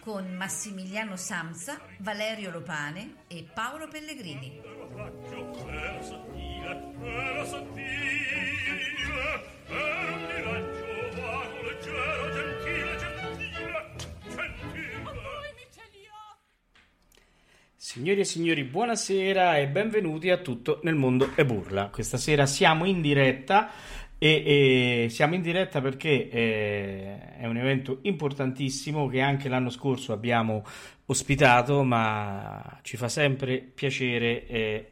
con 0.00 0.32
Massimiliano 0.32 1.16
Samsa, 1.16 1.78
Valerio 1.98 2.50
Lopane 2.50 3.16
e 3.28 3.46
Paolo 3.52 3.86
Pellegrini. 3.86 4.60
Signori 17.76 18.20
e 18.20 18.24
signori, 18.24 18.62
buonasera 18.64 19.58
e 19.58 19.66
benvenuti 19.66 20.30
a 20.30 20.38
Tutto 20.38 20.80
nel 20.84 20.94
mondo 20.94 21.32
e 21.34 21.44
burla. 21.44 21.88
Questa 21.88 22.18
sera 22.18 22.46
siamo 22.46 22.84
in 22.84 23.00
diretta 23.02 23.68
e, 24.22 25.04
e 25.04 25.08
siamo 25.08 25.34
in 25.34 25.40
diretta 25.40 25.80
perché 25.80 26.28
eh, 26.28 27.36
è 27.38 27.46
un 27.46 27.56
evento 27.56 28.00
importantissimo 28.02 29.08
che 29.08 29.22
anche 29.22 29.48
l'anno 29.48 29.70
scorso 29.70 30.12
abbiamo 30.12 30.62
ospitato, 31.06 31.82
ma 31.84 32.80
ci 32.82 32.98
fa 32.98 33.08
sempre 33.08 33.58
piacere 33.60 34.46
eh, 34.46 34.90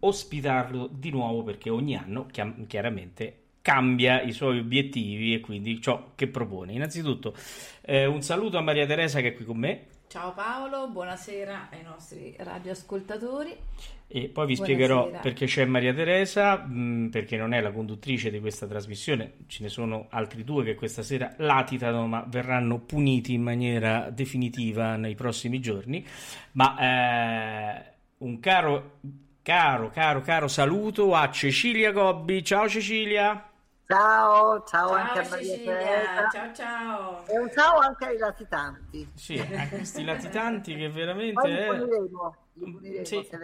ospitarlo 0.00 0.86
di 0.92 1.08
nuovo 1.08 1.42
perché 1.44 1.70
ogni 1.70 1.96
anno 1.96 2.26
chiam- 2.26 2.66
chiaramente 2.66 3.44
cambia 3.62 4.20
i 4.20 4.32
suoi 4.32 4.58
obiettivi 4.58 5.32
e 5.32 5.40
quindi 5.40 5.80
ciò 5.80 6.12
che 6.14 6.28
propone. 6.28 6.74
Innanzitutto 6.74 7.34
eh, 7.80 8.04
un 8.04 8.20
saluto 8.20 8.58
a 8.58 8.60
Maria 8.60 8.84
Teresa 8.84 9.20
che 9.20 9.28
è 9.28 9.34
qui 9.34 9.46
con 9.46 9.56
me. 9.56 9.86
Ciao 10.08 10.34
Paolo, 10.34 10.88
buonasera 10.88 11.68
ai 11.70 11.82
nostri 11.82 12.34
radioascoltatori. 12.38 13.56
E 14.10 14.28
poi 14.30 14.46
vi 14.46 14.54
Buonasera. 14.54 14.56
spiegherò 14.56 15.10
perché 15.20 15.44
c'è 15.44 15.66
Maria 15.66 15.92
Teresa, 15.92 16.56
mh, 16.56 17.10
perché 17.10 17.36
non 17.36 17.52
è 17.52 17.60
la 17.60 17.70
conduttrice 17.72 18.30
di 18.30 18.40
questa 18.40 18.66
trasmissione, 18.66 19.34
ce 19.48 19.62
ne 19.62 19.68
sono 19.68 20.06
altri 20.10 20.44
due 20.44 20.64
che 20.64 20.74
questa 20.74 21.02
sera 21.02 21.34
latitano, 21.36 22.06
ma 22.06 22.24
verranno 22.26 22.78
puniti 22.78 23.34
in 23.34 23.42
maniera 23.42 24.08
definitiva 24.10 24.96
nei 24.96 25.14
prossimi 25.14 25.60
giorni. 25.60 26.06
Ma 26.52 26.76
eh, 27.78 27.92
un 28.18 28.40
caro, 28.40 29.00
caro, 29.42 29.90
caro, 29.90 30.22
caro 30.22 30.48
saluto 30.48 31.14
a 31.14 31.30
Cecilia 31.30 31.92
Gobbi. 31.92 32.42
Ciao 32.42 32.66
Cecilia! 32.66 33.42
Ciao, 33.86 34.64
ciao, 34.64 34.90
Ciao 34.90 34.92
anche 34.92 35.18
a 35.20 35.28
Maria 35.28 35.56
Cecilia, 35.56 35.64
Teresa. 35.64 36.28
ciao 36.30 36.52
ciao. 36.54 37.26
E 37.26 37.38
un 37.38 37.50
ciao 37.50 37.78
anche 37.78 38.04
ai 38.06 38.18
latitanti. 38.18 39.08
Sì, 39.14 39.38
a 39.38 39.68
questi 39.68 40.04
latitanti 40.04 40.76
che 40.76 40.90
veramente... 40.90 41.32
Poi 41.32 41.50
li 41.52 41.58
puniremo, 41.62 42.36
li 42.54 42.70
puniremo 42.70 43.04
Sì. 43.04 43.14
se 43.22 43.38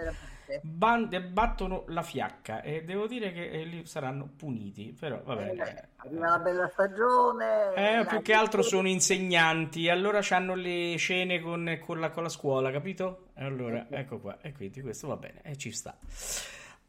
veramente. 0.47 0.61
ban- 0.63 1.29
battono 1.33 1.85
la 1.89 2.03
fiacca 2.03 2.63
e 2.63 2.85
devo 2.85 3.07
dire 3.07 3.33
che 3.33 3.51
eh, 3.51 3.65
lì 3.65 3.87
saranno 3.87 4.29
puniti, 4.37 4.97
però 4.99 5.21
vabbè. 5.23 5.55
Eh, 5.55 5.89
Arriva 5.97 6.29
la 6.31 6.39
bella 6.39 6.69
stagione. 6.69 7.75
Eh, 7.75 8.05
più 8.07 8.23
che 8.23 8.33
altro 8.33 8.63
sono 8.63 8.89
insegnanti, 8.89 9.89
allora 9.89 10.21
hanno 10.31 10.55
le 10.55 10.97
scene 10.97 11.41
con, 11.41 11.79
con 11.81 12.01
la, 12.01 12.11
con 12.11 12.23
la 12.23 12.29
scuola, 12.29 12.71
capito? 12.71 13.29
Allora, 13.35 13.87
ecco 13.91 14.19
qua, 14.19 14.39
e 14.41 14.53
quindi 14.53 14.81
questo 14.81 15.09
va 15.09 15.17
bene, 15.17 15.41
e 15.43 15.57
ci 15.57 15.73
sta. 15.73 15.97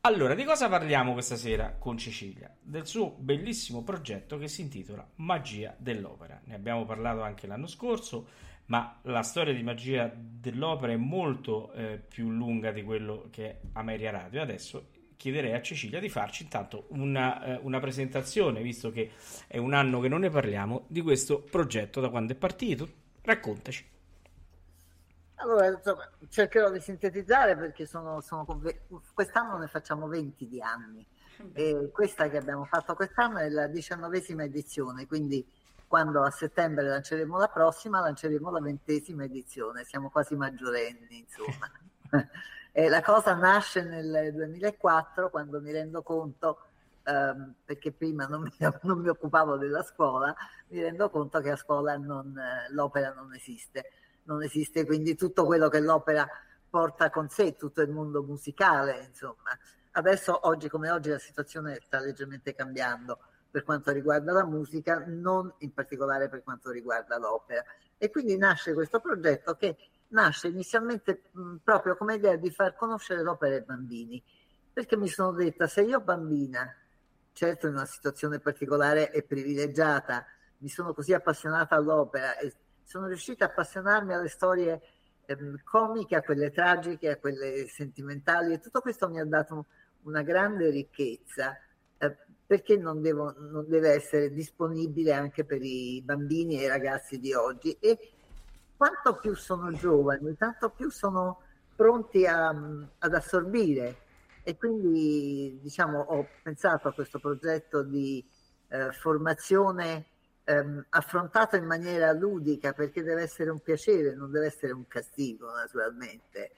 Allora, 0.02 0.36
di 0.36 0.44
cosa 0.44 0.70
parliamo 0.70 1.14
questa 1.14 1.36
sera 1.36 1.76
con 1.80 1.98
Cecilia? 1.98 2.54
Del 2.62 2.86
suo 2.86 3.16
bellissimo 3.18 3.82
progetto 3.84 4.38
che 4.38 4.48
si 4.48 4.62
intitola 4.62 5.04
Magia 5.16 5.74
dell'opera. 5.78 6.40
Ne 6.44 6.54
abbiamo 6.54 6.86
parlato 6.86 7.24
anche 7.24 7.48
l'anno 7.48 7.66
scorso, 7.66 8.28
ma 8.68 9.00
la 9.04 9.22
storia 9.22 9.54
di 9.54 9.64
magia 9.64 10.12
dell'opera 10.16 10.92
è 10.92 10.98
molto 10.98 11.72
eh, 11.74 12.02
più 12.08 12.32
lunga 12.32 12.72
di 12.72 12.84
quello 12.84 13.28
che 13.32 13.50
è 13.50 13.60
Ameria 13.74 14.12
Radio. 14.12 14.42
Adesso 14.42 14.90
chiederei 15.18 15.54
a 15.54 15.62
Cecilia 15.62 16.00
di 16.00 16.10
farci 16.10 16.44
intanto 16.44 16.86
una, 16.90 17.44
eh, 17.44 17.60
una 17.62 17.80
presentazione, 17.80 18.62
visto 18.62 18.92
che 18.92 19.12
è 19.48 19.58
un 19.58 19.74
anno 19.74 20.00
che 20.00 20.08
non 20.08 20.22
ne 20.22 20.30
parliamo, 20.30 20.86
di 20.88 21.02
questo 21.02 21.42
progetto, 21.42 22.02
da 22.02 22.10
quando 22.10 22.34
è 22.34 22.36
partito. 22.36 22.88
Raccontaci. 23.22 23.94
Allora, 25.36 25.68
insomma, 25.68 26.10
cercherò 26.30 26.72
di 26.72 26.80
sintetizzare 26.80 27.56
perché 27.56 27.86
sono, 27.86 28.22
sono 28.22 28.46
conve- 28.46 28.84
quest'anno 29.14 29.58
ne 29.58 29.68
facciamo 29.68 30.08
20 30.08 30.48
di 30.48 30.62
anni. 30.62 31.06
E 31.54 31.90
questa 31.92 32.30
che 32.30 32.38
abbiamo 32.38 32.64
fatto 32.64 32.96
quest'anno 32.96 33.40
è 33.40 33.50
la 33.50 33.68
diciannovesima 33.68 34.44
edizione, 34.44 35.06
quindi 35.06 35.46
quando 35.96 36.24
a 36.24 36.30
settembre 36.30 36.90
lanceremo 36.90 37.38
la 37.38 37.48
prossima, 37.48 38.02
lanceremo 38.02 38.52
la 38.52 38.60
ventesima 38.60 39.24
edizione. 39.24 39.86
Siamo 39.86 40.10
quasi 40.10 40.36
maggiorenni, 40.36 41.20
insomma. 41.20 41.72
E 42.78 42.90
la 42.90 43.02
cosa 43.02 43.34
nasce 43.36 43.84
nel 43.84 44.34
2004 44.34 45.30
quando 45.30 45.62
mi 45.62 45.72
rendo 45.72 46.02
conto, 46.02 46.60
ehm, 47.04 47.54
perché 47.64 47.94
prima 47.94 48.26
non 48.26 48.42
mi, 48.42 48.52
non 48.84 49.00
mi 49.00 49.08
occupavo 49.08 49.56
della 49.56 49.82
scuola, 49.82 50.36
mi 50.68 50.82
rendo 50.82 51.10
conto 51.10 51.40
che 51.40 51.52
a 51.52 51.56
scuola 51.56 51.96
non, 51.96 52.38
eh, 52.38 52.70
l'opera 52.74 53.14
non 53.14 53.34
esiste. 53.34 53.92
Non 54.24 54.44
esiste 54.44 54.86
quindi 54.86 55.16
tutto 55.16 55.46
quello 55.46 55.70
che 55.70 55.80
l'opera 55.80 56.28
porta 56.70 57.10
con 57.10 57.30
sé, 57.30 57.56
tutto 57.56 57.82
il 57.82 57.90
mondo 57.90 58.22
musicale, 58.22 59.06
insomma. 59.08 59.58
Adesso, 59.92 60.46
oggi 60.50 60.68
come 60.68 60.90
oggi, 60.90 61.12
la 61.12 61.20
situazione 61.20 61.80
sta 61.82 62.02
leggermente 62.02 62.54
cambiando 62.54 63.20
per 63.56 63.64
quanto 63.64 63.94
riguarda 63.94 64.34
la 64.34 64.44
musica, 64.44 65.02
non 65.08 65.50
in 65.60 65.72
particolare 65.72 66.28
per 66.28 66.44
quanto 66.44 66.72
riguarda 66.72 67.18
l'opera. 67.18 67.64
E 67.98 68.12
quindi 68.12 68.36
nasce 68.36 68.74
questo 68.74 69.00
progetto 69.00 69.56
che 69.56 69.78
nasce 70.10 70.50
inizialmente 70.50 71.32
proprio 71.64 71.96
come 71.96 72.16
idea 72.16 72.36
di 72.36 72.52
far 72.52 72.76
conoscere 72.76 73.22
l'opera 73.22 73.56
ai 73.56 73.64
bambini, 73.64 74.22
perché 74.74 74.98
mi 74.98 75.08
sono 75.08 75.32
detta, 75.32 75.68
se 75.68 75.84
io 75.84 76.02
bambina, 76.02 76.70
certo 77.32 77.68
in 77.68 77.76
una 77.76 77.86
situazione 77.86 78.40
particolare 78.40 79.10
e 79.14 79.24
privilegiata, 79.24 80.26
mi 80.58 80.68
sono 80.68 80.94
così 80.94 81.14
appassionata 81.14 81.76
all'opera 81.76 82.38
e 82.38 82.54
sono 82.84 83.08
riuscita 83.08 83.46
a 83.46 83.48
appassionarmi 83.48 84.14
alle 84.14 84.28
storie 84.28 84.82
ehm, 85.28 85.62
comiche, 85.64 86.18
a 86.18 86.22
quelle 86.24 86.52
tragiche, 86.52 87.10
a 87.10 87.16
quelle 87.16 87.68
sentimentali 87.70 88.52
e 88.52 88.60
tutto 88.60 88.82
questo 88.82 89.08
mi 89.08 89.22
ha 89.22 89.26
dato 89.26 89.68
una 90.02 90.24
grande 90.24 90.70
ricchezza 90.72 91.58
perché 92.46 92.78
non, 92.78 93.02
devo- 93.02 93.34
non 93.38 93.66
deve 93.68 93.92
essere 93.92 94.32
disponibile 94.32 95.14
anche 95.14 95.46
per 95.46 95.62
i 95.62 96.02
bambini 96.04 96.60
e 96.60 96.66
i 96.66 96.68
ragazzi 96.68 97.20
di 97.20 97.34
oggi 97.34 97.76
e 97.80 97.98
quanto 98.78 99.18
più 99.18 99.34
sono 99.36 99.72
giovani, 99.72 100.36
tanto 100.38 100.70
più 100.70 100.90
sono 100.90 101.42
pronti 101.76 102.26
a- 102.26 102.50
ad 102.50 103.14
assorbire 103.14 104.04
e 104.44 104.58
quindi 104.58 105.58
diciamo 105.62 106.00
ho 106.00 106.28
pensato 106.44 106.88
a 106.88 106.94
questo 106.94 107.20
progetto 107.20 107.84
di 107.84 108.24
eh, 108.68 108.92
formazione 108.92 110.06
ehm, 110.44 110.86
affrontato 110.90 111.56
in 111.56 111.66
maniera 111.66 112.12
ludica 112.14 112.74
perché 112.74 113.04
deve 113.04 113.24
essere 113.24 113.50
un 113.50 113.60
piacere, 113.60 114.14
non 114.16 114.32
deve 114.32 114.48
essere 114.48 114.72
un 114.72 114.88
castigo 114.88 115.52
naturalmente. 115.52 116.52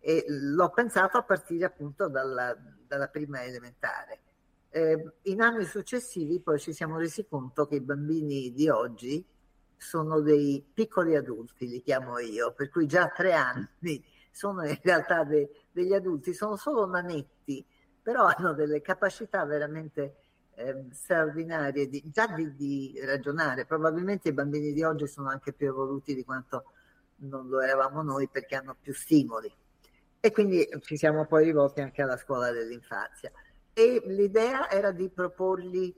E 0.00 0.24
l'ho 0.28 0.68
pensato 0.70 1.16
a 1.16 1.22
partire 1.22 1.64
appunto 1.64 2.08
dalla, 2.08 2.54
dalla 2.86 3.08
prima 3.08 3.42
elementare. 3.42 4.20
Eh, 4.76 5.12
in 5.22 5.40
anni 5.40 5.66
successivi 5.66 6.40
poi 6.40 6.58
ci 6.58 6.72
siamo 6.72 6.98
resi 6.98 7.24
conto 7.28 7.64
che 7.64 7.76
i 7.76 7.80
bambini 7.80 8.52
di 8.52 8.68
oggi 8.68 9.24
sono 9.76 10.20
dei 10.20 10.64
piccoli 10.74 11.14
adulti, 11.14 11.68
li 11.68 11.80
chiamo 11.80 12.18
io, 12.18 12.52
per 12.52 12.70
cui 12.70 12.88
già 12.88 13.04
a 13.04 13.08
tre 13.08 13.34
anni 13.34 14.04
sono 14.32 14.66
in 14.66 14.76
realtà 14.82 15.22
de- 15.22 15.66
degli 15.70 15.92
adulti, 15.92 16.34
sono 16.34 16.56
solo 16.56 16.86
nanetti, 16.86 17.64
però 18.02 18.24
hanno 18.24 18.52
delle 18.52 18.80
capacità 18.80 19.44
veramente 19.44 20.16
ehm, 20.56 20.90
straordinarie 20.90 21.88
di, 21.88 22.02
già 22.10 22.26
di, 22.26 22.52
di 22.56 23.00
ragionare. 23.04 23.66
Probabilmente 23.66 24.30
i 24.30 24.32
bambini 24.32 24.72
di 24.72 24.82
oggi 24.82 25.06
sono 25.06 25.28
anche 25.28 25.52
più 25.52 25.68
evoluti 25.68 26.16
di 26.16 26.24
quanto 26.24 26.64
non 27.18 27.46
lo 27.46 27.60
eravamo 27.60 28.02
noi 28.02 28.28
perché 28.28 28.56
hanno 28.56 28.74
più 28.80 28.92
stimoli. 28.92 29.54
E 30.18 30.32
quindi 30.32 30.68
ci 30.80 30.96
siamo 30.96 31.26
poi 31.26 31.44
rivolti 31.44 31.80
anche 31.80 32.02
alla 32.02 32.16
scuola 32.16 32.50
dell'infanzia. 32.50 33.30
E 33.74 34.02
l'idea 34.06 34.70
era 34.70 34.92
di 34.92 35.08
proporgli 35.10 35.92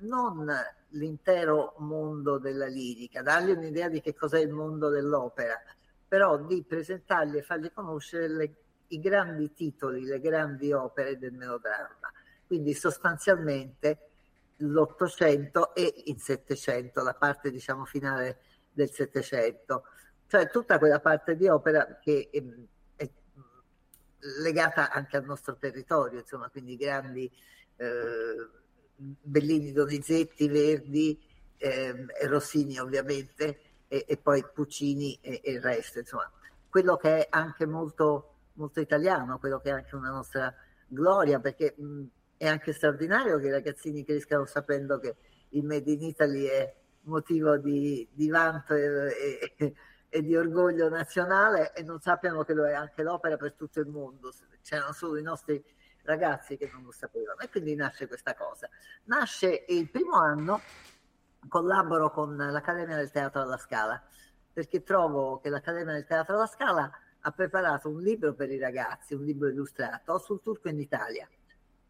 non 0.00 0.50
l'intero 0.90 1.74
mondo 1.78 2.38
della 2.38 2.66
lirica, 2.66 3.22
dargli 3.22 3.50
un'idea 3.50 3.88
di 3.88 4.00
che 4.00 4.14
cos'è 4.14 4.40
il 4.40 4.50
mondo 4.50 4.88
dell'opera, 4.88 5.60
però 6.08 6.38
di 6.38 6.64
presentargli 6.64 7.36
e 7.36 7.42
fargli 7.42 7.70
conoscere 7.72 8.28
le- 8.28 8.56
i 8.88 9.00
grandi 9.00 9.52
titoli, 9.52 10.04
le 10.04 10.20
grandi 10.20 10.72
opere 10.72 11.18
del 11.18 11.32
melodramma. 11.32 12.10
Quindi 12.46 12.72
sostanzialmente 12.72 14.08
l'Ottocento 14.58 15.74
e 15.74 15.92
il 16.06 16.20
Settecento, 16.20 17.02
la 17.02 17.14
parte 17.14 17.50
diciamo 17.50 17.84
finale 17.84 18.38
del 18.72 18.90
Settecento, 18.90 19.84
cioè 20.26 20.48
tutta 20.48 20.78
quella 20.78 21.00
parte 21.00 21.36
di 21.36 21.48
opera 21.48 21.98
che 22.00 22.30
ehm, 22.32 22.66
legata 24.40 24.90
anche 24.90 25.16
al 25.16 25.24
nostro 25.24 25.56
territorio, 25.56 26.20
insomma, 26.20 26.48
quindi 26.48 26.76
grandi 26.76 27.30
eh, 27.76 28.48
Bellini, 28.96 29.72
Donizetti, 29.72 30.48
Verdi, 30.48 31.20
eh, 31.56 32.06
Rossini 32.26 32.78
ovviamente, 32.78 33.60
e, 33.88 34.04
e 34.08 34.16
poi 34.16 34.44
Puccini 34.52 35.18
e, 35.20 35.40
e, 35.42 35.52
il 35.52 35.60
resto, 35.60 35.98
insomma, 35.98 36.30
quello 36.68 36.96
che 36.96 37.26
è 37.26 37.26
anche 37.30 37.66
molto, 37.66 38.34
molto 38.54 38.80
italiano, 38.80 39.38
quello 39.38 39.60
che 39.60 39.70
è 39.70 39.72
anche 39.72 39.94
una 39.94 40.10
nostra 40.10 40.54
gloria, 40.86 41.40
perché 41.40 41.74
mh, 41.76 42.04
è 42.36 42.46
anche 42.46 42.72
straordinario 42.72 43.38
che 43.38 43.46
i 43.46 43.50
ragazzini 43.50 44.04
crescano 44.04 44.46
sapendo 44.46 44.98
che 44.98 45.16
il 45.50 45.64
Made 45.64 45.90
in 45.90 46.02
Italy 46.02 46.44
è 46.44 46.74
motivo 47.02 47.56
di, 47.58 48.08
di 48.12 48.28
vanto 48.28 48.74
e, 48.74 49.54
e, 49.56 49.74
e, 50.14 50.22
di 50.22 50.36
orgoglio 50.36 50.88
nazionale 50.88 51.72
e 51.72 51.82
non 51.82 52.00
sappiano 52.00 52.44
che 52.44 52.54
lo 52.54 52.64
è 52.68 52.72
anche 52.72 53.02
l'opera 53.02 53.36
per 53.36 53.54
tutto 53.54 53.80
il 53.80 53.88
mondo. 53.88 54.32
C'erano 54.62 54.92
solo 54.92 55.18
i 55.18 55.22
nostri 55.22 55.60
ragazzi 56.04 56.56
che 56.56 56.70
non 56.72 56.84
lo 56.84 56.92
sapevano 56.92 57.40
e 57.40 57.48
quindi 57.48 57.74
nasce 57.74 58.06
questa 58.06 58.32
cosa. 58.36 58.68
Nasce 59.06 59.64
il 59.66 59.90
primo 59.90 60.16
anno, 60.16 60.60
collaboro 61.48 62.12
con 62.12 62.36
l'Accademia 62.36 62.94
del 62.94 63.10
Teatro 63.10 63.42
alla 63.42 63.56
Scala, 63.56 64.00
perché 64.52 64.84
trovo 64.84 65.40
che 65.40 65.48
l'Accademia 65.48 65.94
del 65.94 66.06
Teatro 66.06 66.36
alla 66.36 66.46
Scala 66.46 66.88
ha 67.18 67.30
preparato 67.32 67.88
un 67.88 68.00
libro 68.00 68.34
per 68.34 68.52
i 68.52 68.58
ragazzi, 68.58 69.14
un 69.14 69.24
libro 69.24 69.48
illustrato 69.48 70.18
sul 70.18 70.40
turco 70.40 70.68
in 70.68 70.78
Italia. 70.78 71.28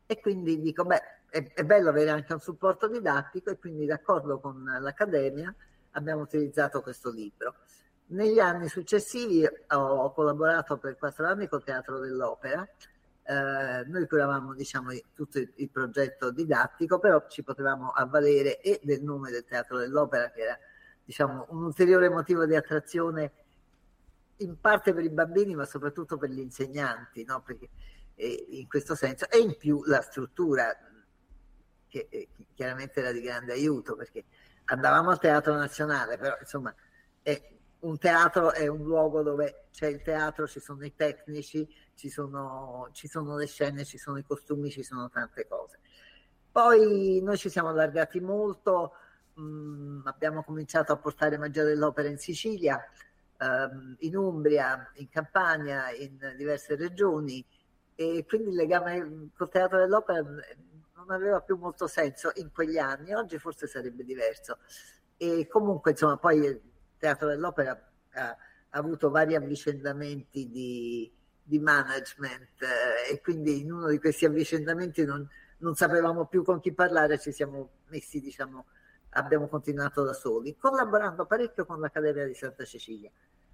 E 0.06 0.20
quindi 0.20 0.58
dico, 0.60 0.84
beh, 0.84 1.02
è, 1.28 1.52
è 1.52 1.64
bello 1.64 1.90
avere 1.90 2.08
anche 2.08 2.32
un 2.32 2.40
supporto 2.40 2.88
didattico 2.88 3.50
e 3.50 3.58
quindi 3.58 3.84
d'accordo 3.84 4.40
con 4.40 4.62
l'Accademia 4.62 5.54
abbiamo 5.90 6.22
utilizzato 6.22 6.80
questo 6.80 7.10
libro. 7.10 7.56
Negli 8.06 8.38
anni 8.38 8.68
successivi 8.68 9.44
ho 9.68 10.12
collaborato 10.12 10.76
per 10.76 10.96
quattro 10.96 11.26
anni 11.26 11.48
col 11.48 11.64
Teatro 11.64 11.98
dell'Opera. 11.98 12.66
Eh, 13.26 13.84
noi 13.86 14.06
curavamo 14.06 14.54
diciamo, 14.54 14.90
tutto 15.14 15.38
il, 15.38 15.50
il, 15.56 15.70
progetto 15.70 16.30
didattico, 16.30 16.98
però 16.98 17.26
ci 17.28 17.42
potevamo 17.42 17.90
avvalere 17.90 18.60
e 18.60 18.80
del 18.82 19.02
nome 19.02 19.30
del 19.30 19.44
Teatro 19.44 19.78
dell'Opera, 19.78 20.30
che 20.30 20.42
era 20.42 20.58
diciamo, 21.02 21.46
un 21.50 21.64
ulteriore 21.64 22.10
motivo 22.10 22.44
di 22.44 22.54
attrazione 22.54 23.32
in 24.38 24.60
parte 24.60 24.92
per 24.92 25.04
i 25.04 25.10
bambini, 25.10 25.54
ma 25.54 25.64
soprattutto 25.64 26.18
per 26.18 26.28
gli 26.28 26.40
insegnanti, 26.40 27.24
no? 27.24 27.40
Perché, 27.40 27.70
eh, 28.14 28.46
in 28.50 28.68
questo 28.68 28.94
senso, 28.94 29.28
e 29.30 29.38
in 29.38 29.56
più 29.56 29.82
la 29.84 30.02
struttura 30.02 30.76
che 31.88 32.08
eh, 32.10 32.28
chiaramente 32.54 33.00
era 33.00 33.12
di 33.12 33.20
grande 33.20 33.52
aiuto 33.52 33.94
perché 33.94 34.24
andavamo 34.64 35.10
al 35.10 35.18
Teatro 35.18 35.54
Nazionale, 35.54 36.18
però 36.18 36.36
insomma 36.40 36.74
è, 37.22 37.53
un 37.84 37.98
teatro 37.98 38.52
è 38.52 38.66
un 38.66 38.82
luogo 38.82 39.22
dove 39.22 39.66
c'è 39.70 39.86
il 39.86 40.02
teatro, 40.02 40.46
ci 40.46 40.60
sono 40.60 40.84
i 40.84 40.94
tecnici, 40.94 41.68
ci 41.94 42.08
sono, 42.08 42.88
ci 42.92 43.08
sono 43.08 43.36
le 43.36 43.46
scene, 43.46 43.84
ci 43.84 43.98
sono 43.98 44.18
i 44.18 44.24
costumi, 44.24 44.70
ci 44.70 44.82
sono 44.82 45.08
tante 45.10 45.46
cose. 45.46 45.78
Poi 46.50 47.20
noi 47.22 47.36
ci 47.36 47.50
siamo 47.50 47.68
allargati 47.68 48.20
molto, 48.20 48.92
mh, 49.34 49.42
mm, 49.42 50.06
abbiamo 50.06 50.42
cominciato 50.42 50.92
a 50.92 50.96
portare 50.96 51.36
Magia 51.36 51.64
dell'Opera 51.64 52.08
in 52.08 52.18
Sicilia, 52.18 52.82
ehm, 53.38 53.96
in 54.00 54.16
Umbria, 54.16 54.90
in 54.94 55.08
Campania, 55.08 55.90
in 55.90 56.16
diverse 56.36 56.76
regioni 56.76 57.44
e 57.96 58.24
quindi 58.26 58.48
il 58.50 58.56
legame 58.56 59.30
col 59.36 59.48
Teatro 59.50 59.78
dell'Opera 59.78 60.20
non 60.22 61.10
aveva 61.10 61.40
più 61.40 61.56
molto 61.56 61.86
senso 61.86 62.32
in 62.36 62.50
quegli 62.50 62.78
anni, 62.78 63.12
oggi 63.14 63.38
forse 63.38 63.66
sarebbe 63.66 64.04
diverso. 64.04 64.58
E 65.16 65.46
comunque, 65.48 65.92
insomma, 65.92 66.16
poi 66.16 66.72
Teatro 67.04 67.28
dell'Opera 67.28 67.78
ha, 68.12 68.28
ha 68.28 68.36
avuto 68.70 69.10
vari 69.10 69.34
avvicendamenti 69.34 70.48
di, 70.48 71.12
di 71.42 71.58
management 71.58 72.62
eh, 72.62 73.12
e 73.12 73.20
quindi 73.20 73.60
in 73.60 73.72
uno 73.72 73.88
di 73.88 73.98
questi 73.98 74.24
avvicendamenti 74.24 75.04
non, 75.04 75.28
non, 75.58 75.74
sapevamo 75.74 76.24
più 76.24 76.42
con 76.42 76.60
chi 76.60 76.72
parlare, 76.72 77.18
ci 77.18 77.30
siamo 77.30 77.82
messi, 77.88 78.20
diciamo, 78.20 78.64
abbiamo 79.10 79.48
continuato 79.48 80.02
da 80.02 80.14
soli, 80.14 80.56
collaborando 80.56 81.26
parecchio 81.26 81.66
con 81.66 81.78
l'Accademia 81.78 82.24
di 82.26 82.34
Santa 82.34 82.64
Cecilia, 82.64 83.10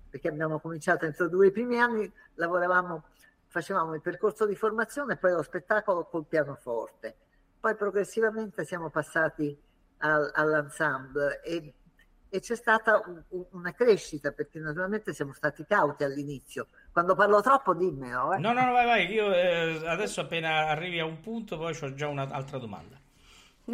perché 0.09 0.29
abbiamo 0.29 0.61
cominciato 0.61 1.05
a 1.05 1.09
introdurre 1.09 1.49
i 1.49 1.53
primi 1.53 1.81
anni, 1.81 2.11
lavoravamo, 2.35 3.05
facevamo 3.47 3.95
il 3.95 4.01
percorso 4.01 4.47
di 4.47 4.55
formazione 4.55 5.15
e 5.15 5.17
poi 5.17 5.33
lo 5.33 5.43
spettacolo 5.43 6.05
col 6.05 6.25
pianoforte 6.27 7.17
poi 7.61 7.77
progressivamente 7.77 8.65
siamo 8.65 8.89
passati 8.89 9.55
al, 9.99 10.31
all'ensemble 10.33 11.43
e, 11.43 11.75
e, 12.31 12.41
c'è 12.41 12.55
stata 12.55 13.03
un, 13.29 13.45
una 13.51 13.73
crescita 13.73 14.33
perché 14.33 14.59
naturalmente 14.59 15.13
siamo 15.13 15.33
stati 15.33 15.65
cauti 15.67 16.05
all'inizio. 16.05 16.69
Quando 16.93 17.15
parlo 17.15 17.43
troppo 17.43 17.75
dimmelo. 17.75 18.35
Eh. 18.35 18.39
No, 18.39 18.53
no, 18.53 18.65
no, 18.65 18.73
vai, 18.73 18.87
vai. 18.87 19.13
Io 19.13 19.33
eh, 19.33 19.87
adesso 19.87 20.21
appena 20.21 20.69
arrivi 20.69 20.99
a 20.99 21.05
un 21.05 21.21
punto 21.21 21.59
poi 21.59 21.77
ho 21.81 21.95
già 21.95 22.09
un'altra 22.09 22.59
domanda. 22.59 22.99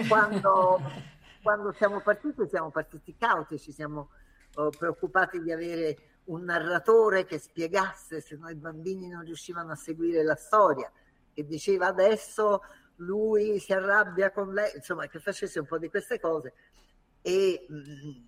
Quando, 0.09 0.81
quando 1.43 1.73
siamo 1.73 2.01
partiti 2.01 2.47
siamo 2.49 2.71
partiti 2.71 3.15
cauti, 3.17 3.59
ci 3.59 3.73
siamo 3.73 4.11
oh, 4.55 4.71
preoccupati 4.71 5.41
di 5.43 5.53
avere 5.53 5.97
un 6.25 6.43
narratore 6.43 7.25
che 7.25 7.39
spiegasse 7.39 8.21
se 8.21 8.37
noi 8.37 8.55
bambini 8.57 9.09
non 9.09 9.23
riuscivano 9.23 9.73
a 9.73 9.77
seguire 9.77 10.25
la 10.25 10.35
storia, 10.35 10.91
che 11.33 11.45
diceva 11.47 11.87
adesso 11.87 12.63
lui 12.97 13.59
si 13.59 13.73
arrabbia 13.73 14.31
con 14.33 14.53
lei, 14.53 14.73
insomma 14.75 15.07
che 15.07 15.19
facesse 15.19 15.59
un 15.59 15.67
po' 15.67 15.79
di 15.79 15.89
queste 15.89 16.19
cose 16.19 16.55
e 17.27 17.67
mh, 17.69 17.75
mm, 17.75 18.25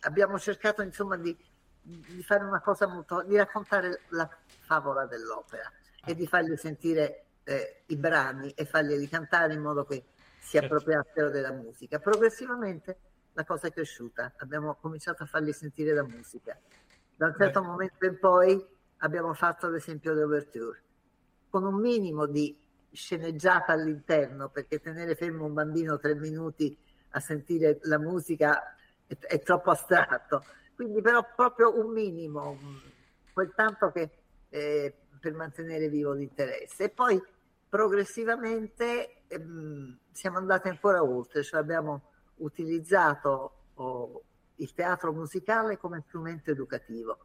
abbiamo 0.00 0.38
cercato 0.38 0.82
insomma 0.82 1.16
di, 1.16 1.36
di, 1.80 2.22
fare 2.22 2.44
una 2.44 2.60
cosa 2.60 2.86
molto, 2.86 3.22
di 3.22 3.36
raccontare 3.36 4.02
la 4.08 4.28
favola 4.60 5.06
dell'opera 5.06 5.70
e 6.04 6.14
di 6.14 6.26
fargli 6.26 6.56
sentire 6.56 7.24
eh, 7.44 7.82
i 7.86 7.96
brani 7.96 8.50
e 8.50 8.64
farglieli 8.64 9.08
cantare 9.08 9.54
in 9.54 9.60
modo 9.60 9.84
che 9.84 10.04
si 10.38 10.58
certo. 10.58 10.66
appropriassero 10.66 11.30
della 11.30 11.52
musica. 11.52 11.98
Progressivamente 11.98 12.98
la 13.32 13.44
cosa 13.44 13.68
è 13.68 13.72
cresciuta, 13.72 14.32
abbiamo 14.38 14.74
cominciato 14.80 15.22
a 15.22 15.26
fargli 15.26 15.52
sentire 15.52 15.92
la 15.94 16.04
musica. 16.04 16.58
Da 17.16 17.26
un 17.26 17.34
certo 17.36 17.60
Beh. 17.60 17.66
momento 17.66 18.06
in 18.06 18.18
poi 18.18 18.66
abbiamo 18.98 19.34
fatto 19.34 19.66
ad 19.66 19.74
esempio 19.74 20.12
l'overture 20.12 20.82
con 21.48 21.64
un 21.64 21.80
minimo 21.80 22.26
di 22.26 22.56
sceneggiata 22.90 23.72
all'interno, 23.72 24.48
perché 24.48 24.80
tenere 24.80 25.14
fermo 25.14 25.44
un 25.44 25.54
bambino 25.54 25.98
tre 25.98 26.14
minuti 26.14 26.76
a 27.10 27.20
sentire 27.20 27.78
la 27.82 27.98
musica 27.98 28.74
è, 29.08 29.16
è 29.18 29.40
troppo 29.40 29.72
astratto. 29.72 30.44
Quindi 30.76 31.00
però 31.00 31.26
proprio 31.34 31.76
un 31.76 31.92
minimo, 31.92 32.56
quel 33.32 33.52
tanto 33.56 33.90
che 33.90 34.10
eh, 34.48 34.94
per 35.18 35.34
mantenere 35.34 35.88
vivo 35.88 36.12
l'interesse. 36.12 36.84
E 36.84 36.88
poi 36.90 37.20
progressivamente 37.68 39.24
ehm, 39.26 39.98
siamo 40.12 40.38
andati 40.38 40.68
ancora 40.68 41.02
oltre, 41.02 41.42
cioè 41.42 41.60
abbiamo 41.60 42.02
utilizzato 42.36 43.52
oh, 43.74 44.22
il 44.56 44.72
teatro 44.72 45.12
musicale 45.12 45.76
come 45.76 46.04
strumento 46.06 46.50
educativo, 46.50 47.18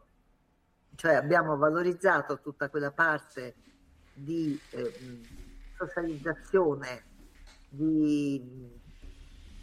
cioè 0.95 1.13
abbiamo 1.13 1.57
valorizzato 1.57 2.39
tutta 2.39 2.69
quella 2.69 2.91
parte 2.91 3.55
di 4.13 4.59
eh, 4.71 5.21
socializzazione, 5.77 7.03
di 7.69 8.81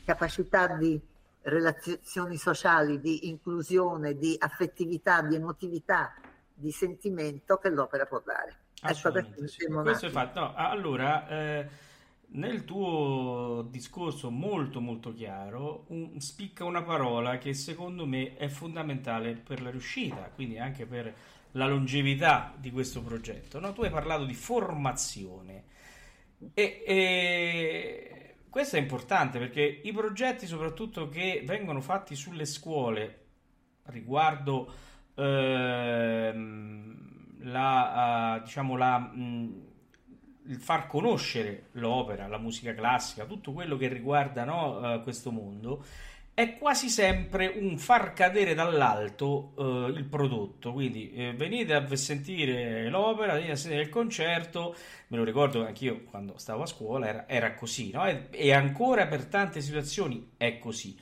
capacità 0.05 0.67
di 0.77 1.01
relazioni 1.43 2.37
sociali, 2.37 3.01
di 3.01 3.29
inclusione, 3.29 4.17
di 4.17 4.37
affettività, 4.39 5.23
di 5.23 5.37
emotività, 5.37 6.15
di 6.53 6.71
sentimento 6.71 7.57
che 7.57 7.71
l'opera 7.71 8.07
può 8.07 8.23
dare. 8.25 8.57
Ecco 8.83 9.47
sì. 9.47 9.67
Questo 9.67 10.07
è 10.07 10.11
fatto. 10.11 10.41
No, 10.41 10.55
allora, 10.55 11.29
eh, 11.29 11.69
nel 12.33 12.65
tuo 12.65 13.67
discorso 13.69 14.31
molto 14.31 14.81
molto 14.81 15.13
chiaro, 15.13 15.85
un, 15.89 16.21
spicca 16.21 16.65
una 16.65 16.83
parola 16.83 17.39
che 17.39 17.55
secondo 17.55 18.07
me 18.07 18.37
è 18.37 18.49
fondamentale 18.49 19.35
per 19.35 19.61
la 19.63 19.71
riuscita, 19.71 20.31
quindi 20.35 20.59
anche 20.59 20.87
per 20.87 21.15
la 21.53 21.67
longevità 21.67 22.55
di 22.57 22.71
questo 22.71 23.03
progetto. 23.03 23.59
No? 23.59 23.73
Tu 23.73 23.83
hai 23.83 23.91
parlato 23.91 24.25
di 24.25 24.35
formazione. 24.35 25.65
E, 26.55 26.83
e, 26.87 28.20
questo 28.51 28.77
è 28.77 28.81
importante 28.81 29.39
perché 29.39 29.63
i 29.63 29.93
progetti, 29.93 30.47
soprattutto 30.47 31.09
che 31.09 31.43
vengono 31.47 31.81
fatti 31.81 32.15
sulle 32.15 32.45
scuole 32.45 33.19
riguardo 33.85 34.73
ehm, 35.15 36.91
la, 37.45 38.37
uh, 38.39 38.43
diciamo 38.45 38.77
la, 38.77 38.99
mh, 38.99 39.63
il 40.47 40.61
far 40.61 40.87
conoscere 40.87 41.69
l'opera, 41.73 42.27
la 42.27 42.39
musica 42.39 42.75
classica, 42.75 43.25
tutto 43.25 43.53
quello 43.53 43.77
che 43.77 43.89
riguarda 43.89 44.45
no, 44.45 44.95
uh, 44.95 45.03
questo 45.03 45.31
mondo 45.31 45.85
è 46.35 46.57
quasi 46.57 46.89
sempre 46.89 47.49
un 47.49 47.77
far 47.79 48.13
cadere 48.13 48.55
dall'alto 48.55 49.53
uh, 49.57 49.89
il 49.89 50.05
prodotto. 50.05 50.73
Quindi 50.73 51.13
eh, 51.13 51.33
venite 51.35 51.75
a 51.75 51.97
sentire 51.97 52.89
l'opera, 52.89 53.35
venite 53.35 53.53
a 53.53 53.57
sentire 53.57 53.83
il 53.83 53.89
concerto. 53.89 54.75
Me 55.09 55.17
lo 55.19 55.25
ricordo 55.25 55.67
anch'io 55.67 56.05
quando 56.05 56.39
stavo 56.39 56.63
a 56.63 56.67
scuola, 56.67 57.09
era, 57.09 57.29
era 57.29 57.55
così, 57.55 57.91
no? 57.91 58.07
e, 58.07 58.29
e, 58.31 58.53
ancora 58.53 59.07
per 59.07 59.27
tante 59.27 59.61
situazioni 59.61 60.33
è 60.37 60.59
così. 60.59 60.97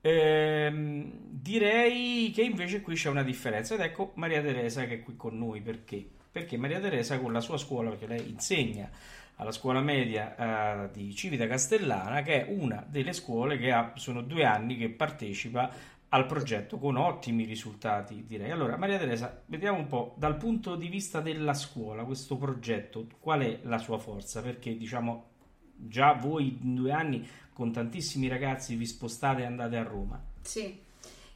Ehm, 0.00 1.12
direi 1.28 2.32
che 2.34 2.42
invece 2.42 2.80
qui 2.80 2.94
c'è 2.96 3.08
una 3.08 3.22
differenza 3.22 3.74
ed 3.74 3.80
ecco 3.80 4.12
Maria 4.16 4.42
Teresa 4.42 4.84
che 4.86 4.94
è 4.94 5.00
qui 5.00 5.14
con 5.16 5.38
noi 5.38 5.60
perché 5.60 6.08
perché 6.32 6.56
Maria 6.56 6.80
Teresa 6.80 7.20
con 7.20 7.30
la 7.30 7.40
sua 7.40 7.58
scuola, 7.58 7.90
perché 7.90 8.06
lei 8.06 8.30
insegna 8.30 8.90
alla 9.36 9.52
scuola 9.52 9.80
media 9.80 10.84
eh, 10.84 10.90
di 10.92 11.14
Civita 11.14 11.46
Castellana, 11.46 12.22
che 12.22 12.46
è 12.46 12.52
una 12.52 12.84
delle 12.86 13.12
scuole 13.12 13.58
che 13.58 13.72
ha, 13.72 13.92
sono 13.96 14.22
due 14.22 14.44
anni 14.44 14.76
che 14.76 14.90
partecipa 14.90 15.70
al 16.14 16.26
progetto 16.26 16.78
con 16.78 16.96
ottimi 16.96 17.44
risultati, 17.44 18.24
direi. 18.26 18.50
Allora, 18.50 18.76
Maria 18.76 18.98
Teresa, 18.98 19.42
vediamo 19.46 19.78
un 19.78 19.86
po' 19.86 20.14
dal 20.18 20.36
punto 20.36 20.76
di 20.76 20.88
vista 20.88 21.20
della 21.20 21.54
scuola, 21.54 22.04
questo 22.04 22.36
progetto, 22.36 23.06
qual 23.18 23.40
è 23.40 23.60
la 23.62 23.78
sua 23.78 23.98
forza? 23.98 24.42
Perché 24.42 24.76
diciamo 24.76 25.30
già 25.74 26.12
voi 26.12 26.58
in 26.60 26.74
due 26.74 26.92
anni 26.92 27.26
con 27.52 27.72
tantissimi 27.72 28.28
ragazzi 28.28 28.76
vi 28.76 28.86
spostate 28.86 29.42
e 29.42 29.46
andate 29.46 29.76
a 29.76 29.82
Roma. 29.82 30.22
Sì, 30.42 30.78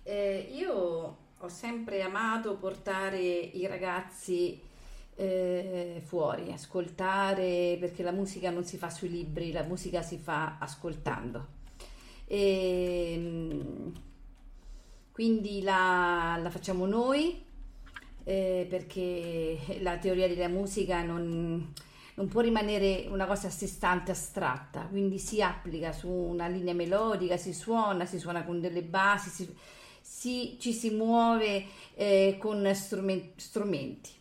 eh, 0.03 0.53
io 0.53 1.17
ho 1.39 1.49
sempre 1.49 2.03
amato 2.03 2.57
portare 2.57 3.19
i 3.19 3.67
ragazzi 3.67 4.61
eh, 5.17 6.03
fuori, 6.05 6.53
ascoltare, 6.53 7.77
perché 7.81 8.03
la 8.03 8.13
musica 8.13 8.51
non 8.51 8.65
si 8.65 8.77
fa 8.77 8.91
sui 8.91 9.09
libri, 9.09 9.51
la 9.51 9.63
musica 9.63 10.03
si 10.03 10.19
fa 10.19 10.59
ascoltando. 10.59 11.55
E, 12.27 13.13
ehm, 13.15 13.93
quindi 15.13 15.63
la, 15.63 16.39
la, 16.43 16.51
facciamo 16.51 16.85
noi 16.87 17.43
eh, 18.25 18.67
perché 18.69 19.59
la 19.81 19.97
teoria 19.97 20.29
della 20.29 20.49
musica 20.49 21.03
non, 21.03 21.73
non, 22.15 22.29
può 22.29 22.43
rimanere 22.43 23.07
una 23.09 23.27
cosa 23.27 23.47
a 23.47 23.51
sé 23.51 23.67
stante 23.67 24.11
astratta, 24.11 24.83
quindi 24.91 25.19
si 25.19 25.41
applica 25.41 25.93
su 25.93 26.11
una 26.11 26.49
linea 26.49 26.75
melodica, 26.75 27.39
si 27.39 27.55
suona, 27.55 28.05
si 28.05 28.19
suona 28.19 28.45
con 28.45 28.61
delle 28.61 28.83
basi, 28.83 29.31
si, 29.31 29.57
si, 30.03 30.57
ci 30.61 30.73
si 30.73 30.91
muove 30.91 31.65
eh, 31.95 32.37
con 32.39 32.71
strumenti. 32.75 33.33
strumenti. 33.37 34.16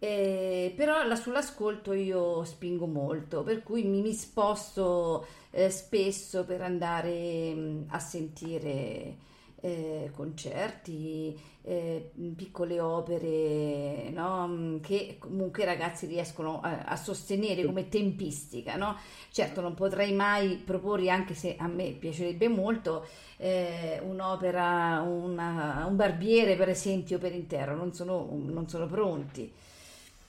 Eh, 0.00 0.72
però 0.76 1.02
la, 1.04 1.16
sull'ascolto 1.16 1.92
io 1.92 2.44
spingo 2.44 2.86
molto, 2.86 3.42
per 3.42 3.64
cui 3.64 3.82
mi, 3.82 4.00
mi 4.00 4.12
sposto 4.12 5.26
eh, 5.50 5.70
spesso 5.70 6.44
per 6.44 6.62
andare 6.62 7.52
mh, 7.54 7.60
mm, 7.60 7.82
a 7.88 7.98
sentire 7.98 9.16
eh, 9.60 10.10
concerti, 10.14 11.36
eh, 11.62 12.12
piccole 12.36 12.78
opere 12.80 14.10
no? 14.10 14.46
Mm, 14.46 14.78
che 14.80 15.16
comunque 15.18 15.62
i 15.64 15.66
ragazzi 15.66 16.06
riescono 16.06 16.60
a, 16.60 16.84
a 16.84 16.96
sostenere 16.96 17.64
come 17.64 17.88
tempistica. 17.88 18.76
No? 18.76 18.96
Certo 19.30 19.60
non 19.60 19.74
potrei 19.74 20.12
mai 20.12 20.56
proporre, 20.64 21.10
anche 21.10 21.34
se 21.34 21.56
a 21.58 21.66
me 21.66 21.90
piacerebbe 21.90 22.48
molto, 22.48 23.04
eh, 23.36 24.00
un'opera, 24.04 25.00
una, 25.00 25.84
un 25.88 25.96
barbiere 25.96 26.54
per 26.56 26.68
esempio 26.68 27.18
per 27.18 27.34
intero, 27.34 27.74
non 27.74 27.92
sono, 27.92 28.28
non 28.30 28.68
sono 28.68 28.86
pronti. 28.86 29.52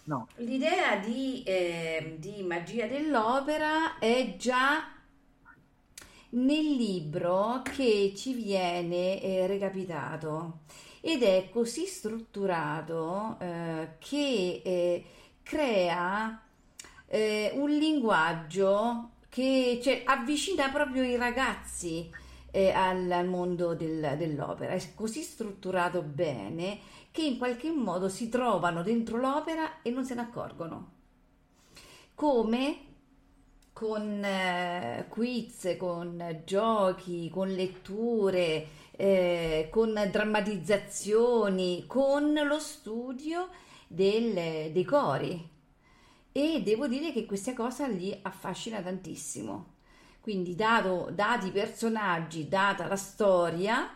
No. 0.10 0.28
L'idea 0.38 0.96
di, 0.96 1.44
eh, 1.44 2.16
di 2.18 2.42
magia 2.42 2.88
dell'opera 2.88 4.00
è 4.00 4.38
già 4.38 4.92
nel 6.30 6.75
libro 6.75 7.62
che 7.62 8.13
ci 8.16 8.34
viene 8.34 9.22
eh, 9.22 9.46
recapitato 9.46 10.62
ed 11.00 11.22
è 11.22 11.50
così 11.51 11.86
strutturato 11.86 13.38
eh, 13.39 13.89
che 14.00 14.62
eh, 14.66 15.06
crea 15.44 16.42
eh, 17.06 17.51
un 17.54 17.70
linguaggio 17.70 19.12
che 19.30 19.80
cioè, 19.84 20.01
avvicina 20.06 20.70
proprio 20.70 21.04
i 21.04 21.18
ragazzi 21.18 22.10
eh, 22.50 22.72
al, 22.72 23.12
al, 23.12 23.28
mondo 23.28 23.75
del, 23.75 24.16
dell'opera. 24.18 24.74
È 24.74 24.82
così 24.96 25.22
strutturato 25.22 26.01
bene 26.01 26.80
che 27.12 27.22
in 27.24 27.38
qualche 27.38 27.72
modo 27.72 28.10
si 28.10 28.30
trovano 28.30 28.84
dentro 28.84 29.18
l'opera 29.18 29.82
e 29.82 29.89
non 29.89 30.06
se 30.06 30.16
ne 30.16 30.22
accorgono. 30.22 30.92
Come 32.16 32.88
con 33.74 34.24
eh, 34.24 35.06
quiz, 35.08 35.75
con 35.78 36.42
giochi, 36.46 37.30
con 37.30 37.48
letture, 37.48 38.68
eh, 38.92 39.70
con 39.72 39.94
drammatizzazioni, 40.12 41.86
con 41.88 42.34
lo 42.34 42.60
studio 42.60 43.48
del, 43.88 44.72
dei 44.72 44.84
cori. 44.84 45.50
E 46.34 46.62
devo 46.62 46.88
dire 46.88 47.13
che 47.13 47.25
questa 47.25 47.54
cosa 47.54 47.88
li 47.88 48.18
affascina 48.22 48.82
tantissimo. 48.82 49.78
Quindi, 50.20 50.56
dato, 50.56 51.10
dati 51.13 51.48
i 51.48 51.51
personaggi, 51.51 52.50
data 52.50 52.86
la 52.86 52.98
storia, 52.98 53.89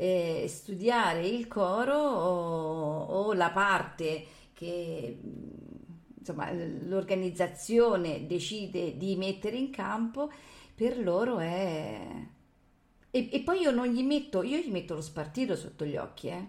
eh, 0.00 0.44
studiare 0.46 1.26
il 1.26 1.48
coro 1.48 1.96
o, 1.96 3.02
o 3.02 3.32
la 3.32 3.50
parte 3.50 4.24
che 4.54 5.18
insomma, 6.16 6.52
l'organizzazione 6.52 8.24
decide 8.26 8.96
di 8.96 9.16
mettere 9.16 9.56
in 9.56 9.70
campo, 9.70 10.30
per 10.74 10.98
loro 11.00 11.38
è... 11.38 12.00
E, 13.10 13.28
e, 13.32 13.40
poi 13.40 13.60
io 13.60 13.72
non 13.72 13.88
gli 13.88 14.04
metto, 14.04 14.44
io 14.44 14.58
gli 14.58 14.70
metto 14.70 14.94
lo 14.94 15.00
spartito 15.00 15.56
sotto 15.56 15.84
gli 15.84 15.96
occhi, 15.96 16.28
eh? 16.28 16.46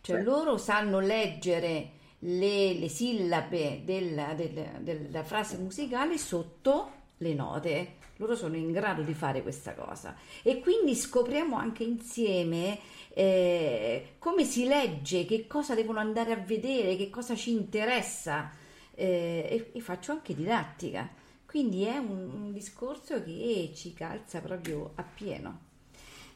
Cioè 0.00 0.16
Beh. 0.16 0.22
loro 0.22 0.56
sanno 0.56 1.00
leggere 1.00 1.90
le, 2.20 2.72
le 2.72 2.88
sillabe 2.88 3.82
della, 3.84 4.32
della, 4.32 4.78
della 4.80 5.24
frase 5.24 5.58
musicale 5.58 6.16
sotto 6.16 6.92
le 7.18 7.34
note. 7.34 7.96
Loro 8.18 8.36
sono 8.36 8.56
in 8.56 8.70
grado 8.70 9.02
di 9.02 9.14
fare 9.14 9.42
questa 9.42 9.74
cosa. 9.74 10.14
E 10.42 10.60
quindi 10.60 10.94
scopriamo 10.94 11.56
anche 11.56 11.82
insieme 11.82 12.78
eh, 13.10 14.14
come 14.18 14.44
si 14.44 14.66
legge, 14.66 15.24
che 15.24 15.46
cosa 15.46 15.74
devono 15.74 15.98
andare 15.98 16.32
a 16.32 16.36
vedere, 16.36 16.96
che 16.96 17.10
cosa 17.10 17.34
ci 17.34 17.50
interessa 17.50 18.52
eh, 18.94 19.46
e, 19.48 19.70
e, 19.72 19.80
faccio 19.80 20.12
anche 20.12 20.34
didattica. 20.34 21.08
Quindi 21.46 21.84
è 21.84 21.96
un, 21.96 22.30
un, 22.32 22.52
discorso 22.52 23.22
che 23.22 23.72
ci 23.74 23.94
calza 23.94 24.40
proprio 24.40 24.92
appieno. 24.96 25.60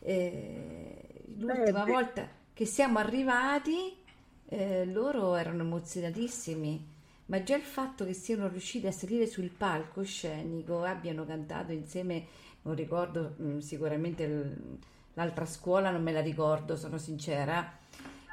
Eh, 0.00 1.24
l'ultima 1.36 1.84
volta 1.84 2.28
che 2.52 2.64
siamo 2.64 2.98
arrivati, 2.98 3.96
eh, 4.48 4.84
loro 4.86 5.34
erano 5.34 5.62
emozionatissimi, 5.62 6.91
ma 7.32 7.42
già 7.42 7.56
il 7.56 7.62
fatto 7.62 8.04
che 8.04 8.12
siano 8.12 8.46
riusciti 8.46 8.86
a 8.86 8.92
salire 8.92 9.26
sul 9.26 9.48
palcoscenico, 9.48 10.82
abbiano 10.82 11.24
cantato 11.24 11.72
insieme, 11.72 12.26
non 12.60 12.74
ricordo 12.74 13.36
mm, 13.40 13.58
sicuramente 13.60 14.56
l'altra 15.14 15.46
scuola, 15.46 15.90
non 15.90 16.02
me 16.02 16.12
la 16.12 16.20
ricordo, 16.20 16.76
sono 16.76 16.98
sincera, 16.98 17.72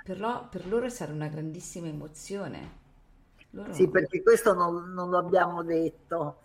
però 0.04 0.50
per 0.50 0.68
loro 0.68 0.90
stata 0.90 1.14
una 1.14 1.30
grandissima 1.30 1.88
emozione. 1.88 2.78
Loro... 3.52 3.72
Sì, 3.72 3.88
perché 3.88 4.22
questo 4.22 4.54
non, 4.54 4.92
non, 4.92 5.10
lo 5.10 5.18
abbiamo 5.18 5.64
detto, 5.64 6.42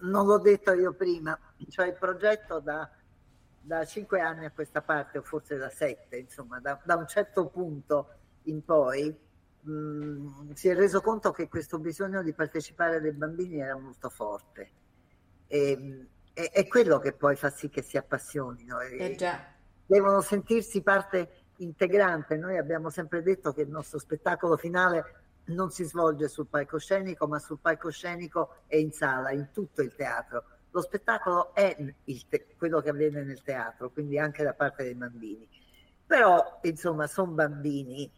non 0.00 0.26
l'ho 0.26 0.38
detto 0.38 0.74
io 0.74 0.92
prima, 0.92 1.38
cioè 1.70 1.86
il 1.86 1.96
progetto 1.98 2.60
da, 2.60 2.90
da 3.58 3.86
cinque 3.86 4.20
anni 4.20 4.44
a 4.44 4.50
questa 4.50 4.82
parte, 4.82 5.16
o 5.16 5.22
forse 5.22 5.56
da 5.56 5.70
sette, 5.70 6.18
insomma, 6.18 6.60
da, 6.60 6.78
da 6.84 6.96
un 6.96 7.06
certo 7.06 7.46
punto 7.46 8.08
in 8.42 8.62
poi, 8.62 9.24
mh, 9.66 9.72
mm, 9.72 10.50
si 10.52 10.68
è 10.68 10.74
reso 10.74 11.00
conto 11.00 11.30
che 11.30 11.48
questo 11.48 11.78
bisogno 11.78 12.22
di 12.22 12.32
partecipare 12.32 13.00
dei 13.00 13.12
bambini 13.12 13.60
era 13.60 13.76
molto 13.76 14.08
forte. 14.08 14.70
E, 15.46 16.06
è, 16.32 16.50
è 16.50 16.66
quello 16.66 16.98
che 16.98 17.12
poi 17.12 17.36
fa 17.36 17.50
sì 17.50 17.68
che 17.68 17.82
si 17.82 17.96
appassionino. 17.96 18.80
Eh 18.80 19.16
devono 19.86 20.20
sentirsi 20.20 20.82
parte 20.82 21.44
integrante. 21.58 22.36
Noi 22.36 22.58
abbiamo 22.58 22.90
sempre 22.90 23.22
detto 23.22 23.52
che 23.52 23.62
il 23.62 23.68
nostro 23.68 23.98
spettacolo 23.98 24.56
finale 24.56 25.22
non 25.46 25.70
si 25.70 25.84
svolge 25.84 26.28
sul 26.28 26.48
palcoscenico, 26.48 27.26
ma 27.26 27.38
sul 27.38 27.58
palcoscenico 27.60 28.62
e 28.66 28.80
in 28.80 28.92
sala, 28.92 29.30
in 29.30 29.50
tutto 29.52 29.82
il 29.82 29.94
teatro. 29.94 30.44
Lo 30.70 30.80
spettacolo 30.82 31.54
è 31.54 31.76
te- 32.28 32.46
quello 32.58 32.80
che 32.80 32.90
avviene 32.90 33.22
nel 33.22 33.42
teatro, 33.42 33.90
quindi 33.90 34.18
anche 34.18 34.42
da 34.42 34.54
parte 34.54 34.82
dei 34.82 34.94
bambini. 34.94 35.48
Però, 36.04 36.58
insomma, 36.62 37.06
sono 37.06 37.32
bambini, 37.32 38.10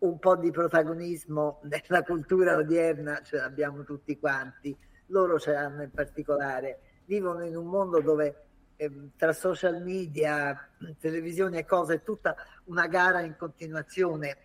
un 0.00 0.18
po' 0.18 0.36
di 0.36 0.50
protagonismo 0.50 1.60
nella 1.62 2.02
cultura 2.02 2.56
odierna 2.56 3.20
ce 3.22 3.36
l'abbiamo 3.36 3.84
tutti 3.84 4.18
quanti, 4.18 4.76
loro 5.06 5.38
ce 5.38 5.52
l'hanno 5.52 5.82
in 5.82 5.90
particolare, 5.90 6.80
vivono 7.04 7.44
in 7.44 7.56
un 7.56 7.66
mondo 7.66 8.00
dove 8.00 8.44
eh, 8.76 9.10
tra 9.16 9.32
social 9.32 9.82
media, 9.82 10.56
televisione 10.98 11.58
e 11.58 11.64
cose 11.66 11.94
è 11.94 12.02
tutta 12.02 12.34
una 12.64 12.86
gara 12.86 13.20
in 13.20 13.36
continuazione. 13.36 14.36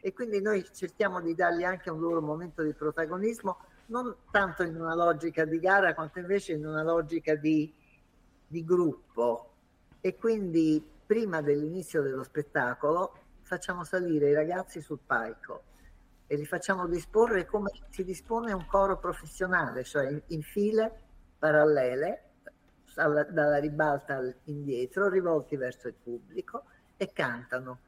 E 0.00 0.12
quindi 0.12 0.40
noi 0.40 0.64
cerchiamo 0.72 1.20
di 1.20 1.34
dargli 1.34 1.64
anche 1.64 1.90
un 1.90 2.00
loro 2.00 2.20
momento 2.20 2.62
di 2.62 2.72
protagonismo, 2.72 3.58
non 3.86 4.14
tanto 4.30 4.62
in 4.62 4.80
una 4.80 4.94
logica 4.94 5.44
di 5.44 5.58
gara 5.58 5.94
quanto 5.94 6.18
invece 6.18 6.52
in 6.52 6.66
una 6.66 6.82
logica 6.82 7.34
di, 7.34 7.72
di 8.46 8.64
gruppo. 8.64 9.52
E 10.00 10.16
quindi 10.16 10.84
prima 11.06 11.40
dell'inizio 11.40 12.02
dello 12.02 12.22
spettacolo 12.22 13.25
facciamo 13.46 13.84
salire 13.84 14.30
i 14.30 14.34
ragazzi 14.34 14.80
sul 14.80 14.98
palco 15.06 15.62
e 16.26 16.34
li 16.34 16.44
facciamo 16.44 16.88
disporre 16.88 17.46
come 17.46 17.70
si 17.90 18.02
dispone 18.02 18.52
un 18.52 18.66
coro 18.66 18.98
professionale, 18.98 19.84
cioè 19.84 20.10
in, 20.10 20.20
in 20.28 20.42
file 20.42 21.04
parallele, 21.38 22.22
dalla 22.94 23.58
ribalta 23.58 24.20
indietro, 24.44 25.08
rivolti 25.08 25.56
verso 25.56 25.86
il 25.86 25.94
pubblico 25.94 26.64
e 26.96 27.12
cantano. 27.12 27.80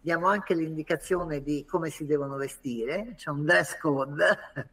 Diamo 0.00 0.26
anche 0.26 0.54
l'indicazione 0.54 1.40
di 1.40 1.64
come 1.64 1.88
si 1.88 2.04
devono 2.04 2.36
vestire, 2.36 3.14
c'è 3.16 3.30
un 3.30 3.44
dress 3.44 3.78
code 3.78 4.24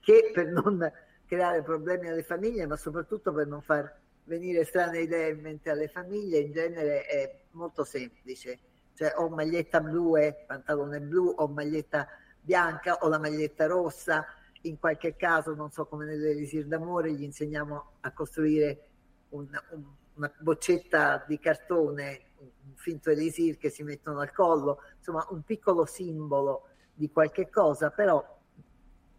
che 0.00 0.30
per 0.32 0.46
non 0.46 0.90
creare 1.26 1.62
problemi 1.62 2.08
alle 2.08 2.22
famiglie, 2.22 2.66
ma 2.66 2.76
soprattutto 2.76 3.32
per 3.32 3.48
non 3.48 3.60
far 3.60 3.92
venire 4.24 4.64
strane 4.64 5.00
idee 5.00 5.30
in 5.30 5.40
mente 5.40 5.70
alle 5.70 5.88
famiglie, 5.88 6.38
in 6.38 6.52
genere 6.52 7.04
è 7.06 7.40
molto 7.52 7.82
semplice, 7.82 8.58
cioè 9.00 9.14
o 9.16 9.30
maglietta 9.30 9.80
blu 9.80 10.14
e 10.18 10.44
pantalone 10.46 11.00
blu 11.00 11.32
o 11.34 11.48
maglietta 11.48 12.06
bianca 12.38 12.98
o 12.98 13.08
la 13.08 13.18
maglietta 13.18 13.64
rossa, 13.64 14.26
in 14.62 14.78
qualche 14.78 15.16
caso, 15.16 15.54
non 15.54 15.70
so 15.70 15.86
come 15.86 16.04
nell'Elisir 16.04 16.66
d'amore, 16.66 17.10
gli 17.14 17.22
insegniamo 17.22 17.92
a 18.00 18.12
costruire 18.12 18.88
un, 19.30 19.48
un, 19.70 19.84
una 20.16 20.30
boccetta 20.38 21.24
di 21.26 21.38
cartone, 21.38 22.20
un 22.40 22.74
finto 22.74 23.08
elisir 23.08 23.56
che 23.56 23.70
si 23.70 23.82
mettono 23.84 24.20
al 24.20 24.32
collo, 24.32 24.82
insomma 24.98 25.26
un 25.30 25.44
piccolo 25.44 25.86
simbolo 25.86 26.68
di 26.92 27.10
qualche 27.10 27.48
cosa, 27.48 27.88
però 27.88 28.22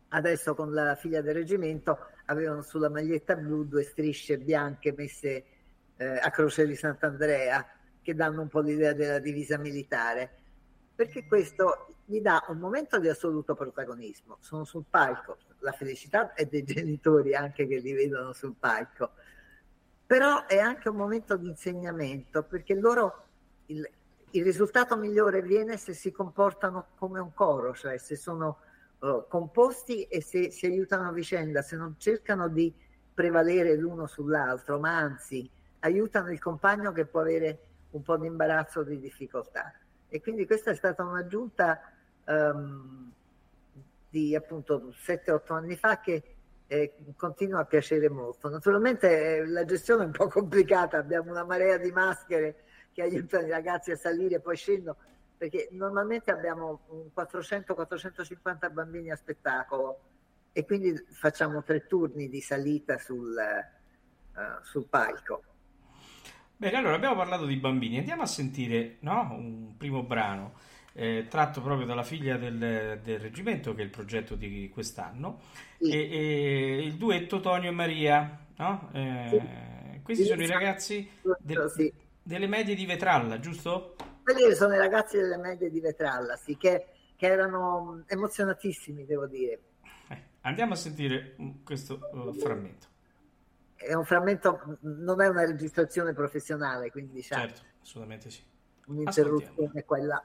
adesso 0.09 0.53
con 0.53 0.71
la 0.71 0.93
figlia 0.93 1.21
del 1.21 1.33
reggimento 1.33 1.97
avevano 2.25 2.61
sulla 2.61 2.89
maglietta 2.89 3.35
blu 3.35 3.63
due 3.63 3.81
strisce 3.81 4.37
bianche 4.37 4.93
messe 4.95 5.45
eh, 5.95 6.19
a 6.19 6.29
croce 6.29 6.67
di 6.67 6.75
Sant'Andrea 6.75 7.79
che 8.01 8.15
danno 8.15 8.41
un 8.41 8.47
po' 8.47 8.59
l'idea 8.59 8.93
della 8.93 9.19
divisa 9.19 9.57
militare, 9.57 10.31
perché 10.95 11.25
questo 11.25 11.95
gli 12.05 12.19
dà 12.19 12.43
un 12.49 12.57
momento 12.57 12.99
di 12.99 13.07
assoluto 13.07 13.55
protagonismo, 13.55 14.37
sono 14.39 14.63
sul 14.65 14.85
palco, 14.89 15.37
la 15.59 15.71
felicità 15.71 16.33
è 16.33 16.45
dei 16.45 16.63
genitori 16.63 17.33
anche 17.33 17.67
che 17.67 17.77
li 17.77 17.93
vedono 17.93 18.33
sul 18.33 18.55
palco, 18.59 19.11
però 20.05 20.45
è 20.45 20.57
anche 20.57 20.89
un 20.89 20.97
momento 20.97 21.37
di 21.37 21.47
insegnamento 21.47 22.43
perché 22.43 22.75
loro 22.75 23.25
il, 23.67 23.89
il 24.31 24.43
risultato 24.43 24.97
migliore 24.97 25.41
viene 25.41 25.77
se 25.77 25.93
si 25.93 26.11
comportano 26.11 26.87
come 26.97 27.19
un 27.19 27.33
coro, 27.33 27.73
cioè 27.73 27.97
se 27.97 28.15
sono 28.15 28.57
uh, 28.99 29.25
composti 29.27 30.03
e 30.03 30.21
se 30.21 30.51
si 30.51 30.65
aiutano 30.65 31.07
a 31.07 31.11
vicenda, 31.13 31.61
se 31.61 31.77
non 31.77 31.95
cercano 31.97 32.49
di 32.49 32.73
prevalere 33.13 33.75
l'uno 33.75 34.07
sull'altro, 34.07 34.79
ma 34.79 34.97
anzi 34.97 35.49
aiutano 35.79 36.31
il 36.31 36.39
compagno 36.39 36.91
che 36.91 37.05
può 37.05 37.21
avere 37.21 37.59
un 37.91 38.01
po' 38.01 38.17
di 38.17 38.27
imbarazzo 38.27 38.83
di 38.83 38.99
difficoltà. 38.99 39.73
E 40.07 40.21
quindi 40.21 40.45
questa 40.45 40.71
è 40.71 40.75
stata 40.75 41.03
un'aggiunta 41.03 41.81
um, 42.25 43.11
di 44.09 44.35
appunto 44.35 44.93
7-8 45.05 45.53
anni 45.53 45.75
fa 45.77 45.99
che 45.99 46.23
eh, 46.67 46.93
continua 47.15 47.59
a 47.59 47.65
piacere 47.65 48.09
molto. 48.09 48.49
Naturalmente 48.49 49.37
eh, 49.37 49.45
la 49.45 49.65
gestione 49.65 50.03
è 50.03 50.05
un 50.05 50.11
po' 50.11 50.27
complicata, 50.27 50.97
abbiamo 50.97 51.31
una 51.31 51.43
marea 51.43 51.77
di 51.77 51.91
maschere 51.91 52.63
che 52.93 53.01
aiutano 53.01 53.47
i 53.47 53.49
ragazzi 53.49 53.91
a 53.91 53.97
salire 53.97 54.35
e 54.35 54.39
poi 54.39 54.55
scendono, 54.55 54.97
perché 55.37 55.69
normalmente 55.71 56.31
abbiamo 56.31 57.11
400-450 57.15 58.71
bambini 58.71 59.11
a 59.11 59.15
spettacolo 59.15 59.99
e 60.53 60.65
quindi 60.65 60.93
facciamo 61.11 61.63
tre 61.63 61.87
turni 61.87 62.29
di 62.29 62.41
salita 62.41 62.97
sul, 62.97 63.33
uh, 63.33 64.63
sul 64.63 64.85
palco. 64.87 65.43
Bene, 66.61 66.77
allora 66.77 66.93
abbiamo 66.93 67.15
parlato 67.15 67.47
di 67.47 67.55
bambini, 67.55 67.97
andiamo 67.97 68.21
a 68.21 68.27
sentire 68.27 68.97
no? 68.99 69.29
un 69.31 69.77
primo 69.77 70.03
brano 70.03 70.53
eh, 70.93 71.25
tratto 71.27 71.59
proprio 71.59 71.87
dalla 71.87 72.03
figlia 72.03 72.37
del, 72.37 72.99
del, 73.01 73.19
reggimento, 73.19 73.73
che 73.73 73.81
è 73.81 73.83
il 73.83 73.89
progetto 73.89 74.35
di 74.35 74.69
quest'anno, 74.71 75.39
sì. 75.79 75.89
e, 75.89 75.97
e, 76.11 76.83
il 76.83 76.97
duetto 76.97 77.39
Tonio 77.39 77.69
e 77.69 77.73
Maria. 77.73 78.45
No? 78.57 78.91
Eh, 78.93 79.27
sì. 79.31 79.99
Questi 80.03 80.21
sì, 80.21 80.29
sono 80.29 80.43
i 80.43 80.45
ragazzi 80.45 81.09
del, 81.39 81.93
delle 82.21 82.45
medie 82.45 82.75
di 82.75 82.85
Vetralla, 82.85 83.39
giusto? 83.39 83.95
Quelli 84.21 84.53
sono 84.53 84.75
i 84.75 84.77
ragazzi 84.77 85.17
delle 85.17 85.37
medie 85.37 85.71
di 85.71 85.79
Vetralla, 85.79 86.35
sì, 86.35 86.57
che, 86.57 86.89
che 87.15 87.25
erano 87.25 88.03
emozionatissimi, 88.05 89.03
devo 89.07 89.25
dire. 89.25 89.59
Eh, 90.09 90.21
andiamo 90.41 90.73
a 90.73 90.75
sentire 90.77 91.35
questo 91.63 92.07
uh, 92.11 92.33
frammento. 92.33 92.90
È 93.81 93.93
un 93.93 94.05
frammento, 94.05 94.77
non 94.81 95.21
è 95.21 95.27
una 95.27 95.45
registrazione 95.45 96.13
professionale, 96.13 96.91
quindi 96.91 97.13
diciamo. 97.13 97.47
Certo, 97.47 97.61
assolutamente 97.81 98.29
sì. 98.29 98.43
Un'interruzione 98.85 99.83
quella 99.85 100.23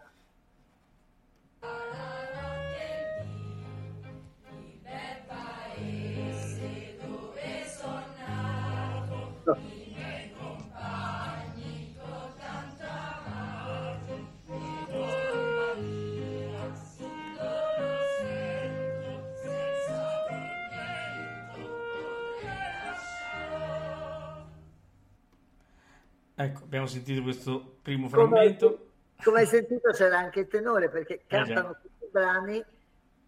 Ecco, 26.39 26.65
abbiamo 26.65 26.87
sentito 26.87 27.23
questo 27.23 27.79
primo 27.81 28.11
frammento. 28.11 28.67
Come, 28.69 29.25
come 29.25 29.41
hai 29.41 29.47
sentito 29.47 29.91
c'era 29.93 30.19
anche 30.19 30.41
il 30.41 30.49
tenore 30.49 30.91
perché 30.91 31.23
cantano 31.27 31.71
eh 31.71 31.77
tutti 31.81 32.05
i 32.05 32.09
brani. 32.11 32.65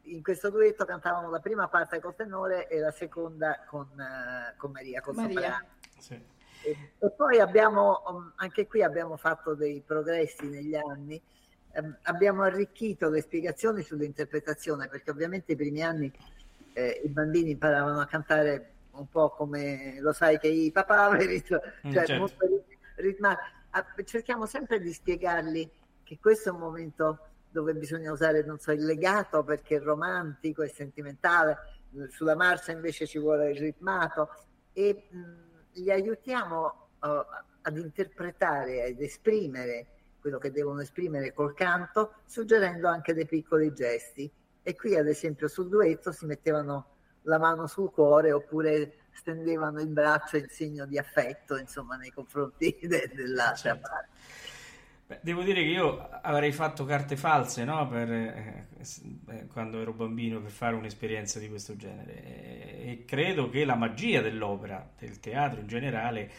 In 0.02 0.22
questo 0.22 0.50
duetto 0.50 0.84
cantavano 0.84 1.30
la 1.30 1.40
prima 1.40 1.68
parte 1.68 2.00
col 2.00 2.14
tenore 2.14 2.68
e 2.68 2.78
la 2.78 2.90
seconda 2.90 3.64
con, 3.66 3.88
uh, 3.94 4.56
con 4.58 4.72
Maria, 4.72 5.00
con 5.00 5.14
Maria. 5.14 5.64
Sì. 5.98 6.14
E, 6.62 6.92
e, 6.98 7.10
poi 7.10 7.40
abbiamo, 7.40 8.02
um, 8.08 8.32
anche 8.36 8.66
qui 8.66 8.82
abbiamo 8.82 9.16
fatto 9.16 9.54
dei 9.54 9.82
progressi 9.84 10.46
negli 10.46 10.74
anni, 10.74 11.20
um, 11.76 11.96
abbiamo 12.02 12.42
arricchito 12.42 13.08
le 13.08 13.22
spiegazioni 13.22 13.82
sull'interpretazione 13.82 14.88
perché 14.88 15.10
ovviamente 15.10 15.52
i 15.52 15.56
primi 15.56 15.82
anni 15.82 16.12
eh, 16.74 17.00
i 17.04 17.08
bambini 17.08 17.52
imparavano 17.52 18.00
a 18.00 18.06
cantare 18.06 18.72
un 18.92 19.08
po' 19.08 19.30
come 19.30 19.98
lo 20.00 20.12
sai 20.12 20.38
che 20.38 20.48
i 20.48 20.70
papaveri, 20.70 21.42
cioè 21.44 21.60
mm, 21.86 21.92
certo. 21.92 22.14
molto 22.16 22.46
ritmare. 22.98 23.38
Cerchiamo 24.04 24.46
sempre 24.46 24.80
di 24.80 24.92
spiegargli 24.92 25.70
che 26.02 26.18
questo 26.20 26.48
è 26.48 26.52
un 26.52 26.60
momento 26.60 27.18
dove 27.50 27.74
bisogna 27.74 28.12
usare, 28.12 28.44
non 28.44 28.58
so, 28.58 28.72
il 28.72 28.84
legato 28.84 29.42
perché 29.42 29.76
è 29.76 29.80
romantico 29.80 30.62
e 30.62 30.68
sentimentale, 30.68 31.56
sulla 32.08 32.36
marcia 32.36 32.72
invece 32.72 33.06
ci 33.06 33.18
vuole 33.18 33.50
il 33.50 33.58
ritmato 33.58 34.28
e 34.72 35.08
mh, 35.10 35.80
li 35.80 35.90
aiutiamo 35.90 36.88
uh, 37.00 37.06
ad 37.62 37.76
interpretare, 37.76 38.86
ed 38.86 39.00
esprimere 39.00 39.86
quello 40.20 40.38
che 40.38 40.50
devono 40.50 40.80
esprimere 40.80 41.32
col 41.32 41.54
canto, 41.54 42.14
suggerendo 42.26 42.88
anche 42.88 43.14
dei 43.14 43.26
piccoli 43.26 43.72
gesti. 43.72 44.30
E 44.62 44.74
qui, 44.74 44.96
ad 44.96 45.06
esempio, 45.06 45.48
sul 45.48 45.68
duetto 45.68 46.12
si 46.12 46.26
mettevano 46.26 46.96
la 47.22 47.38
mano 47.38 47.66
sul 47.66 47.90
cuore 47.90 48.32
oppure 48.32 49.07
stendevano 49.18 49.80
il 49.80 49.88
braccio 49.88 50.36
in 50.36 50.46
segno 50.48 50.86
di 50.86 50.96
affetto, 50.96 51.56
insomma, 51.56 51.96
nei 51.96 52.10
confronti 52.10 52.76
de- 52.82 53.10
dell'altra 53.12 53.72
certo. 53.72 53.88
parte. 53.88 54.08
Beh, 55.08 55.18
devo 55.22 55.42
dire 55.42 55.62
che 55.62 55.68
io 55.68 56.06
avrei 56.20 56.52
fatto 56.52 56.84
carte 56.84 57.16
false 57.16 57.64
no? 57.64 57.88
per, 57.88 58.12
eh, 58.12 58.66
eh, 59.30 59.46
quando 59.46 59.80
ero 59.80 59.94
bambino 59.94 60.40
per 60.40 60.50
fare 60.50 60.74
un'esperienza 60.74 61.38
di 61.38 61.48
questo 61.48 61.76
genere 61.76 62.22
e, 62.22 62.90
e 62.90 63.04
credo 63.06 63.48
che 63.48 63.64
la 63.64 63.74
magia 63.74 64.20
dell'opera, 64.20 64.86
del 64.98 65.18
teatro 65.18 65.60
in 65.60 65.66
generale, 65.66 66.30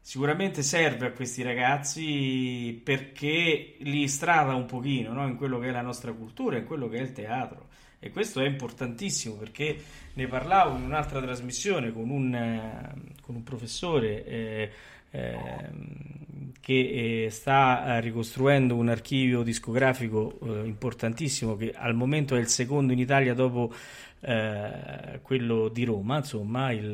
sicuramente 0.00 0.64
serve 0.64 1.06
a 1.06 1.12
questi 1.12 1.42
ragazzi 1.42 2.80
perché 2.82 3.76
li 3.78 4.08
strada 4.08 4.54
un 4.54 4.66
pochino 4.66 5.12
no? 5.12 5.26
in 5.26 5.36
quello 5.36 5.60
che 5.60 5.68
è 5.68 5.72
la 5.72 5.80
nostra 5.80 6.12
cultura, 6.12 6.58
in 6.58 6.64
quello 6.64 6.88
che 6.88 6.98
è 6.98 7.02
il 7.02 7.12
teatro. 7.12 7.68
E 7.98 8.10
questo 8.10 8.40
è 8.40 8.46
importantissimo 8.46 9.36
perché 9.36 9.76
ne 10.14 10.26
parlavo 10.26 10.76
in 10.76 10.84
un'altra 10.84 11.20
trasmissione 11.20 11.92
con 11.92 12.10
un, 12.10 12.34
eh, 12.34 12.92
con 13.22 13.34
un 13.36 13.42
professore 13.42 14.24
eh, 14.24 14.70
eh, 15.10 15.70
che 16.60 17.24
eh, 17.24 17.30
sta 17.30 17.98
ricostruendo 18.00 18.74
un 18.74 18.88
archivio 18.88 19.42
discografico 19.42 20.38
eh, 20.42 20.66
importantissimo 20.66 21.56
che 21.56 21.72
al 21.74 21.94
momento 21.94 22.36
è 22.36 22.38
il 22.38 22.48
secondo 22.48 22.92
in 22.92 22.98
Italia 22.98 23.32
dopo 23.34 23.72
eh, 24.20 25.20
quello 25.22 25.68
di 25.68 25.84
Roma, 25.84 26.18
insomma, 26.18 26.72
il, 26.72 26.90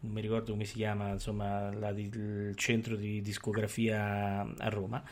non 0.00 0.12
mi 0.12 0.20
ricordo 0.20 0.52
come 0.52 0.64
si 0.64 0.74
chiama, 0.74 1.10
insomma, 1.10 1.72
la, 1.72 1.90
il 1.90 2.52
centro 2.56 2.96
di 2.96 3.20
discografia 3.20 4.40
a 4.56 4.68
Roma. 4.68 5.02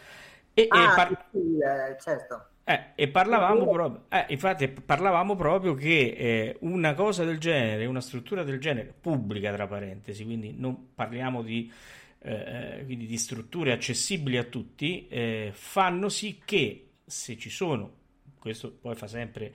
E, 0.55 0.67
ah, 0.69 0.83
e 0.83 0.95
par- 0.95 1.27
sì, 1.31 1.59
certo 2.01 2.49
eh, 2.69 2.87
e 2.97 3.07
parlavamo 3.07 3.71
proprio, 3.71 4.07
eh, 4.09 4.27
infatti 4.31 4.67
parlavamo 4.67 5.37
proprio 5.37 5.75
che 5.75 6.17
eh, 6.19 6.57
una 6.63 6.95
cosa 6.95 7.23
del 7.23 7.39
genere, 7.39 7.87
una 7.87 8.01
struttura 8.01 8.43
del 8.43 8.59
genere, 8.59 8.93
pubblica 9.01 9.53
tra 9.53 9.69
parentesi, 9.69 10.25
quindi 10.25 10.53
non 10.53 10.93
parliamo 10.93 11.43
di, 11.43 11.73
eh, 12.19 12.83
quindi 12.85 13.07
di 13.07 13.17
strutture 13.19 13.71
accessibili 13.71 14.37
a 14.37 14.43
tutti, 14.43 15.07
eh, 15.07 15.51
fanno 15.55 16.09
sì 16.09 16.41
che 16.45 16.95
se 17.05 17.39
ci 17.39 17.51
sono, 17.51 17.99
questo 18.37 18.73
poi 18.73 18.97
fa 18.97 19.07
sempre 19.07 19.55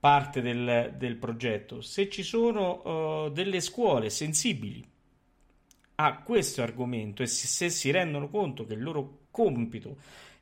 parte 0.00 0.42
del, 0.42 0.94
del 0.96 1.14
progetto, 1.14 1.80
se 1.80 2.08
ci 2.08 2.24
sono 2.24 3.26
uh, 3.26 3.30
delle 3.30 3.60
scuole 3.60 4.10
sensibili 4.10 4.84
a 5.94 6.22
questo 6.22 6.62
argomento 6.62 7.22
e 7.22 7.26
se, 7.26 7.46
se 7.46 7.70
si 7.70 7.92
rendono 7.92 8.28
conto 8.28 8.66
che 8.66 8.74
il 8.74 8.82
loro 8.82 9.26
compito 9.30 9.96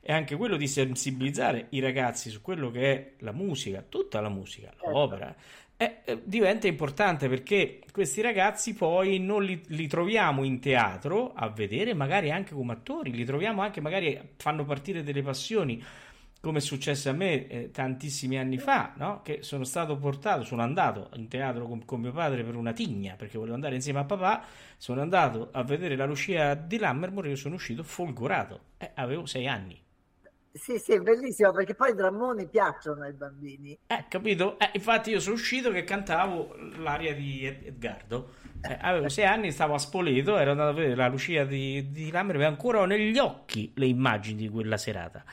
è 0.07 0.13
anche 0.13 0.35
quello 0.35 0.55
di 0.55 0.67
sensibilizzare 0.67 1.65
i 1.71 1.79
ragazzi 1.79 2.29
su 2.29 2.39
quello 2.41 2.69
che 2.69 2.93
è 2.93 3.11
la 3.21 3.31
musica, 3.31 3.83
tutta 3.87 4.21
la 4.21 4.29
musica, 4.29 4.69
Certo. 4.69 4.89
l'opera, 4.91 5.35
eh, 5.77 6.01
eh, 6.05 6.21
diventa 6.23 6.67
importante 6.67 7.27
perché 7.27 7.81
questi 7.91 8.21
ragazzi 8.21 8.75
poi 8.75 9.17
non 9.17 9.43
li, 9.43 9.59
li 9.69 9.87
troviamo 9.87 10.43
in 10.43 10.59
teatro 10.59 11.33
a 11.33 11.49
vedere, 11.49 11.95
magari 11.95 12.29
anche 12.29 12.53
come 12.53 12.73
attori, 12.73 13.11
li 13.11 13.25
troviamo 13.25 13.63
anche 13.63 13.81
magari 13.81 14.19
fanno 14.37 14.63
partire 14.63 15.01
delle 15.01 15.23
passioni, 15.23 15.83
come 16.39 16.59
è 16.59 16.61
successo 16.61 17.09
a 17.09 17.13
me 17.13 17.47
eh, 17.47 17.71
tantissimi 17.71 18.37
anni 18.37 18.59
fa, 18.59 18.93
no? 18.97 19.21
Che 19.23 19.39
sono 19.41 19.63
stato 19.63 19.97
portato, 19.97 20.43
sono 20.43 20.61
andato 20.61 21.09
in 21.15 21.27
teatro 21.27 21.65
con, 21.67 21.83
con 21.83 21.99
mio 21.99 22.11
padre 22.11 22.43
per 22.43 22.55
una 22.55 22.73
tigna, 22.73 23.15
perché 23.15 23.37
volevo 23.39 23.55
andare 23.55 23.73
insieme 23.73 23.99
a 23.99 24.05
papà, 24.05 24.43
sono 24.77 25.01
andato 25.01 25.49
a 25.51 25.63
vedere 25.63 25.95
la 25.95 26.05
Lucia 26.05 26.53
di 26.53 26.77
Lammermoor 26.77 27.25
e 27.25 27.29
io 27.29 27.35
sono 27.35 27.55
uscito 27.55 27.81
folgorato, 27.83 28.59
Eh, 28.77 28.91
avevo 28.93 29.25
sei 29.25 29.47
anni. 29.47 29.81
Sì, 30.55 30.79
sì, 30.79 30.93
è 30.93 30.99
bellissimo 30.99 31.51
perché 31.51 31.75
poi 31.75 31.91
i 31.91 31.95
drammoni 31.95 32.47
piacciono 32.47 33.03
ai 33.03 33.11
bambini. 33.11 33.77
Eh, 33.87 34.05
capito? 34.07 34.57
Eh, 34.57 34.69
infatti 34.75 35.09
io 35.09 35.19
sono 35.19 35.35
uscito 35.35 35.69
che 35.69 35.83
cantavo 35.83 36.55
l'aria 36.77 37.13
di 37.13 37.45
Ed- 37.45 37.65
Edgardo. 37.65 38.35
Eh, 38.61 38.77
avevo 38.79 39.09
sei 39.09 39.25
anni, 39.25 39.51
stavo 39.51 39.73
a 39.73 39.77
Spoleto, 39.77 40.37
ero 40.37 40.51
andato 40.51 40.69
a 40.69 40.73
vedere 40.73 40.95
la 40.95 41.09
Lucia 41.09 41.43
di, 41.43 41.91
di 41.91 42.09
Lammermoor 42.09 42.45
e 42.45 42.47
ancora 42.47 42.79
ho 42.79 42.85
negli 42.85 43.17
occhi 43.17 43.73
le 43.75 43.85
immagini 43.85 44.43
di 44.43 44.49
quella 44.49 44.77
serata. 44.77 45.25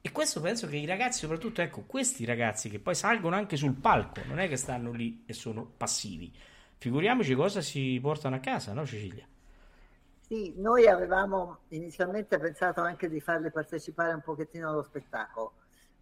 E 0.00 0.12
questo 0.12 0.40
penso 0.40 0.68
che 0.68 0.76
i 0.76 0.86
ragazzi, 0.86 1.18
soprattutto, 1.18 1.62
ecco, 1.62 1.82
questi 1.82 2.24
ragazzi 2.24 2.70
che 2.70 2.78
poi 2.78 2.94
salgono 2.94 3.34
anche 3.34 3.56
sul 3.56 3.74
palco, 3.74 4.22
non 4.24 4.38
è 4.38 4.48
che 4.48 4.56
stanno 4.56 4.92
lì 4.92 5.24
e 5.26 5.32
sono 5.32 5.68
passivi. 5.76 6.32
Figuriamoci 6.78 7.34
cosa 7.34 7.60
si 7.60 7.98
portano 8.00 8.36
a 8.36 8.38
casa, 8.38 8.72
no 8.72 8.86
Cecilia? 8.86 9.26
Sì, 10.32 10.54
noi 10.58 10.86
avevamo 10.86 11.62
inizialmente 11.70 12.38
pensato 12.38 12.80
anche 12.82 13.08
di 13.08 13.20
farli 13.20 13.50
partecipare 13.50 14.12
un 14.12 14.20
pochettino 14.20 14.68
allo 14.70 14.82
spettacolo. 14.84 15.54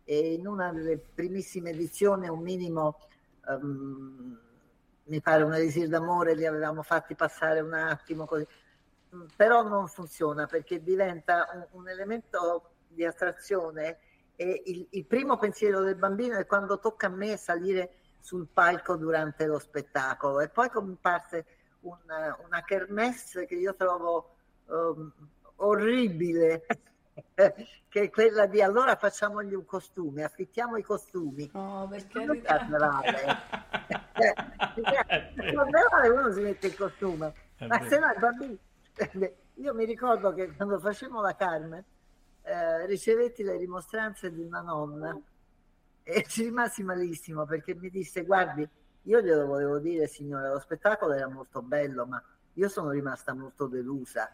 E 0.04 0.34
in 0.34 0.46
una 0.46 0.70
delle 0.70 0.98
primissime 0.98 1.70
edizioni 1.70 2.28
un 2.28 2.40
minimo, 2.42 2.98
ehm, 3.48 4.38
mi 5.04 5.20
pare 5.22 5.42
un 5.44 5.54
elisir 5.54 5.88
d'amore, 5.88 6.34
li 6.34 6.44
avevamo 6.44 6.82
fatti 6.82 7.14
passare 7.14 7.60
un 7.60 7.72
attimo 7.72 8.26
così, 8.26 8.46
Mm, 9.16 9.26
però 9.36 9.62
non 9.62 9.88
funziona 9.88 10.46
perché 10.46 10.82
diventa 10.82 11.48
un, 11.54 11.66
un 11.82 11.88
elemento 11.88 12.72
di 12.88 13.04
attrazione 13.06 13.98
e 14.36 14.62
il, 14.66 14.86
il 14.90 15.06
primo 15.06 15.38
pensiero 15.38 15.80
del 15.82 15.96
bambino 15.96 16.36
è 16.38 16.46
quando 16.46 16.78
tocca 16.78 17.06
a 17.06 17.10
me 17.10 17.36
salire 17.38 17.94
sul 18.20 18.48
palco 18.52 18.96
durante 18.96 19.46
lo 19.46 19.58
spettacolo 19.58 20.40
e 20.40 20.48
poi 20.50 20.68
comparte 20.70 21.46
una, 22.02 22.36
una 22.44 22.62
kermesse 22.62 23.46
che 23.46 23.54
io 23.54 23.74
trovo 23.74 24.34
um, 24.66 25.12
orribile, 25.56 26.66
che 27.34 28.00
è 28.00 28.10
quella 28.10 28.46
di 28.46 28.62
allora 28.62 28.96
facciamogli 28.96 29.54
un 29.54 29.64
costume, 29.64 30.24
affittiamo 30.24 30.76
i 30.76 30.82
costumi. 30.82 31.50
Oh, 31.54 31.88
per 31.88 32.06
Non 32.24 32.40
carnevale. 32.40 33.16
Eh, 33.88 34.34
perché 34.74 35.32
il 35.34 35.54
carnevale 35.54 36.08
uno 36.08 36.32
si 36.32 36.40
mette 36.40 36.66
il 36.68 36.76
costume, 36.76 37.32
È 37.56 37.66
ma 37.66 37.78
vero. 37.78 37.90
se 37.90 37.98
no 37.98 38.06
i 38.10 38.18
bambini... 38.18 38.58
Io 39.54 39.74
mi 39.74 39.84
ricordo 39.84 40.32
che 40.32 40.52
quando 40.54 40.78
facevamo 40.78 41.20
la 41.20 41.34
Carmen 41.34 41.84
eh, 42.42 42.86
ricevetti 42.86 43.42
le 43.42 43.56
rimostranze 43.56 44.32
di 44.32 44.40
una 44.42 44.60
nonna 44.60 45.18
e 46.02 46.24
ci 46.24 46.44
rimasi 46.44 46.82
malissimo 46.82 47.44
perché 47.44 47.74
mi 47.74 47.90
disse 47.90 48.24
guardi 48.24 48.66
io 49.08 49.20
glielo 49.22 49.46
volevo 49.46 49.78
dire 49.78 50.06
signora 50.06 50.52
lo 50.52 50.58
spettacolo 50.58 51.14
era 51.14 51.28
molto 51.28 51.62
bello 51.62 52.06
ma 52.06 52.22
io 52.54 52.68
sono 52.68 52.90
rimasta 52.90 53.34
molto 53.34 53.66
delusa 53.66 54.30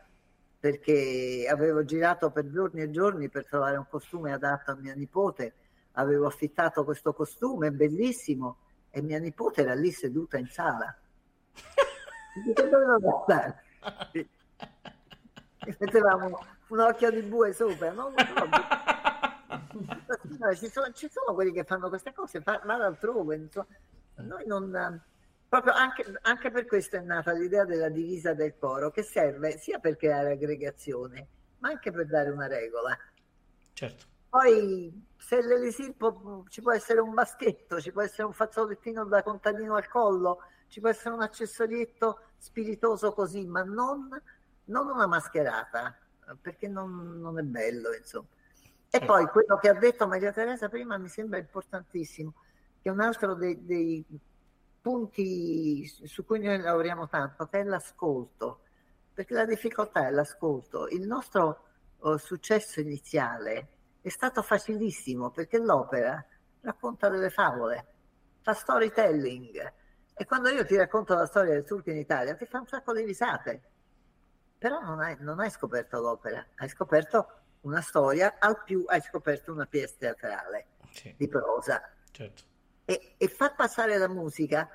perché 0.58 1.46
avevo 1.48 1.84
girato 1.84 2.30
per 2.30 2.50
giorni 2.50 2.82
e 2.82 2.90
giorni 2.90 3.28
per 3.28 3.46
trovare 3.46 3.76
un 3.76 3.86
costume 3.88 4.32
adatto 4.32 4.72
a 4.72 4.74
mia 4.74 4.94
nipote 4.94 5.54
avevo 5.92 6.26
affittato 6.26 6.84
questo 6.84 7.12
costume 7.12 7.70
bellissimo 7.70 8.58
e 8.90 9.00
mia 9.00 9.18
nipote 9.18 9.62
era 9.62 9.74
lì 9.74 9.92
seduta 9.92 10.38
in 10.38 10.48
sala 10.48 10.94
Dico, 12.44 12.62
dove 12.62 12.84
lo 12.84 12.98
guardare? 12.98 13.62
mettevamo 15.78 16.38
un 16.68 16.80
occhio 16.80 17.10
di 17.10 17.22
bue 17.22 17.52
sopra 17.52 17.92
Signore, 20.22 20.56
ci, 20.56 20.68
sono, 20.68 20.90
ci 20.92 21.08
sono 21.10 21.34
quelli 21.34 21.52
che 21.52 21.64
fanno 21.64 21.88
queste 21.88 22.12
cose, 22.12 22.40
fa- 22.40 22.60
vada 22.64 22.86
altrove. 22.86 23.36
insomma. 23.36 23.66
Noi 24.16 24.46
non, 24.46 25.02
proprio 25.48 25.72
anche, 25.72 26.04
anche 26.22 26.50
per 26.50 26.66
questo 26.66 26.96
è 26.96 27.00
nata 27.00 27.32
l'idea 27.32 27.64
della 27.64 27.88
divisa 27.88 28.34
del 28.34 28.56
coro, 28.58 28.90
che 28.90 29.02
serve 29.02 29.58
sia 29.58 29.78
per 29.78 29.96
creare 29.96 30.32
aggregazione, 30.32 31.28
ma 31.58 31.70
anche 31.70 31.90
per 31.90 32.06
dare 32.06 32.30
una 32.30 32.46
regola. 32.46 32.96
Certo. 33.72 34.04
Poi 34.28 35.06
se 35.16 35.40
l'elisir 35.42 35.94
può- 35.94 36.44
ci 36.48 36.60
può 36.60 36.72
essere 36.72 37.00
un 37.00 37.14
baschetto, 37.14 37.80
ci 37.80 37.92
può 37.92 38.02
essere 38.02 38.24
un 38.24 38.32
fazzolettino 38.32 39.04
da 39.04 39.22
contadino 39.22 39.74
al 39.76 39.88
collo, 39.88 40.40
ci 40.68 40.80
può 40.80 40.88
essere 40.88 41.14
un 41.14 41.22
accessorietto 41.22 42.20
spiritoso 42.36 43.12
così, 43.12 43.46
ma 43.46 43.62
non, 43.62 44.08
non 44.64 44.88
una 44.88 45.06
mascherata, 45.06 45.96
perché 46.40 46.68
non, 46.68 47.20
non 47.20 47.38
è 47.38 47.42
bello, 47.42 47.94
insomma. 47.94 48.26
E 48.90 49.04
poi 49.04 49.26
quello 49.26 49.56
che 49.56 49.68
ha 49.68 49.74
detto 49.74 50.06
Maria 50.06 50.32
Teresa 50.32 50.68
prima 50.68 50.96
mi 50.98 51.08
sembra 51.08 51.38
importantissimo, 51.38 52.34
che 52.84 52.90
è 52.90 52.92
un 52.92 53.00
altro 53.00 53.32
dei, 53.32 53.64
dei 53.64 54.04
punti 54.82 55.86
su 55.86 56.22
cui 56.26 56.38
noi 56.38 56.60
lavoriamo 56.60 57.08
tanto, 57.08 57.46
che 57.46 57.60
è 57.60 57.64
l'ascolto, 57.64 58.60
perché 59.14 59.32
la 59.32 59.46
difficoltà 59.46 60.06
è 60.06 60.10
l'ascolto. 60.10 60.86
Il 60.88 61.06
nostro 61.06 61.64
eh, 62.04 62.18
successo 62.18 62.80
iniziale 62.80 63.68
è 64.02 64.10
stato 64.10 64.42
facilissimo 64.42 65.30
perché 65.30 65.56
l'opera 65.56 66.22
racconta 66.60 67.08
delle 67.08 67.30
favole, 67.30 67.86
fa 68.42 68.52
storytelling. 68.52 69.72
E 70.12 70.26
quando 70.26 70.50
io 70.50 70.66
ti 70.66 70.76
racconto 70.76 71.14
la 71.14 71.24
storia 71.24 71.54
del 71.54 71.64
turco 71.64 71.88
in 71.88 71.96
Italia 71.96 72.34
ti 72.34 72.44
fa 72.44 72.58
un 72.58 72.66
sacco 72.66 72.92
di 72.92 73.02
risate, 73.02 73.62
però 74.58 74.78
non 74.80 75.00
hai, 75.00 75.16
non 75.20 75.40
hai 75.40 75.48
scoperto 75.48 76.00
l'opera, 76.00 76.46
hai 76.56 76.68
scoperto 76.68 77.28
una 77.62 77.80
storia, 77.80 78.34
al 78.38 78.62
più 78.62 78.84
hai 78.88 79.00
scoperto 79.00 79.54
una 79.54 79.64
pièce 79.64 79.96
teatrale 79.96 80.66
Sì, 80.90 81.14
di 81.16 81.26
prosa. 81.28 81.80
certo. 82.10 82.52
E, 82.84 83.14
e 83.16 83.28
far 83.28 83.54
passare 83.54 83.96
la 83.98 84.08
musica 84.08 84.68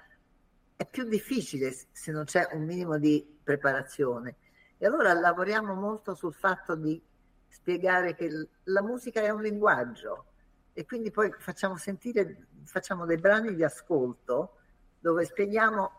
è 0.75 0.85
più 0.85 1.03
difficile 1.03 1.71
se 1.91 2.11
non 2.11 2.23
c'è 2.23 2.47
un 2.53 2.63
minimo 2.63 2.97
di 2.97 3.37
preparazione. 3.43 4.37
E 4.77 4.85
allora 4.85 5.13
lavoriamo 5.13 5.73
molto 5.73 6.15
sul 6.15 6.33
fatto 6.33 6.75
di 6.75 7.01
spiegare 7.49 8.15
che 8.15 8.47
la 8.63 8.81
musica 8.81 9.21
è 9.21 9.29
un 9.29 9.41
linguaggio 9.41 10.25
e 10.73 10.85
quindi 10.85 11.11
poi 11.11 11.33
facciamo 11.37 11.75
sentire, 11.75 12.47
facciamo 12.63 13.05
dei 13.05 13.17
brani 13.17 13.53
di 13.53 13.63
ascolto 13.63 14.55
dove 14.99 15.25
spieghiamo 15.25 15.91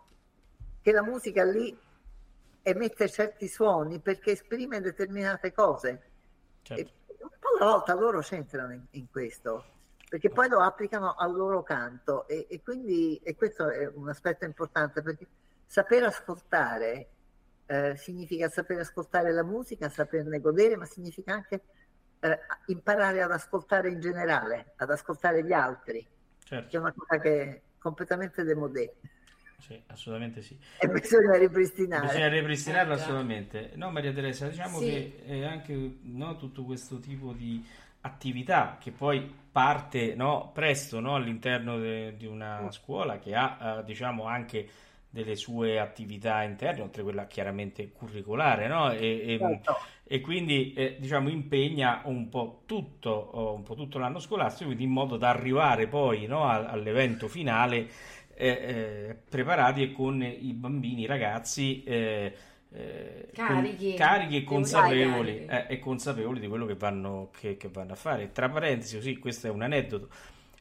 che 0.80 0.92
la 0.92 1.02
musica 1.02 1.44
lì 1.44 1.78
emette 2.62 3.08
certi 3.08 3.48
suoni 3.48 4.00
perché 4.00 4.32
esprime 4.32 4.80
determinate 4.80 5.52
cose. 5.52 6.10
certo. 6.62 6.82
E 6.82 7.16
un 7.20 7.28
po' 7.38 7.48
alla 7.58 7.72
volta 7.72 7.94
loro 7.94 8.20
c'entrano 8.20 8.72
in, 8.72 8.84
in 8.92 9.10
questo, 9.10 9.64
perché 10.10 10.28
poi 10.28 10.48
lo 10.48 10.60
applicano 10.60 11.14
al 11.14 11.32
loro 11.32 11.62
canto 11.62 12.26
e, 12.26 12.48
e 12.50 12.60
quindi 12.62 13.16
e 13.22 13.36
questo 13.36 13.70
è 13.70 13.86
un 13.94 14.08
aspetto 14.08 14.44
importante 14.44 15.02
perché 15.02 15.24
saper 15.64 16.02
ascoltare 16.02 17.08
eh, 17.66 17.94
significa 17.96 18.48
saper 18.48 18.80
ascoltare 18.80 19.30
la 19.30 19.44
musica, 19.44 19.88
saperne 19.88 20.40
godere, 20.40 20.76
ma 20.76 20.84
significa 20.84 21.34
anche 21.34 21.60
eh, 22.18 22.38
imparare 22.66 23.22
ad 23.22 23.30
ascoltare 23.30 23.88
in 23.88 24.00
generale, 24.00 24.72
ad 24.78 24.90
ascoltare 24.90 25.44
gli 25.44 25.52
altri, 25.52 26.00
che 26.00 26.08
è 26.56 26.60
certo. 26.60 26.80
una 26.80 26.92
cosa 26.92 27.20
che 27.20 27.42
è 27.42 27.60
completamente 27.78 28.42
demodé 28.42 28.96
Sì, 29.58 29.80
assolutamente 29.86 30.42
sì. 30.42 30.58
e 30.80 30.88
bisogna 30.88 31.36
ripristinare. 31.36 32.06
Bisogna 32.08 32.28
ripristinarlo 32.28 32.94
Eh, 32.94 32.96
assolutamente. 32.96 33.70
No, 33.76 33.90
Maria 33.92 34.12
Teresa, 34.12 34.48
diciamo 34.48 34.78
Sì. 34.80 34.86
che 34.86 35.22
è 35.24 35.44
anche 35.44 35.98
no, 36.02 36.36
tutto 36.36 36.64
questo 36.64 36.98
tipo 36.98 37.32
di 37.32 37.64
attività 38.02 38.78
che 38.80 38.92
poi 38.92 39.20
parte 39.52 40.14
no, 40.14 40.50
presto 40.52 41.00
no, 41.00 41.14
all'interno 41.16 41.78
de- 41.78 42.16
di 42.16 42.26
una 42.26 42.70
scuola 42.70 43.18
che 43.18 43.34
ha 43.34 43.78
eh, 43.80 43.84
diciamo 43.84 44.24
anche 44.24 44.68
delle 45.10 45.34
sue 45.36 45.78
attività 45.80 46.42
interne, 46.42 46.82
oltre 46.82 47.00
a 47.02 47.04
quella 47.04 47.26
chiaramente 47.26 47.90
curricolare, 47.92 48.68
no? 48.68 48.92
E, 48.92 48.98
e- 49.26 49.60
Certo. 49.64 49.74
e 50.04 50.20
quindi 50.20 50.72
eh, 50.72 50.96
diciamo 50.98 51.28
impegna 51.28 52.02
un 52.04 52.28
po' 52.28 52.62
tutto, 52.66 53.10
oh, 53.10 53.54
un 53.54 53.62
po' 53.62 53.74
tutto 53.74 53.98
l'anno 53.98 54.18
scolastico, 54.18 54.66
quindi 54.66 54.84
in 54.84 54.90
modo 54.90 55.16
da 55.16 55.28
arrivare 55.30 55.86
poi 55.86 56.26
no, 56.26 56.48
all'evento 56.48 57.28
finale 57.28 57.88
eh, 58.34 58.48
eh, 58.48 59.16
preparati 59.28 59.82
e 59.82 59.92
con 59.92 60.20
i 60.22 60.52
bambini, 60.52 61.02
i 61.02 61.06
ragazzi 61.06 61.82
eh, 62.72 63.28
Carichi. 63.32 63.94
carichi 63.94 64.36
e 64.36 64.44
consapevoli, 64.44 65.46
eh, 65.46 65.66
e 65.68 65.78
consapevoli 65.78 66.40
di 66.40 66.46
quello 66.46 66.66
che 66.66 66.74
vanno, 66.74 67.30
che, 67.36 67.56
che 67.56 67.68
vanno 67.68 67.92
a 67.92 67.96
fare. 67.96 68.32
Tra 68.32 68.48
parentesi, 68.48 68.96
così, 68.96 69.18
questo 69.18 69.48
è 69.48 69.50
un 69.50 69.62
aneddoto. 69.62 70.08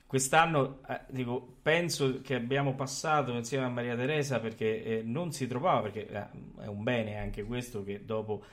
Quest'anno, 0.07 0.79
eh, 0.89 1.01
dico, 1.09 1.57
penso 1.61 2.21
che 2.21 2.33
abbiamo 2.33 2.73
passato 2.73 3.33
insieme 3.33 3.65
a 3.65 3.69
Maria 3.69 3.95
Teresa 3.95 4.39
perché 4.39 4.83
eh, 4.83 5.01
non 5.03 5.31
si 5.31 5.45
trovava, 5.45 5.81
perché 5.81 6.07
eh, 6.09 6.63
è 6.63 6.65
un 6.65 6.81
bene 6.81 7.17
anche 7.17 7.43
questo 7.43 7.83
che 7.83 8.03
dopo 8.03 8.43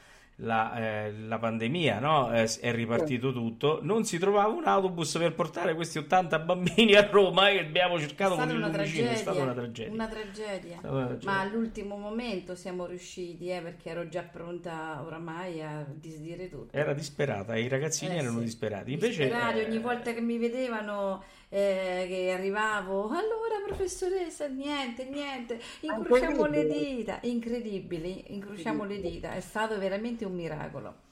la, 0.41 0.77
eh, 1.07 1.13
la 1.13 1.39
pandemia, 1.39 1.99
no? 1.99 2.31
eh, 2.35 2.45
è 2.61 2.73
ripartito 2.73 3.33
tutto, 3.33 3.79
non 3.83 4.05
si 4.05 4.19
trovava 4.19 4.53
un 4.53 4.67
autobus 4.67 5.17
per 5.17 5.35
portare 5.35 5.75
questi 5.75 5.97
80 5.99 6.39
bambini 6.41 6.95
a 6.95 7.09
Roma 7.11 7.49
e 7.49 7.61
abbiamo 7.61 7.99
cercato 7.99 8.35
È 8.35 8.39
con 8.39 8.51
il 8.51 8.57
una 8.57 8.67
Lumicino, 8.67 8.83
è 8.83 9.15
tragedia, 9.15 9.17
stata 9.17 9.43
una 9.43 9.53
tragedia. 9.55 9.93
una 9.93 10.07
tragedia. 10.09 10.75
È 10.75 10.79
stata 10.79 10.95
una 10.95 11.07
tragedia. 11.07 11.31
Ma 11.31 11.41
all'ultimo 11.41 11.97
momento 11.97 12.55
siamo 12.55 12.85
riusciti, 12.85 13.49
eh, 13.49 13.61
perché 13.63 13.89
ero 13.89 14.09
già 14.09 14.23
pronta 14.23 15.03
oramai 15.05 15.63
a 15.63 15.87
disdire 15.89 16.51
tutto. 16.51 16.77
Era 16.77 16.93
disperata, 16.93 17.57
i 17.57 17.69
ragazzini 17.69 18.15
Eh, 18.15 18.19
erano 18.19 18.39
sì. 18.39 18.45
disperati. 18.45 18.93
Invece, 18.93 19.25
Disperati, 19.25 19.59
eh, 19.61 19.65
ogni 19.65 19.79
volta 19.79 20.13
che 20.13 20.21
mi 20.21 20.37
vedevano 20.37 21.23
eh, 21.49 22.07
che 22.09 22.33
arrivavo, 22.33 23.09
allora 23.09 23.61
professoressa, 23.65 24.47
niente, 24.49 25.05
niente, 25.05 25.61
incrociamo 25.81 26.47
le 26.47 26.61
Incredibile. 26.63 26.95
dita, 26.97 27.19
incredibili, 27.23 28.25
incrociamo 28.29 28.85
le 28.85 29.01
dita, 29.01 29.33
è 29.33 29.41
stato 29.41 29.79
veramente 29.79 30.25
un 30.25 30.35
miracolo. 30.35 31.05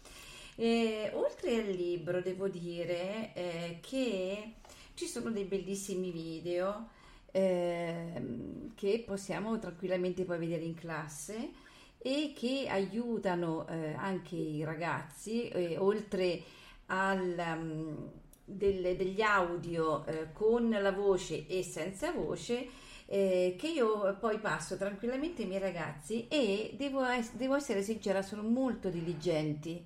E, 0.56 1.10
oltre 1.14 1.56
al 1.56 1.66
libro, 1.66 2.20
devo 2.20 2.48
dire 2.48 3.32
eh, 3.34 3.78
che 3.80 4.54
ci 4.94 5.06
sono 5.06 5.30
dei 5.30 5.44
bellissimi 5.44 6.10
video 6.10 6.88
ehm, 7.32 8.74
che 8.74 9.02
possiamo 9.04 9.58
tranquillamente 9.58 10.24
poi 10.24 10.38
vedere 10.38 10.62
in 10.62 10.74
classe 10.74 11.50
e 11.98 12.32
che 12.36 12.66
aiutano 12.68 13.66
eh, 13.66 13.94
anche 13.94 14.36
i 14.36 14.62
ragazzi, 14.62 15.48
eh, 15.48 15.76
oltre 15.78 16.42
al, 16.86 17.34
um, 17.38 18.10
del- 18.44 18.96
degli 18.96 19.20
audio 19.20 20.04
eh, 20.06 20.32
con 20.32 20.68
la 20.70 20.92
voce 20.92 21.46
e 21.46 21.62
senza 21.62 22.12
voce, 22.12 22.68
eh, 23.06 23.54
che 23.58 23.68
io 23.68 24.16
poi 24.18 24.38
passo 24.38 24.76
tranquillamente 24.76 25.42
ai 25.42 25.48
miei 25.48 25.60
ragazzi 25.60 26.26
e 26.28 26.74
devo, 26.76 27.04
es- 27.06 27.34
devo 27.34 27.54
essere 27.56 27.82
sincera, 27.82 28.22
sono 28.22 28.42
molto 28.42 28.88
diligenti. 28.90 29.84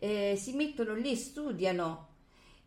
Eh, 0.00 0.34
si 0.36 0.52
mettono 0.54 0.94
lì, 0.94 1.14
studiano. 1.16 2.06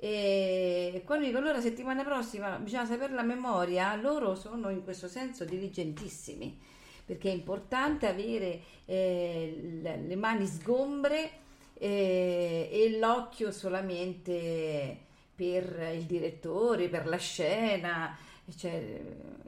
E 0.03 1.03
quando 1.05 1.25
dico 1.25 1.37
allora 1.37 1.61
settimana 1.61 2.03
prossima 2.03 2.57
bisogna 2.57 2.85
sapere 2.85 3.13
la 3.13 3.21
memoria, 3.23 3.95
loro 3.95 4.33
sono 4.35 4.69
in 4.69 4.83
questo 4.83 5.07
senso 5.07 5.45
diligentissimi 5.45 6.59
perché 7.05 7.29
è 7.29 7.33
importante 7.33 8.07
avere 8.07 8.61
eh, 8.85 9.79
le 9.81 9.97
le 10.07 10.15
mani 10.15 10.45
sgombre 10.47 11.31
eh, 11.77 12.69
e 12.71 12.97
l'occhio 12.99 13.51
solamente 13.51 15.09
per 15.41 15.93
il 15.95 16.03
direttore, 16.05 16.87
per 16.89 17.07
la 17.07 17.17
scena. 17.17 18.15
Cioè, 18.55 19.01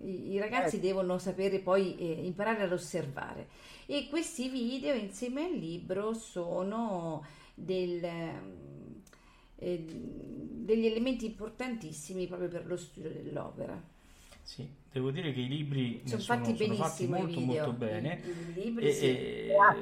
i, 0.03 0.32
i 0.32 0.39
ragazzi 0.39 0.79
devono 0.79 1.17
sapere 1.19 1.60
poi 1.60 1.95
eh, 1.97 2.25
imparare 2.25 2.63
ad 2.63 2.71
osservare. 2.71 3.47
E 3.86 4.08
questi 4.10 4.49
video 4.49 4.93
insieme 4.95 5.43
al 5.45 5.53
libro 5.53 6.13
sono 6.13 7.23
del, 7.53 8.03
ehm, 8.03 9.01
eh, 9.58 9.86
degli 9.86 10.86
elementi 10.86 11.25
importantissimi 11.25 12.27
proprio 12.27 12.47
per 12.49 12.65
lo 12.65 12.77
studio 12.77 13.12
dell'opera. 13.12 13.79
sì, 14.41 14.67
devo 14.91 15.12
dire 15.12 15.32
che 15.34 15.41
i 15.41 15.47
libri 15.47 16.01
Sono 16.03 16.21
sono, 16.21 16.23
fatti 16.23 16.56
sono 16.58 16.75
fatti 16.75 17.08
benissimo 17.08 17.17
i 17.17 17.21
molto 17.21 17.39
video. 17.39 17.45
molto 17.45 17.73
bene. 17.73 18.21
I, 18.23 18.29
i 18.29 18.53
libri 18.53 18.88
E, 18.88 18.91
sì. 18.91 19.06
e-. 19.06 19.73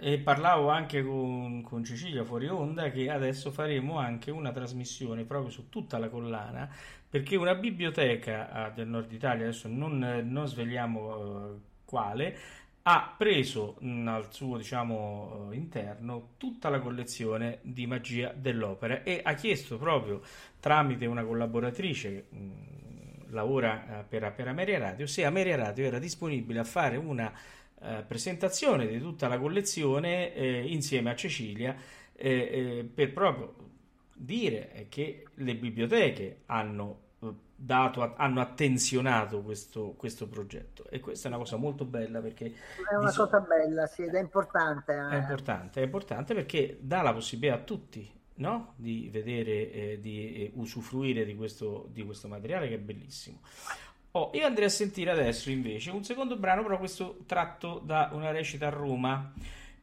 e 0.00 0.18
parlavo 0.18 0.68
anche 0.68 1.02
con, 1.02 1.60
con 1.62 1.82
Cecilia 1.82 2.22
fuori 2.22 2.46
onda 2.46 2.88
che 2.90 3.10
adesso 3.10 3.50
faremo 3.50 3.98
anche 3.98 4.30
una 4.30 4.52
trasmissione 4.52 5.24
proprio 5.24 5.50
su 5.50 5.68
tutta 5.68 5.98
la 5.98 6.08
collana 6.08 6.70
perché 7.10 7.34
una 7.34 7.54
biblioteca 7.56 8.68
eh, 8.68 8.72
del 8.74 8.86
nord 8.86 9.10
Italia, 9.10 9.44
adesso 9.44 9.66
non, 9.66 9.98
non 10.24 10.46
svegliamo 10.46 11.16
eh, 11.16 11.58
quale, 11.84 12.36
ha 12.82 13.14
preso 13.16 13.76
mh, 13.80 14.06
al 14.06 14.32
suo 14.32 14.56
diciamo 14.56 15.48
eh, 15.50 15.56
interno 15.56 16.34
tutta 16.36 16.68
la 16.68 16.78
collezione 16.78 17.58
di 17.62 17.86
magia 17.86 18.32
dell'opera 18.32 19.02
e 19.02 19.20
ha 19.22 19.34
chiesto 19.34 19.78
proprio 19.78 20.22
tramite 20.60 21.06
una 21.06 21.24
collaboratrice 21.24 22.10
che 22.10 22.36
mh, 22.36 23.32
lavora 23.32 24.00
eh, 24.00 24.04
per, 24.04 24.32
per 24.34 24.48
Ameria 24.48 24.78
Radio 24.78 25.06
se 25.06 25.24
Ameria 25.24 25.56
Radio 25.56 25.84
era 25.86 25.98
disponibile 25.98 26.60
a 26.60 26.64
fare 26.64 26.96
una 26.96 27.32
eh, 27.80 28.04
presentazione 28.06 28.86
di 28.86 28.98
tutta 29.00 29.28
la 29.28 29.38
collezione 29.38 30.34
eh, 30.34 30.66
insieme 30.66 31.10
a 31.10 31.14
Cecilia 31.14 31.76
eh, 32.12 32.30
eh, 32.30 32.90
per 32.92 33.12
proprio 33.12 33.54
dire 34.14 34.86
che 34.88 35.24
le 35.34 35.54
biblioteche 35.54 36.42
hanno 36.46 37.06
dato, 37.60 38.14
hanno 38.16 38.40
attenzionato 38.40 39.42
questo, 39.42 39.94
questo 39.96 40.28
progetto 40.28 40.88
e 40.88 41.00
questa 41.00 41.26
è 41.26 41.30
una 41.30 41.40
cosa 41.40 41.56
molto 41.56 41.84
bella 41.84 42.20
perché 42.20 42.54
È 42.88 42.94
una 42.94 43.10
so- 43.10 43.24
cosa 43.24 43.40
bella, 43.40 43.86
sì, 43.86 44.02
ed 44.02 44.14
è 44.14 44.20
importante. 44.20 44.92
è 44.92 45.14
eh. 45.14 45.18
importante, 45.18 45.80
è 45.80 45.84
importante 45.84 46.34
perché 46.34 46.78
dà 46.80 47.02
la 47.02 47.12
possibilità 47.12 47.56
a 47.56 47.64
tutti, 47.64 48.08
no? 48.34 48.74
di 48.76 49.08
vedere, 49.10 49.72
eh, 49.72 49.98
di 50.00 50.34
eh, 50.34 50.52
usufruire 50.54 51.24
di 51.24 51.34
questo, 51.34 51.88
di 51.90 52.04
questo 52.04 52.28
materiale 52.28 52.68
che 52.68 52.74
è 52.74 52.78
bellissimo. 52.78 53.40
Oh, 54.12 54.30
io 54.34 54.46
andrei 54.46 54.66
a 54.66 54.70
sentire 54.70 55.10
adesso 55.10 55.50
invece 55.50 55.90
un 55.90 56.02
secondo 56.02 56.36
brano, 56.36 56.62
però 56.62 56.78
questo 56.78 57.18
tratto 57.26 57.80
da 57.84 58.10
una 58.12 58.30
recita 58.30 58.66
a 58.68 58.70
Roma 58.70 59.32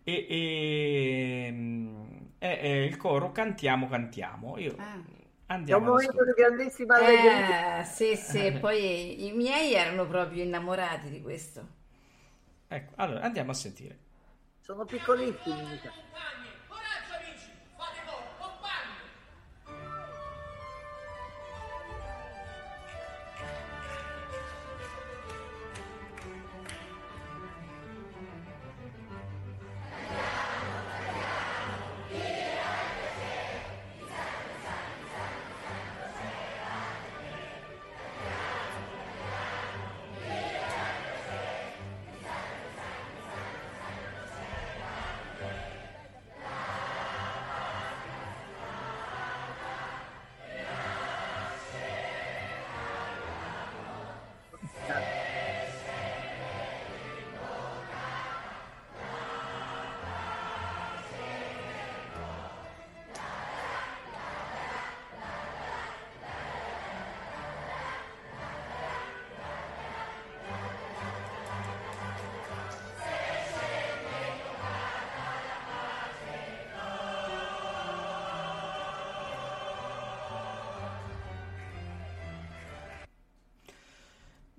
e, 0.04 0.26
e, 0.28 1.50
mm, 1.52 2.06
è, 2.38 2.60
è 2.60 2.68
il 2.68 2.98
coro 2.98 3.32
Cantiamo, 3.32 3.88
cantiamo. 3.88 4.58
Io 4.58 4.76
Ah. 4.78 5.24
È 5.48 5.54
un 5.54 5.60
andiamo 5.60 5.86
momento 5.86 6.26
di 6.26 6.32
grandissima 6.32 6.96
allegria. 6.96 7.82
Eh, 7.82 7.84
sì, 7.84 8.16
sì, 8.16 8.52
poi 8.60 9.28
i 9.28 9.32
miei 9.32 9.74
erano 9.74 10.08
proprio 10.08 10.44
innamorati 10.44 11.10
di 11.10 11.22
questo. 11.22 11.68
Ecco, 12.68 12.94
allora 12.96 13.22
andiamo 13.22 13.52
a 13.52 13.54
sentire. 13.54 13.98
Sono 14.62 14.86
piccolissimi. 14.86 15.80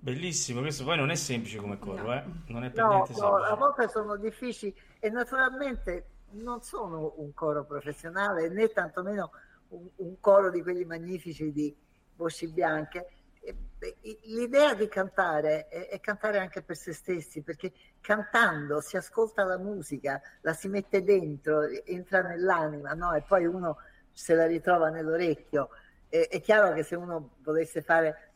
Bellissimo, 0.07 0.61
questo 0.61 0.85
poi 0.85 0.95
non 0.95 1.09
è 1.09 1.15
semplice 1.15 1.57
come 1.57 1.77
coro, 1.77 2.03
No. 2.03 2.13
eh? 2.13 2.23
Non 2.47 2.63
è 2.63 2.69
per 2.69 2.81
No, 2.85 2.89
niente 2.91 3.11
no, 3.19 3.35
a 3.35 3.39
semplice. 3.39 3.55
volte 3.57 3.87
sono 3.89 4.15
difficili 4.15 4.73
e 4.99 5.09
naturalmente 5.09 6.05
non 6.31 6.61
sono 6.61 7.15
un 7.17 7.33
coro 7.33 7.65
professionale 7.65 8.47
né 8.47 8.69
tantomeno 8.69 9.31
un, 9.69 9.85
un 9.97 10.17
coro 10.21 10.49
di 10.49 10.61
quelli 10.61 10.85
magnifici 10.85 11.51
di 11.51 11.75
voci 12.15 12.47
bianche. 12.47 13.09
L'idea 14.23 14.73
di 14.75 14.87
cantare 14.87 15.67
è, 15.67 15.89
è 15.89 15.99
cantare 15.99 16.37
anche 16.37 16.61
per 16.61 16.77
se 16.77 16.93
stessi, 16.93 17.41
perché 17.41 17.73
cantando 17.99 18.79
si 18.79 18.95
ascolta 18.95 19.43
la 19.43 19.57
musica, 19.57 20.21
la 20.39 20.53
si 20.53 20.69
mette 20.69 21.03
dentro, 21.03 21.63
entra 21.83 22.21
nell'anima, 22.21 22.93
no? 22.93 23.11
E 23.13 23.23
poi 23.23 23.45
uno 23.45 23.75
se 24.13 24.33
la 24.35 24.45
ritrova 24.45 24.87
nell'orecchio. 24.87 25.67
E- 26.07 26.27
è 26.29 26.39
chiaro 26.39 26.73
che 26.73 26.83
se 26.83 26.95
uno 26.95 27.35
volesse 27.39 27.81
fare 27.81 28.31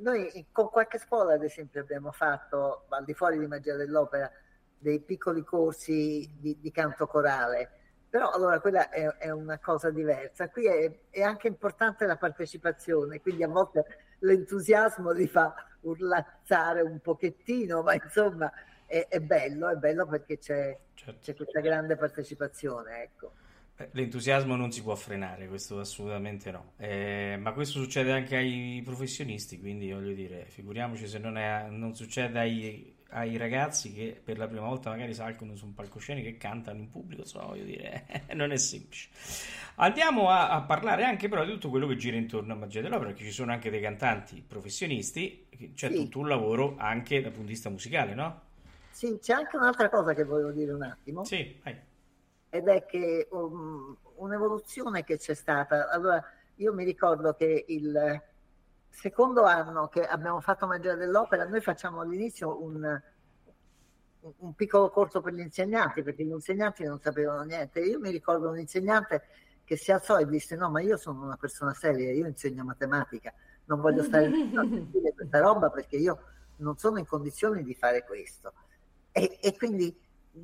noi 0.00 0.46
con 0.52 0.68
qualche 0.70 0.98
scuola, 0.98 1.34
ad 1.34 1.42
esempio, 1.42 1.80
abbiamo 1.80 2.12
fatto, 2.12 2.86
al 2.88 3.04
di 3.04 3.14
fuori 3.14 3.38
di 3.38 3.46
Magia 3.46 3.76
dell'Opera, 3.76 4.30
dei 4.78 5.00
piccoli 5.00 5.42
corsi 5.42 6.30
di, 6.38 6.58
di 6.60 6.70
canto 6.70 7.06
corale, 7.06 7.70
però 8.08 8.30
allora 8.30 8.60
quella 8.60 8.88
è, 8.88 9.04
è 9.16 9.30
una 9.30 9.58
cosa 9.58 9.90
diversa. 9.90 10.48
Qui 10.48 10.66
è, 10.66 10.98
è 11.10 11.22
anche 11.22 11.48
importante 11.48 12.06
la 12.06 12.16
partecipazione, 12.16 13.20
quindi 13.20 13.42
a 13.42 13.48
volte 13.48 13.84
l'entusiasmo 14.20 15.10
li 15.10 15.26
fa 15.26 15.54
urlazzare 15.80 16.82
un 16.82 17.00
pochettino, 17.00 17.82
ma 17.82 17.94
insomma 17.94 18.50
è, 18.86 19.06
è 19.08 19.20
bello, 19.20 19.68
è 19.68 19.74
bello 19.76 20.06
perché 20.06 20.38
c'è, 20.38 20.78
Certo. 20.94 21.20
c'è 21.20 21.34
questa 21.34 21.60
grande 21.60 21.96
partecipazione, 21.96 23.02
ecco. 23.02 23.32
Eh, 23.78 23.88
L'entusiasmo 23.92 24.56
non 24.56 24.72
si 24.72 24.82
può 24.82 24.94
frenare, 24.94 25.48
questo 25.48 25.78
assolutamente 25.78 26.50
no. 26.50 26.72
Eh, 26.78 27.36
ma 27.38 27.52
questo 27.52 27.78
succede 27.82 28.10
anche 28.12 28.36
ai 28.36 28.80
professionisti, 28.84 29.58
quindi 29.60 29.90
voglio 29.92 30.12
dire, 30.14 30.46
figuriamoci 30.48 31.06
se 31.06 31.18
non, 31.18 31.36
è- 31.36 31.68
non 31.68 31.94
succede 31.94 32.38
ai, 32.38 32.94
ai 33.10 33.36
ragazzi 33.36 33.92
che 33.92 34.18
per 34.22 34.38
la 34.38 34.46
prima 34.46 34.66
volta 34.66 34.90
magari 34.90 35.12
salgono 35.14 35.54
su 35.56 35.66
un 35.66 35.74
palcoscenico 35.74 36.26
e 36.28 36.36
cantano 36.38 36.78
in 36.80 36.88
pubblico, 36.90 37.22
insomma, 37.22 37.46
voglio 37.46 37.64
dire, 37.64 38.06
non 38.34 38.50
è 38.50 38.56
semplice. 38.56 39.08
Andiamo 39.76 40.30
a, 40.30 40.48
a 40.50 40.62
parlare 40.62 41.04
anche 41.04 41.28
però 41.28 41.44
di 41.44 41.52
tutto 41.52 41.68
quello 41.68 41.86
che 41.86 41.96
gira 41.96 42.16
intorno 42.16 42.54
a 42.54 42.56
Magia 42.56 42.80
dell'Opera, 42.80 43.10
perché 43.10 43.24
ci 43.24 43.30
sono 43.32 43.52
anche 43.52 43.68
dei 43.70 43.80
cantanti 43.82 44.42
professionisti, 44.46 45.48
c'è 45.74 45.90
Sì. 45.90 45.94
tutto 45.94 46.18
un 46.20 46.28
lavoro 46.28 46.76
anche 46.78 47.20
dal 47.20 47.30
punto 47.30 47.46
di 47.48 47.52
vista 47.52 47.68
musicale, 47.68 48.14
no? 48.14 48.40
Sì, 48.88 49.18
c'è 49.20 49.32
anche 49.34 49.56
un'altra 49.56 49.88
cosa 49.88 50.12
che 50.14 50.24
volevo 50.24 50.50
dire 50.50 50.72
un 50.72 50.82
attimo. 50.82 51.24
Sì, 51.24 51.60
vai. 51.62 51.76
Ed 52.48 52.68
è 52.68 52.86
che 52.86 53.28
um, 53.30 53.96
un'evoluzione 54.16 55.04
che 55.04 55.18
c'è 55.18 55.34
stata. 55.34 55.88
Allora, 55.90 56.22
io 56.56 56.72
mi 56.72 56.84
ricordo 56.84 57.34
che 57.34 57.64
il 57.68 58.22
secondo 58.88 59.44
anno 59.44 59.88
che 59.88 60.02
abbiamo 60.02 60.40
fatto 60.40 60.66
Magia 60.66 60.94
dell'Opera, 60.94 61.46
noi 61.46 61.60
facciamo 61.60 62.00
all'inizio 62.00 62.62
un, 62.62 63.02
un 64.20 64.54
piccolo 64.54 64.88
corso 64.90 65.20
per 65.20 65.34
gli 65.34 65.40
insegnanti, 65.40 66.02
perché 66.02 66.24
gli 66.24 66.30
insegnanti 66.30 66.84
non 66.84 66.98
sapevano 67.00 67.42
niente. 67.42 67.80
Io 67.80 68.00
mi 68.00 68.10
ricordo 68.10 68.48
un 68.48 68.58
insegnante 68.58 69.22
che 69.64 69.76
si 69.76 69.92
alzò 69.92 70.18
e 70.18 70.26
disse: 70.26 70.56
No, 70.56 70.70
ma 70.70 70.80
io 70.80 70.96
sono 70.96 71.24
una 71.24 71.36
persona 71.36 71.74
seria, 71.74 72.12
io 72.12 72.26
insegno 72.26 72.64
matematica, 72.64 73.32
non 73.66 73.80
voglio 73.80 74.02
stare 74.02 74.26
a 74.26 74.30
sentire 74.30 75.12
questa 75.14 75.40
roba 75.40 75.70
perché 75.70 75.96
io 75.96 76.18
non 76.58 76.78
sono 76.78 76.98
in 76.98 77.06
condizioni 77.06 77.62
di 77.62 77.74
fare 77.74 78.04
questo. 78.04 78.52
E, 79.12 79.38
e 79.42 79.56
quindi 79.56 79.94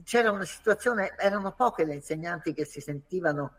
c'era 0.05 0.31
una 0.31 0.45
situazione, 0.45 1.15
erano 1.17 1.53
poche 1.53 1.85
le 1.85 1.95
insegnanti 1.95 2.53
che 2.55 2.65
si 2.65 2.81
sentivano 2.81 3.55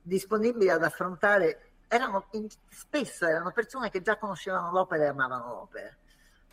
disponibili 0.00 0.70
ad 0.70 0.82
affrontare, 0.82 1.70
erano 1.88 2.28
spesso 2.68 3.26
erano 3.26 3.52
persone 3.52 3.90
che 3.90 4.02
già 4.02 4.16
conoscevano 4.16 4.70
l'opera 4.70 5.04
e 5.04 5.08
amavano 5.08 5.48
l'opera. 5.48 5.94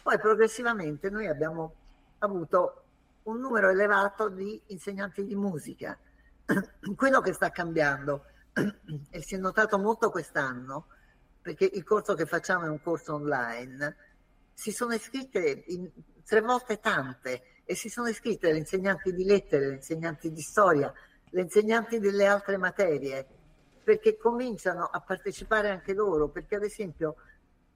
Poi 0.02 0.20
progressivamente 0.20 1.10
noi 1.10 1.28
abbiamo 1.28 1.74
avuto 2.20 2.84
un 3.24 3.40
numero 3.40 3.70
elevato 3.70 4.30
di 4.30 4.60
insegnanti 4.68 5.26
di 5.26 5.36
musica. 5.36 5.98
Quello 6.96 7.22
che 7.22 7.34
sta 7.34 7.50
cambiando, 7.52 8.26
e 9.10 9.22
si 9.22 9.36
è 9.36 9.38
notato 9.38 9.78
molto 9.78 10.10
quest'anno, 10.10 10.88
perché 11.42 11.66
il 11.66 11.84
corso 11.84 12.14
che 12.14 12.26
facciamo 12.26 12.66
è 12.66 12.70
un 12.70 12.82
corso 12.82 13.16
online, 13.16 13.96
si 14.54 14.72
sono 14.72 14.94
iscritte 14.94 15.64
in- 15.68 15.90
tre 16.26 16.42
volte 16.42 16.80
tante 16.80 17.44
e 17.72 17.76
si 17.76 17.88
sono 17.88 18.10
iscritte 18.10 18.52
le 18.52 18.58
insegnanti 18.58 19.14
di 19.14 19.24
lettere, 19.24 19.70
le 19.70 19.76
insegnanti 19.76 20.30
di 20.34 20.42
storia, 20.42 20.92
le 21.30 21.42
insegnanti 21.42 22.00
delle 22.00 22.26
altre 22.26 22.58
materie, 22.58 23.26
perché 23.82 24.18
cominciano 24.18 24.84
a 24.84 25.00
partecipare 25.00 25.70
anche 25.70 25.94
loro, 25.94 26.28
perché 26.28 26.56
ad 26.56 26.64
esempio 26.64 27.16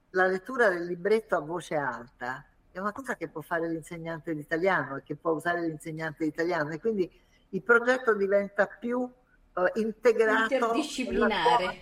la 0.09 0.25
lettura 0.25 0.67
del 0.67 0.83
libretto 0.83 1.37
a 1.37 1.39
voce 1.39 1.75
alta 1.75 2.45
è 2.71 2.79
una 2.79 2.91
cosa 2.91 3.15
che 3.15 3.29
può 3.29 3.39
fare 3.39 3.69
l'insegnante 3.69 4.33
di 4.33 4.41
italiano 4.41 4.97
e 4.97 5.03
che 5.03 5.15
può 5.15 5.31
usare 5.31 5.61
l'insegnante 5.61 6.25
di 6.25 6.29
italiano 6.29 6.71
e 6.71 6.79
quindi 6.81 7.09
il 7.51 7.63
progetto 7.63 8.13
diventa 8.15 8.67
più 8.67 9.09
eh, 9.53 9.79
integrato 9.79 10.55
Interdisciplinare. 10.55 11.81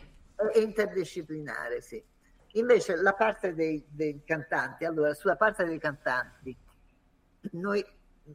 e 0.54 0.60
interdisciplinare, 0.62 1.82
sì. 1.82 2.04
Invece 2.52 2.96
la 2.96 3.14
parte 3.14 3.56
dei, 3.56 3.84
dei 3.90 4.22
cantanti, 4.24 4.86
allora 4.86 5.16
sulla 5.16 5.36
parte 5.36 5.66
dei 5.66 5.80
cantanti, 5.80 6.56
noi 7.52 7.84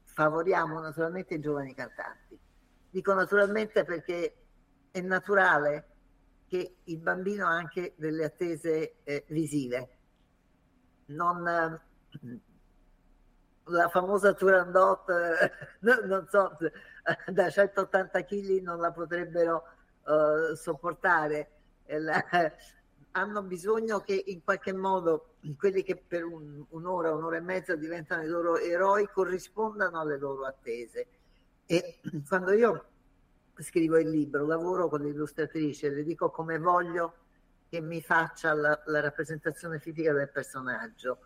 favoriamo 0.05 0.81
naturalmente 0.81 1.35
i 1.35 1.41
giovani 1.41 1.75
cantanti. 1.75 2.39
Dico 2.91 3.13
naturalmente 3.15 3.85
perché 3.85 4.37
è 4.91 5.01
naturale 5.01 5.87
che 6.47 6.77
il 6.85 6.99
bambino 6.99 7.47
ha 7.47 7.51
anche 7.51 7.95
delle 7.97 8.25
attese 8.25 9.03
eh, 9.05 9.25
visive. 9.29 9.89
Non, 11.07 11.47
eh, 11.47 12.41
la 13.65 13.89
famosa 13.89 14.33
Turandot, 14.33 15.09
eh, 15.11 15.51
no- 15.81 16.01
non 16.05 16.27
so, 16.29 16.57
eh, 16.59 17.33
da 17.33 17.51
180 17.51 18.25
kg 18.25 18.61
non 18.63 18.79
la 18.79 18.93
potrebbero 18.93 19.65
eh, 20.07 20.57
sopportare. 20.57 21.51
La- 21.87 22.25
hanno 23.13 23.43
bisogno 23.43 24.01
che 24.01 24.23
in 24.27 24.43
qualche 24.43 24.73
modo 24.73 25.28
quelli 25.57 25.83
che 25.83 25.97
per 25.97 26.25
un- 26.25 26.65
un'ora, 26.71 27.15
un'ora 27.15 27.37
e 27.37 27.41
mezza 27.41 27.77
diventano 27.77 28.23
i 28.23 28.29
loro 28.29 28.57
eroi 28.59 29.09
corrispondano 29.13 30.01
alle 30.01 30.19
loro 30.19 30.45
attese. 30.47 31.07
E 31.67 32.01
quando 32.29 32.53
io 32.53 32.85
scrivo 33.59 33.99
il 33.99 34.09
libro, 34.11 34.47
lavoro 34.47 34.89
con 34.89 35.01
l'illustratrice, 35.03 35.91
le 35.91 36.05
dico 36.05 36.31
come 36.31 36.59
voglio 36.59 37.15
che 37.69 37.81
mi 37.81 38.01
faccia 38.03 38.53
la, 38.55 38.81
la 38.87 39.01
rappresentazione 39.01 39.79
fisica 39.81 40.13
del 40.13 40.31
personaggio. 40.31 41.19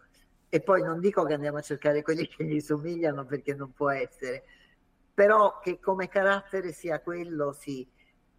E 0.48 0.60
poi 0.60 0.82
non 0.82 1.00
dico 1.00 1.24
che 1.24 1.34
andiamo 1.34 1.58
a 1.58 1.62
cercare 1.62 2.02
quelli 2.02 2.26
che 2.28 2.44
gli 2.44 2.60
somigliano 2.60 3.24
perché 3.24 3.54
non 3.54 3.72
può 3.72 3.90
essere, 3.90 4.44
però 5.14 5.58
che 5.60 5.78
come 5.80 6.08
carattere 6.08 6.72
sia 6.72 7.00
quello, 7.00 7.52
sì. 7.52 7.86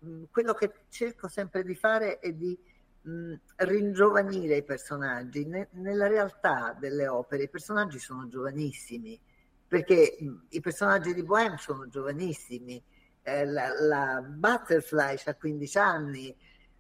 Mm, 0.05 0.23
Quello 0.31 0.53
che 0.53 0.71
cerco 0.89 1.27
sempre 1.27 1.63
di 1.63 1.75
fare 1.75 2.19
è 2.19 2.31
di 2.33 2.57
mh, 3.03 3.33
ringiovanire 3.57 4.57
i 4.57 4.63
personaggi. 4.63 5.45
Ne- 5.45 5.69
nella 5.71 6.07
realtà 6.07 6.75
delle 6.79 7.07
opere 7.07 7.43
i 7.43 7.49
personaggi 7.49 7.99
sono 7.99 8.27
giovanissimi, 8.27 9.19
perché 9.67 10.17
mh, 10.19 10.33
i 10.49 10.59
personaggi 10.61 11.13
di 11.13 11.23
Bohème 11.23 11.57
sono 11.57 11.87
giovanissimi, 11.87 12.81
eh, 13.23 13.45
la, 13.45 13.69
la 13.79 14.21
Butterfly 14.21 15.15
ha 15.25 15.35
15 15.35 15.77
anni, 15.77 16.35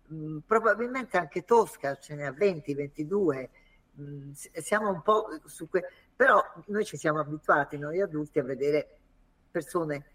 mh, 0.07 0.37
probabilmente 0.45 1.17
anche 1.17 1.43
Tosca 1.43 1.95
ce 1.97 2.15
ne 2.15 2.25
ha 2.25 2.31
20, 2.31 2.73
22. 2.73 3.49
mh, 3.95 4.31
s- 4.31 4.51
siamo 4.59 4.89
un 4.89 5.01
po' 5.01 5.27
su 5.45 5.67
que- 5.69 5.87
però 6.15 6.41
noi 6.67 6.85
ci 6.85 6.97
siamo 6.97 7.19
abituati, 7.19 7.77
noi 7.77 8.01
adulti, 8.01 8.39
a 8.39 8.43
vedere 8.43 8.97
persone 9.51 10.05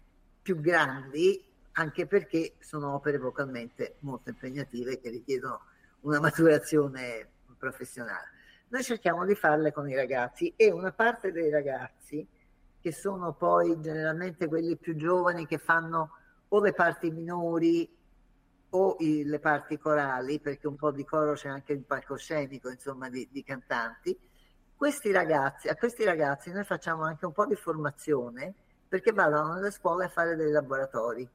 più 0.41 0.59
grandi, 0.59 1.43
anche 1.73 2.07
perché 2.07 2.55
sono 2.59 2.93
opere 2.95 3.17
vocalmente 3.17 3.95
molto 3.99 4.29
impegnative 4.29 4.99
che 4.99 5.09
richiedono 5.09 5.61
una 6.01 6.19
maturazione 6.19 7.27
professionale. 7.57 8.37
Noi 8.69 8.83
cerchiamo 8.83 9.25
di 9.25 9.35
farle 9.35 9.71
con 9.71 9.89
i 9.89 9.95
ragazzi 9.95 10.53
e 10.55 10.71
una 10.71 10.91
parte 10.91 11.31
dei 11.31 11.49
ragazzi, 11.49 12.27
che 12.79 12.91
sono 12.93 13.33
poi 13.33 13.79
generalmente 13.81 14.47
quelli 14.47 14.77
più 14.77 14.95
giovani 14.95 15.45
che 15.45 15.57
fanno 15.57 16.11
o 16.49 16.61
le 16.61 16.73
parti 16.73 17.11
minori 17.11 17.97
o 18.71 18.95
i- 18.99 19.25
le 19.25 19.39
parti 19.39 19.77
corali, 19.77 20.39
perché 20.39 20.67
un 20.67 20.75
po' 20.75 20.91
di 20.91 21.03
coro 21.03 21.33
c'è 21.33 21.49
anche 21.49 21.73
il 21.73 21.83
palcoscenico, 21.83 22.69
insomma, 22.69 23.09
di, 23.09 23.27
di 23.31 23.43
cantanti. 23.43 24.17
Questi 24.75 25.11
ragazzi, 25.11 25.67
a 25.67 25.75
questi 25.75 26.05
ragazzi 26.05 26.51
noi 26.51 26.63
facciamo 26.63 27.03
anche 27.03 27.25
un 27.25 27.33
po' 27.33 27.45
di 27.45 27.55
formazione 27.55 28.53
perché 28.87 29.11
vadano 29.11 29.53
nelle 29.55 29.71
scuole 29.71 30.05
a 30.05 30.09
fare 30.09 30.35
dei 30.35 30.51
laboratori. 30.51 31.27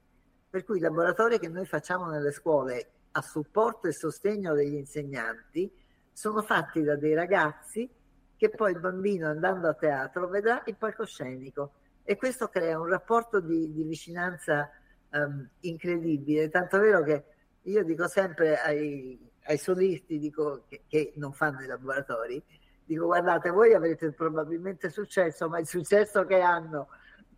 Per 0.49 0.63
cui 0.63 0.77
i 0.77 0.81
laboratori 0.81 1.37
che 1.37 1.47
noi 1.47 1.65
facciamo 1.65 2.07
nelle 2.07 2.31
scuole 2.31 2.91
a 3.17 3.21
supporto 3.21 3.87
e 3.87 3.93
sostegno 3.93 4.53
degli 4.53 4.75
insegnanti 4.75 5.71
sono 6.11 6.41
fatti 6.41 6.81
da 6.83 6.95
dei 6.95 7.13
ragazzi 7.13 7.89
che 8.37 8.49
poi 8.49 8.73
il 8.73 8.79
bambino 8.79 9.27
andando 9.27 9.69
a 9.69 9.73
teatro 9.73 10.27
vedrà 10.27 10.61
il 10.65 10.75
palcoscenico. 10.75 11.73
E 12.03 12.17
questo 12.17 12.49
crea 12.49 12.79
un 12.79 12.87
rapporto 12.87 13.39
di, 13.39 13.71
di 13.71 13.83
vicinanza 13.83 14.69
ehm, 15.09 15.49
incredibile, 15.61 16.49
tanto 16.49 16.77
vero 16.79 17.01
che 17.03 17.23
io 17.63 17.83
dico 17.83 18.07
sempre 18.07 18.59
ai, 18.59 19.17
ai 19.45 19.57
solisti 19.57 20.19
dico, 20.19 20.65
che, 20.67 20.83
che 20.87 21.13
non 21.15 21.31
fanno 21.31 21.61
i 21.63 21.67
laboratori, 21.67 22.43
dico 22.83 23.05
guardate 23.05 23.49
voi 23.49 23.73
avrete 23.73 24.11
probabilmente 24.11 24.89
successo, 24.89 25.47
ma 25.47 25.59
il 25.59 25.67
successo 25.67 26.25
che 26.25 26.41
hanno 26.41 26.89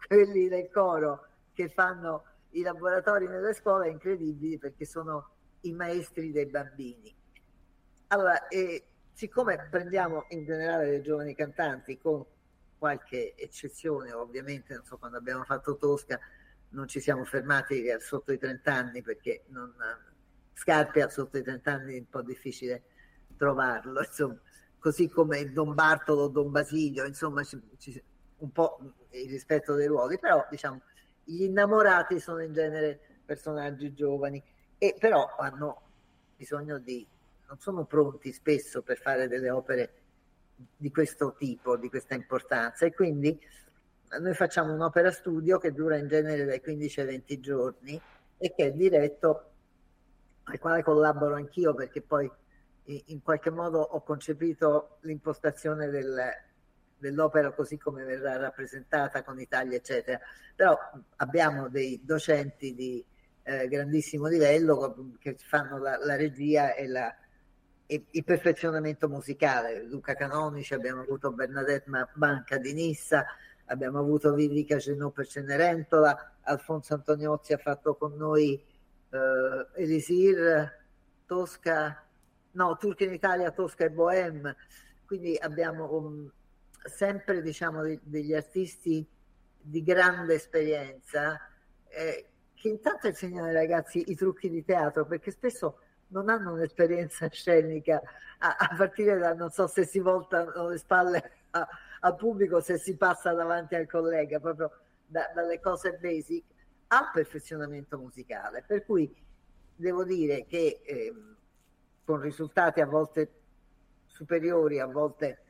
quelli 0.07 0.47
del 0.47 0.69
coro 0.69 1.25
che 1.53 1.69
fanno 1.69 2.23
i 2.51 2.61
laboratori 2.61 3.27
nelle 3.27 3.53
scuole 3.53 3.87
è 3.87 3.91
incredibile 3.91 4.57
perché 4.57 4.85
sono 4.85 5.36
i 5.61 5.73
maestri 5.73 6.31
dei 6.31 6.45
bambini. 6.45 7.13
Allora, 8.07 8.47
eh, 8.47 8.85
siccome 9.13 9.67
prendiamo 9.69 10.25
in 10.29 10.45
generale 10.45 10.89
dei 10.89 11.01
giovani 11.01 11.35
cantanti 11.35 11.97
con 11.97 12.23
qualche 12.77 13.35
eccezione, 13.35 14.13
ovviamente, 14.13 14.73
non 14.73 14.85
so, 14.85 14.97
quando 14.97 15.17
abbiamo 15.17 15.43
fatto 15.43 15.77
Tosca 15.77 16.19
non 16.69 16.87
ci 16.87 16.99
siamo 16.99 17.23
fermati 17.23 17.85
sotto 17.99 18.31
i 18.31 18.37
30 18.37 18.73
anni 18.73 19.01
perché 19.01 19.43
non, 19.47 19.73
Scarpia 20.53 21.07
sotto 21.09 21.37
i 21.37 21.43
30 21.43 21.71
anni 21.71 21.95
è 21.95 21.99
un 21.99 22.09
po' 22.09 22.23
difficile 22.23 22.83
trovarlo, 23.37 24.01
insomma, 24.01 24.39
così 24.79 25.07
come 25.07 25.51
Don 25.51 25.75
Bartolo, 25.75 26.27
Don 26.27 26.49
Basilio, 26.49 27.05
insomma, 27.05 27.43
ci, 27.43 27.61
ci, 27.77 28.03
un 28.37 28.51
po' 28.51 28.79
il 29.11 29.29
rispetto 29.29 29.75
dei 29.75 29.85
ruoli, 29.85 30.17
però 30.17 30.45
diciamo 30.49 30.81
gli 31.23 31.43
innamorati 31.43 32.19
sono 32.19 32.41
in 32.41 32.53
genere 32.53 32.99
personaggi 33.23 33.93
giovani 33.93 34.43
e 34.77 34.95
però 34.99 35.35
hanno 35.37 35.81
bisogno 36.35 36.77
di 36.77 37.05
non 37.47 37.59
sono 37.59 37.85
pronti 37.85 38.31
spesso 38.31 38.81
per 38.81 38.99
fare 38.99 39.27
delle 39.27 39.49
opere 39.49 39.93
di 40.75 40.91
questo 40.91 41.33
tipo, 41.37 41.77
di 41.77 41.89
questa 41.89 42.13
importanza 42.15 42.85
e 42.85 42.93
quindi 42.93 43.39
noi 44.19 44.33
facciamo 44.33 44.73
un'opera 44.73 45.11
studio 45.11 45.57
che 45.57 45.71
dura 45.71 45.97
in 45.97 46.07
genere 46.07 46.45
dai 46.45 46.61
15 46.61 46.99
ai 47.01 47.05
20 47.05 47.39
giorni 47.39 48.01
e 48.37 48.53
che 48.53 48.65
è 48.67 48.71
diretto, 48.71 49.51
al 50.43 50.59
quale 50.59 50.83
collaboro 50.83 51.35
anch'io 51.35 51.73
perché 51.73 52.01
poi 52.01 52.29
in 52.85 53.21
qualche 53.21 53.49
modo 53.49 53.79
ho 53.79 54.01
concepito 54.01 54.97
l'impostazione 55.01 55.89
del, 55.89 56.17
dell'opera 56.97 57.51
così 57.51 57.77
come 57.77 58.03
verrà 58.05 58.37
rappresentata 58.37 59.23
con 59.23 59.39
i 59.39 59.47
tagli, 59.47 59.73
eccetera. 59.73 60.19
Però 60.55 60.77
abbiamo 61.17 61.67
dei 61.67 61.99
docenti 62.03 62.73
di 62.73 63.03
eh, 63.47 63.69
grandissimo 63.69 64.27
livello 64.27 65.15
che 65.19 65.37
fanno 65.37 65.77
la, 65.77 65.97
la 65.97 66.17
regia 66.17 66.73
e, 66.73 66.85
la, 66.85 67.15
e, 67.85 68.05
il 68.11 68.23
perfezionamento 68.25 69.07
musicale. 69.07 69.83
Luca 69.83 70.15
Canonici, 70.15 70.73
abbiamo 70.73 71.01
avuto 71.01 71.31
Bernadette 71.31 71.89
Banca 72.13 72.57
di 72.57 72.73
Nissa, 72.73 73.25
abbiamo 73.67 73.99
avuto 73.99 74.33
Vivica 74.33 74.75
Genò 74.75 75.11
per 75.11 75.27
Cenerentola, 75.27 76.39
Alfonso 76.41 76.93
Antoniozzi 76.95 77.53
ha 77.53 77.57
fatto 77.57 77.95
con 77.95 78.17
noi 78.17 78.61
eh, 79.11 79.81
Elisir, 79.81 80.85
Tosca, 81.25 82.03
no, 82.51 82.75
Turchi 82.75 83.05
in 83.05 83.13
Italia, 83.13 83.51
Tosca 83.51 83.85
e 83.85 83.91
Bohème, 83.91 84.55
quindi 85.05 85.37
abbiamo 85.37 85.93
um, 85.93 86.29
sempre 86.83 87.41
diciamo 87.41 87.81
de- 87.81 88.01
degli 88.03 88.33
artisti 88.33 89.07
di 89.57 89.83
grande 89.83 90.33
esperienza 90.33 91.39
eh, 91.87 92.25
che 92.59 92.69
intanto 92.69 93.07
insegnano 93.07 93.47
ai 93.47 93.53
ragazzi 93.53 94.09
i 94.09 94.15
trucchi 94.15 94.49
di 94.49 94.63
teatro 94.65 95.05
perché 95.05 95.31
spesso 95.31 95.79
non 96.07 96.29
hanno 96.29 96.53
un'esperienza 96.53 97.29
scenica 97.29 98.01
a, 98.39 98.55
a 98.57 98.75
partire 98.75 99.17
da 99.17 99.33
non 99.33 99.51
so 99.51 99.67
se 99.67 99.85
si 99.85 99.99
voltano 99.99 100.69
le 100.69 100.77
spalle 100.77 101.31
al 101.51 102.15
pubblico 102.15 102.59
se 102.59 102.77
si 102.77 102.95
passa 102.95 103.33
davanti 103.33 103.75
al 103.75 103.87
collega, 103.87 104.39
proprio 104.39 104.71
da, 105.05 105.31
dalle 105.33 105.59
cose 105.59 105.97
basic 105.99 106.43
al 106.87 107.09
perfezionamento 107.13 107.97
musicale. 107.97 108.63
Per 108.65 108.85
cui 108.85 109.13
devo 109.75 110.03
dire 110.03 110.45
che 110.45 110.81
eh, 110.83 111.13
con 112.03 112.21
risultati 112.21 112.81
a 112.81 112.85
volte 112.85 113.31
superiori, 114.05 114.79
a 114.79 114.85
volte 114.85 115.41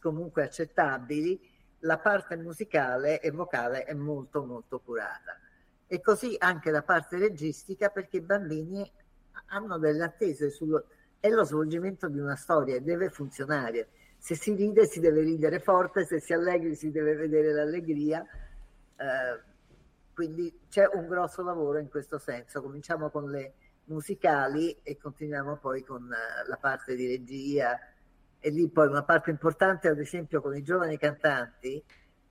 comunque 0.00 0.44
accettabili, 0.44 1.54
la 1.80 1.98
parte 1.98 2.36
musicale 2.36 3.20
e 3.20 3.30
vocale 3.30 3.84
è 3.84 3.92
molto 3.92 4.44
molto 4.44 4.80
curata. 4.80 5.38
E 5.86 6.00
così 6.00 6.34
anche 6.38 6.70
la 6.70 6.82
parte 6.82 7.18
registica 7.18 7.88
perché 7.88 8.18
i 8.18 8.22
bambini 8.22 8.90
hanno 9.46 9.78
delle 9.78 10.04
attese 10.04 10.50
sullo, 10.50 10.86
è 11.20 11.28
lo 11.28 11.44
svolgimento 11.44 12.08
di 12.08 12.18
una 12.18 12.36
storia 12.36 12.76
e 12.76 12.80
deve 12.80 13.10
funzionare 13.10 13.88
se 14.18 14.34
si 14.34 14.54
ride 14.54 14.86
si 14.86 15.00
deve 15.00 15.20
ridere 15.20 15.60
forte, 15.60 16.04
se 16.04 16.20
si 16.20 16.32
allegri 16.32 16.74
si 16.74 16.90
deve 16.90 17.14
vedere 17.14 17.52
l'allegria. 17.52 18.26
Eh, 18.96 19.54
quindi 20.12 20.62
c'è 20.68 20.88
un 20.92 21.06
grosso 21.06 21.42
lavoro 21.42 21.78
in 21.78 21.88
questo 21.88 22.18
senso. 22.18 22.62
Cominciamo 22.62 23.10
con 23.10 23.30
le 23.30 23.54
musicali 23.84 24.76
e 24.82 24.96
continuiamo 24.96 25.58
poi 25.58 25.84
con 25.84 26.02
uh, 26.02 26.48
la 26.48 26.56
parte 26.56 26.96
di 26.96 27.06
regia. 27.06 27.78
E 28.38 28.50
lì 28.50 28.68
poi 28.68 28.88
una 28.88 29.04
parte 29.04 29.30
importante, 29.30 29.88
ad 29.88 29.98
esempio, 29.98 30.40
con 30.40 30.56
i 30.56 30.62
giovani 30.62 30.96
cantanti, 30.98 31.82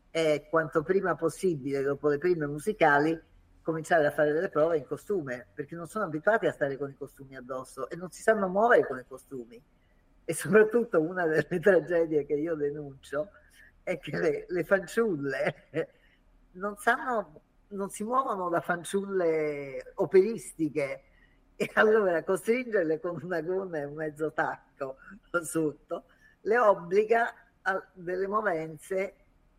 è 0.09 0.47
quanto 0.49 0.81
prima 0.81 1.15
possibile, 1.15 1.81
dopo 1.81 2.09
le 2.09 2.17
prime 2.17 2.47
musicali, 2.47 3.17
cominciare 3.65 4.05
a 4.05 4.11
fare 4.11 4.31
delle 4.31 4.49
prove 4.49 4.77
in 4.77 4.85
costume, 4.85 5.47
perché 5.51 5.73
non 5.73 5.87
sono 5.87 6.05
abituati 6.05 6.45
a 6.45 6.51
stare 6.51 6.77
con 6.77 6.91
i 6.91 6.95
costumi 6.95 7.35
addosso 7.35 7.89
e 7.89 7.95
non 7.95 8.11
si 8.11 8.21
sanno 8.21 8.47
muovere 8.47 8.85
con 8.85 8.99
i 8.99 9.05
costumi 9.07 9.59
e 10.23 10.33
soprattutto 10.35 11.01
una 11.01 11.25
delle 11.25 11.47
tragedie 11.59 12.27
che 12.27 12.35
io 12.35 12.53
denuncio 12.53 13.31
è 13.81 13.97
che 13.97 14.17
le, 14.19 14.45
le 14.47 14.63
fanciulle 14.63 15.55
non 16.53 16.77
sanno, 16.77 17.41
non 17.69 17.89
si 17.89 18.03
muovono 18.03 18.49
da 18.49 18.61
fanciulle 18.61 19.93
operistiche 19.95 21.03
e 21.55 21.71
allora 21.73 22.23
costringerle 22.23 22.99
con 22.99 23.19
una 23.23 23.41
gonna 23.41 23.79
e 23.79 23.85
un 23.85 23.95
mezzo 23.95 24.31
tacco 24.31 24.97
sotto 25.41 26.03
le 26.41 26.59
obbliga 26.59 27.33
a 27.63 27.83
delle 27.93 28.27
movenze 28.27 29.15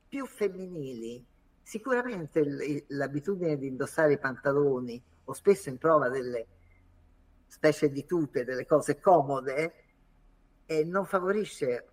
più 0.09 0.27
femminili. 0.27 1.35
Sicuramente 1.67 2.85
l'abitudine 2.91 3.59
di 3.59 3.67
indossare 3.67 4.13
i 4.13 4.19
pantaloni 4.21 5.03
o 5.25 5.33
spesso 5.33 5.69
in 5.69 5.79
prova 5.79 6.09
delle 6.09 6.47
specie 7.49 7.91
di 7.91 8.07
tute, 8.07 8.45
delle 8.45 8.65
cose 8.65 9.01
comode, 9.01 9.75
e 10.65 10.85
non 10.85 11.05
favorisce 11.07 11.89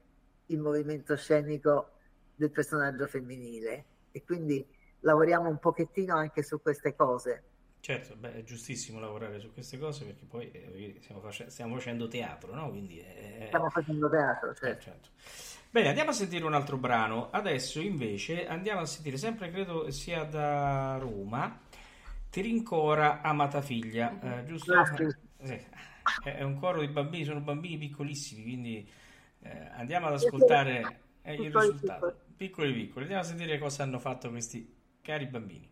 il 0.45 0.59
movimento 0.59 1.15
scenico 1.15 1.89
del 2.35 2.51
personaggio 2.51 3.07
femminile 3.07 3.85
e 4.11 4.23
quindi 4.23 4.63
lavoriamo 4.99 5.49
un 5.49 5.57
pochettino 5.57 6.15
anche 6.15 6.43
su 6.43 6.61
queste 6.61 6.95
cose. 6.95 7.43
Certo, 7.83 8.15
beh, 8.15 8.35
è 8.35 8.43
giustissimo 8.43 8.97
lavorare 8.97 9.41
su 9.41 9.51
queste 9.51 9.77
cose 9.77 10.05
perché 10.05 10.23
poi 10.23 10.49
eh, 10.51 10.95
stiamo, 11.01 11.19
face- 11.19 11.49
stiamo, 11.49 11.75
facendo 11.75 12.07
teatro, 12.07 12.55
no? 12.55 12.69
Quindi 12.69 12.97
è... 12.99 13.43
Stiamo 13.47 13.69
facendo 13.69 14.09
teatro, 14.09 14.51
eh, 14.51 14.55
certo. 14.55 14.77
Eh, 14.77 14.81
certo. 14.81 15.09
Bene, 15.69 15.87
andiamo 15.89 16.11
a 16.11 16.13
sentire 16.13 16.45
un 16.45 16.53
altro 16.53 16.77
brano. 16.77 17.29
Adesso 17.29 17.81
invece 17.81 18.47
andiamo 18.47 18.79
a 18.79 18.85
sentire, 18.85 19.17
sempre 19.17 19.51
credo 19.51 19.91
sia 19.91 20.23
da 20.23 20.97
Roma, 20.97 21.59
Ti 22.29 22.39
rincora 22.39 23.21
amata 23.21 23.61
figlia, 23.61 24.11
mm-hmm. 24.11 24.39
eh, 24.39 24.45
giusto? 24.45 24.71
Grazie. 24.71 25.19
Sì 25.43 25.65
è 26.23 26.41
un 26.43 26.57
coro 26.57 26.81
di 26.81 26.87
bambini, 26.87 27.23
sono 27.23 27.39
bambini 27.39 27.77
piccolissimi, 27.77 28.43
quindi 28.43 28.89
eh, 29.39 29.69
andiamo 29.73 30.07
ad 30.07 30.13
ascoltare 30.13 30.99
eh, 31.21 31.33
il 31.33 31.53
risultato. 31.53 32.21
Piccoli 32.35 32.73
piccoli, 32.73 33.03
andiamo 33.03 33.23
a 33.23 33.25
sentire 33.25 33.57
cosa 33.57 33.83
hanno 33.83 33.99
fatto 33.99 34.29
questi 34.29 34.73
cari 35.01 35.25
bambini. 35.27 35.69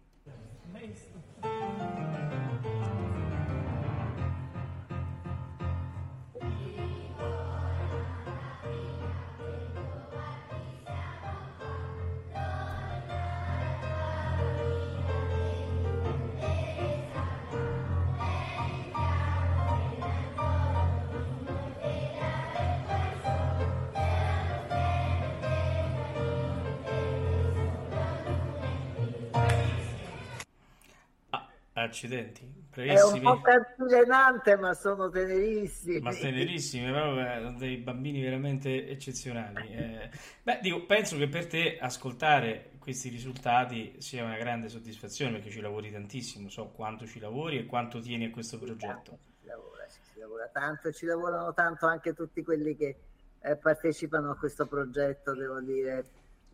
Accidenti, 31.91 32.49
bravissimi. 32.69 33.19
È 33.19 33.27
un 33.27 33.35
po' 33.35 33.41
cantilenante, 33.41 34.55
ma 34.55 34.73
sono 34.73 35.09
tenerissimi. 35.09 35.99
Ma 35.99 36.13
tenerissimi, 36.13 36.87
sono 36.87 37.57
dei 37.57 37.77
bambini 37.77 38.21
veramente 38.21 38.87
eccezionali. 38.87 39.73
Eh, 39.73 40.09
beh, 40.41 40.59
dico, 40.61 40.85
penso 40.85 41.17
che 41.17 41.27
per 41.27 41.47
te 41.47 41.77
ascoltare 41.79 42.71
questi 42.79 43.09
risultati 43.09 43.95
sia 43.99 44.23
una 44.23 44.37
grande 44.37 44.69
soddisfazione 44.69 45.33
perché 45.33 45.49
ci 45.49 45.59
lavori 45.59 45.91
tantissimo, 45.91 46.49
so 46.49 46.69
quanto 46.69 47.05
ci 47.05 47.19
lavori 47.19 47.59
e 47.59 47.65
quanto 47.65 47.99
tieni 47.99 48.25
a 48.25 48.31
questo 48.31 48.57
progetto. 48.57 49.19
Si 49.41 49.47
lavora, 49.47 49.85
si 49.87 50.19
lavora 50.19 50.47
tanto 50.47 50.87
e 50.87 50.93
ci 50.93 51.05
lavorano 51.05 51.53
tanto 51.53 51.87
anche 51.87 52.13
tutti 52.13 52.41
quelli 52.41 52.75
che 52.77 52.95
eh, 53.41 53.55
partecipano 53.57 54.31
a 54.31 54.37
questo 54.37 54.65
progetto, 54.65 55.35
devo 55.35 55.59
dire, 55.59 56.05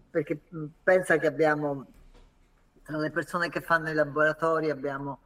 perché 0.10 0.40
pensa 0.84 1.18
che 1.18 1.28
abbiamo 1.28 1.86
tra 2.88 2.98
le 2.98 3.12
persone 3.12 3.50
che 3.50 3.60
fanno 3.60 3.90
i 3.90 3.94
laboratori 3.94 4.70
abbiamo 4.70 5.20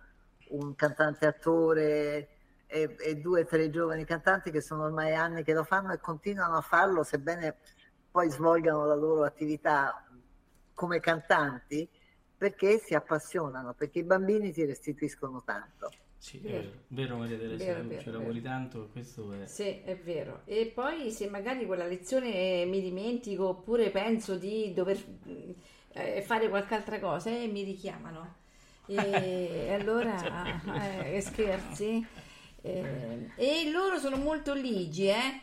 un 0.51 0.75
cantante 0.75 1.25
attore 1.25 2.29
e, 2.67 2.95
e 2.99 3.15
due 3.17 3.41
o 3.41 3.45
tre 3.45 3.69
giovani 3.69 4.05
cantanti 4.05 4.49
che 4.51 4.61
sono 4.61 4.85
ormai 4.85 5.13
anni 5.13 5.43
che 5.43 5.53
lo 5.53 5.63
fanno 5.63 5.91
e 5.91 5.99
continuano 5.99 6.55
a 6.55 6.61
farlo, 6.61 7.03
sebbene 7.03 7.57
poi 8.09 8.29
svolgano 8.29 8.85
la 8.85 8.95
loro 8.95 9.23
attività 9.23 10.05
come 10.73 10.99
cantanti, 10.99 11.87
perché 12.37 12.79
si 12.79 12.95
appassionano, 12.95 13.73
perché 13.73 13.99
i 13.99 14.03
bambini 14.03 14.51
ti 14.51 14.65
restituiscono 14.65 15.43
tanto. 15.43 15.91
Sì, 16.17 16.37
è 16.37 16.51
vero, 16.51 16.71
vero 16.87 17.17
Maria 17.17 17.37
Teresa, 17.37 17.65
vero, 17.65 17.87
vero, 17.87 18.01
ci 18.01 18.11
lavori 18.11 18.41
tanto, 18.41 18.89
questo 18.91 19.31
è... 19.33 19.45
Sì, 19.47 19.81
è 19.81 19.97
vero. 19.97 20.41
E 20.45 20.71
poi 20.73 21.11
se 21.11 21.27
magari 21.29 21.65
quella 21.65 21.85
lezione 21.85 22.63
mi 22.65 22.79
dimentico 22.79 23.47
oppure 23.47 23.89
penso 23.89 24.37
di 24.37 24.71
dover 24.73 24.99
eh, 25.93 26.21
fare 26.21 26.47
qualche 26.47 26.75
altra 26.75 26.99
cosa 26.99 27.31
e 27.31 27.47
mi 27.47 27.63
richiamano 27.63 28.35
e 28.95 29.73
allora, 29.79 31.03
eh, 31.03 31.21
scherzi. 31.21 32.05
Eh, 32.61 33.29
e 33.35 33.71
loro 33.71 33.97
sono 33.97 34.17
molto 34.17 34.53
ligi, 34.53 35.07
eh? 35.07 35.41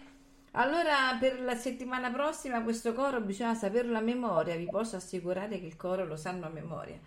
Allora, 0.52 1.16
per 1.20 1.40
la 1.40 1.54
settimana 1.54 2.10
prossima 2.10 2.62
questo 2.62 2.92
coro 2.92 3.20
bisogna 3.20 3.54
saperlo 3.54 3.96
a 3.96 4.00
memoria, 4.00 4.56
vi 4.56 4.66
posso 4.66 4.96
assicurare 4.96 5.60
che 5.60 5.66
il 5.66 5.76
coro 5.76 6.04
lo 6.04 6.16
sanno 6.16 6.46
a 6.46 6.48
memoria. 6.48 6.98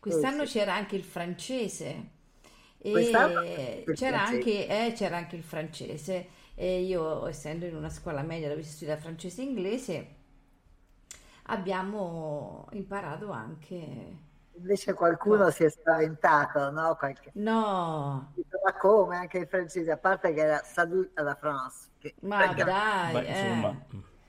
Quest'anno 0.00 0.42
oh, 0.42 0.46
sì. 0.46 0.58
c'era 0.58 0.74
anche 0.74 0.96
il 0.96 1.04
francese. 1.04 2.16
E 2.78 3.10
c'era 3.94 4.24
anche, 4.24 4.66
eh, 4.68 4.92
c'era 4.92 5.16
anche 5.16 5.36
il 5.36 5.42
francese. 5.42 6.28
E 6.54 6.82
io, 6.82 7.26
essendo 7.26 7.66
in 7.66 7.76
una 7.76 7.90
scuola 7.90 8.22
media 8.22 8.48
dove 8.48 8.62
si 8.62 8.72
studia 8.72 8.96
francese 8.96 9.42
e 9.42 9.44
inglese, 9.44 10.14
abbiamo 11.44 12.68
imparato 12.72 13.30
anche... 13.30 14.26
Invece 14.58 14.92
qualcuno 14.92 15.50
si 15.50 15.64
è 15.64 15.70
spaventato, 15.70 16.70
no? 16.70 16.96
Qualche... 16.96 17.30
No, 17.34 18.32
Ma 18.64 18.74
come? 18.76 19.16
Anche 19.16 19.38
i 19.38 19.46
francesi, 19.46 19.88
a 19.90 19.96
parte 19.96 20.32
che 20.32 20.40
era 20.40 20.60
Salut 20.64 21.10
à 21.18 21.22
la 21.22 21.34
France. 21.36 21.88
che- 21.98 22.14
ma 22.22 22.52
dai, 22.52 23.12
Beh, 23.12 23.26
eh. 23.26 23.76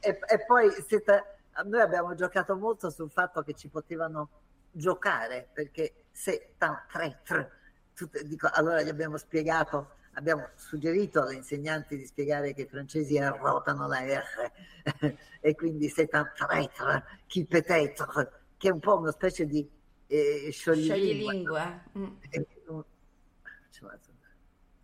E, 0.02 0.20
e 0.28 0.46
poi 0.46 0.70
siete- 0.88 1.40
noi 1.66 1.82
abbiamo 1.82 2.14
giocato 2.16 2.56
molto 2.56 2.90
sul 2.90 3.10
fatto 3.10 3.42
che 3.42 3.54
ci 3.54 3.68
potevano 3.70 4.30
giocare, 4.72 5.50
perché 5.52 6.06
se 6.12 6.54
ta- 6.58 6.86
tre, 6.92 7.20
tre, 7.24 7.52
tutte- 7.96 8.24
dico, 8.24 8.48
allora 8.54 8.82
gli 8.82 8.90
abbiamo 8.90 9.18
spiegato, 9.18 9.96
abbiamo 10.14 10.48
suggerito 10.56 11.22
alle 11.24 11.36
insegnanti 11.36 11.98
di 11.98 12.06
spiegare 12.06 12.54
che 12.54 12.62
i 12.64 12.68
francesi 12.68 13.18
arrotano 13.18 13.88
la 13.88 14.00
R 14.02 14.52
e 15.42 15.56
quindi 15.56 15.90
c'est 15.90 16.14
un 16.14 16.30
traître, 16.36 17.04
qui 17.28 17.46
peut-être, 17.46 18.30
che 18.58 18.70
è 18.70 18.72
un 18.72 18.80
po' 18.80 18.98
una 19.00 19.12
specie 19.12 19.46
di 19.46 19.68
eh, 20.10 20.50
scioglilingua. 20.52 20.92
Scioglilingua. 20.92 21.84
Mm. 21.98 22.06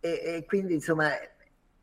e- 0.00 0.34
e 0.36 0.44
quindi 0.46 0.74
insomma 0.74 1.10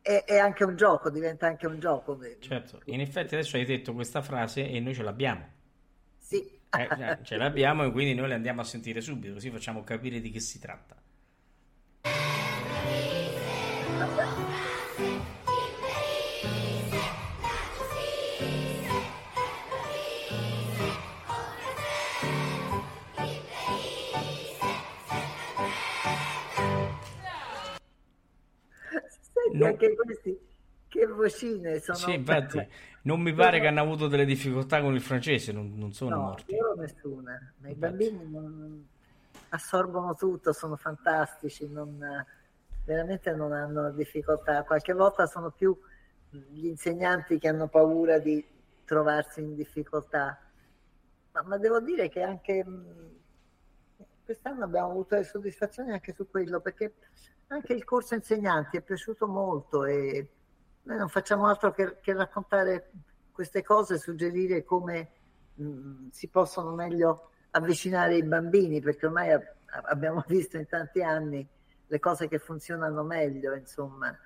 è, 0.00 0.24
è 0.24 0.38
anche 0.38 0.64
un 0.64 0.76
gioco, 0.76 1.10
diventa 1.10 1.46
anche 1.46 1.66
un 1.66 1.78
gioco. 1.78 2.18
certo, 2.40 2.80
in 2.86 3.00
effetti 3.00 3.34
adesso 3.34 3.56
hai 3.56 3.64
detto 3.64 3.92
questa 3.92 4.22
frase 4.22 4.68
e 4.68 4.80
noi 4.80 4.94
ce 4.94 5.02
l'abbiamo. 5.02 5.46
Sì. 6.18 6.52
Eh, 6.76 6.88
eh, 6.98 7.18
ce 7.22 7.36
l'abbiamo 7.36 7.84
e 7.84 7.92
quindi 7.92 8.14
noi 8.14 8.28
le 8.28 8.34
andiamo 8.34 8.60
a 8.60 8.64
sentire 8.64 9.00
subito, 9.00 9.34
così 9.34 9.50
facciamo 9.50 9.84
capire 9.84 10.20
di 10.20 10.30
che 10.30 10.40
si 10.40 10.58
tratta. 10.58 10.96
Senti, 12.02 13.34
Anche 29.66 29.94
questi 29.94 30.38
che 30.88 31.06
vocine 31.06 31.80
sono. 31.80 31.98
Sì, 31.98 32.14
infatti, 32.14 32.66
non 33.02 33.20
mi 33.20 33.32
pare 33.32 33.60
che 33.60 33.66
hanno 33.66 33.80
avuto 33.80 34.08
delle 34.08 34.24
difficoltà 34.24 34.80
con 34.80 34.94
il 34.94 35.00
francese, 35.00 35.52
non, 35.52 35.72
non 35.76 35.92
sono 35.92 36.16
No, 36.16 36.22
morti. 36.22 36.56
loro 36.56 36.74
nessuna. 36.80 37.34
I 37.34 37.68
Infatti. 37.68 37.74
bambini 37.78 38.30
non- 38.30 38.86
assorbono 39.50 40.14
tutto, 40.14 40.52
sono 40.52 40.76
fantastici, 40.76 41.68
non- 41.68 42.24
veramente 42.84 43.32
non 43.32 43.52
hanno 43.52 43.90
difficoltà. 43.92 44.62
Qualche 44.64 44.92
volta 44.92 45.26
sono 45.26 45.50
più 45.50 45.76
gli 46.30 46.66
insegnanti 46.66 47.38
che 47.38 47.48
hanno 47.48 47.68
paura 47.68 48.18
di 48.18 48.44
trovarsi 48.84 49.40
in 49.40 49.54
difficoltà. 49.54 50.38
Ma, 51.32 51.42
ma 51.42 51.58
devo 51.58 51.80
dire 51.80 52.08
che 52.08 52.22
anche 52.22 52.64
mh, 52.64 53.10
quest'anno 54.24 54.64
abbiamo 54.64 54.90
avuto 54.90 55.14
le 55.16 55.24
soddisfazioni 55.24 55.92
anche 55.92 56.12
su 56.12 56.28
quello, 56.28 56.60
perché 56.60 56.94
anche 57.54 57.72
il 57.72 57.84
corso 57.84 58.14
insegnanti 58.14 58.76
è 58.76 58.82
piaciuto 58.82 59.26
molto 59.26 59.84
e 59.84 60.28
noi 60.82 60.98
non 60.98 61.08
facciamo 61.08 61.46
altro 61.46 61.72
che, 61.72 61.98
che 62.00 62.12
raccontare 62.12 62.90
queste 63.32 63.62
cose, 63.62 63.98
suggerire 63.98 64.64
come 64.64 65.08
mh, 65.54 66.08
si 66.10 66.28
possono 66.28 66.74
meglio 66.74 67.30
avvicinare 67.50 68.16
i 68.16 68.22
bambini, 68.22 68.80
perché 68.80 69.06
ormai 69.06 69.32
a- 69.32 69.42
abbiamo 69.84 70.22
visto 70.28 70.56
in 70.56 70.66
tanti 70.66 71.02
anni 71.02 71.46
le 71.86 71.98
cose 72.00 72.28
che 72.28 72.38
funzionano 72.38 73.02
meglio, 73.02 73.54
insomma. 73.54 74.16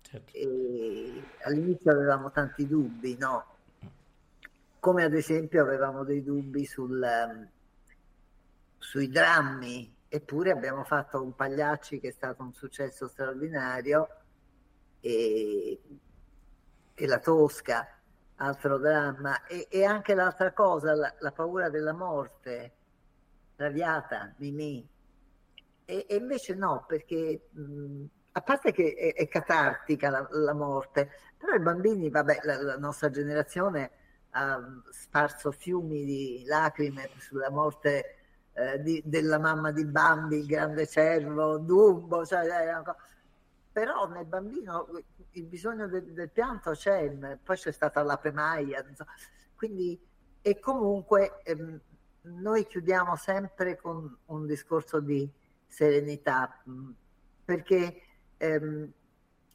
Certo. 0.00 0.32
All'inizio 1.44 1.90
avevamo 1.90 2.30
tanti 2.30 2.66
dubbi, 2.66 3.16
no? 3.16 3.44
Come 4.78 5.02
ad 5.02 5.14
esempio 5.14 5.62
avevamo 5.62 6.04
dei 6.04 6.22
dubbi 6.22 6.64
sul, 6.64 7.02
ehm, 7.02 7.48
sui 8.78 9.08
drammi, 9.08 9.95
eppure 10.08 10.50
abbiamo 10.50 10.84
fatto 10.84 11.22
un 11.22 11.34
Pagliacci 11.34 12.00
che 12.00 12.08
è 12.08 12.12
stato 12.12 12.42
un 12.42 12.52
successo 12.52 13.08
straordinario 13.08 14.08
e, 15.00 15.80
e 16.94 17.06
la 17.06 17.18
Tosca, 17.18 17.88
altro 18.36 18.78
dramma, 18.78 19.46
e, 19.46 19.66
e 19.70 19.84
anche 19.84 20.14
l'altra 20.14 20.52
cosa, 20.52 20.94
la, 20.94 21.14
la 21.18 21.32
paura 21.32 21.68
della 21.68 21.92
morte, 21.92 22.72
Traviata, 23.56 24.34
Mimì. 24.38 24.86
E, 25.84 26.06
e 26.08 26.16
invece 26.16 26.54
no, 26.54 26.84
perché 26.86 27.48
mh, 27.50 28.04
a 28.32 28.40
parte 28.42 28.72
che 28.72 28.94
è, 28.94 29.14
è 29.14 29.28
catartica 29.28 30.10
la, 30.10 30.26
la 30.30 30.52
morte, 30.52 31.10
però 31.38 31.54
i 31.54 31.60
bambini, 31.60 32.10
vabbè, 32.10 32.40
la, 32.42 32.62
la 32.62 32.76
nostra 32.76 33.10
generazione 33.10 33.90
ha 34.30 34.60
sparso 34.90 35.50
fiumi 35.50 36.04
di 36.04 36.44
lacrime 36.46 37.08
sulla 37.18 37.50
morte 37.50 38.15
eh, 38.56 38.80
di- 38.82 39.02
della 39.04 39.38
mamma 39.38 39.70
di 39.72 39.84
Bambi, 39.84 40.38
il 40.38 40.46
grande 40.46 40.86
cervo, 40.86 41.58
Dumbo, 41.58 42.22
una 42.30 42.82
co- 42.82 42.96
però 43.72 44.08
nel 44.08 44.24
bambino 44.24 44.88
il 45.32 45.44
bisogno 45.44 45.86
del, 45.88 46.12
del 46.12 46.30
pianto 46.30 46.70
c'è, 46.70 47.10
poi 47.42 47.56
c'è 47.56 47.72
stata 47.72 48.02
l'ape 48.02 48.32
Maia, 48.32 48.82
non 48.82 48.94
so. 48.94 49.04
quindi 49.54 50.00
e 50.40 50.58
comunque 50.60 51.42
ehm, 51.44 51.78
noi 52.22 52.66
chiudiamo 52.66 53.16
sempre 53.16 53.76
con 53.76 54.16
un 54.26 54.46
discorso 54.46 55.00
di 55.00 55.28
serenità, 55.66 56.60
mh, 56.64 56.90
perché 57.44 58.00
ehm, 58.38 58.90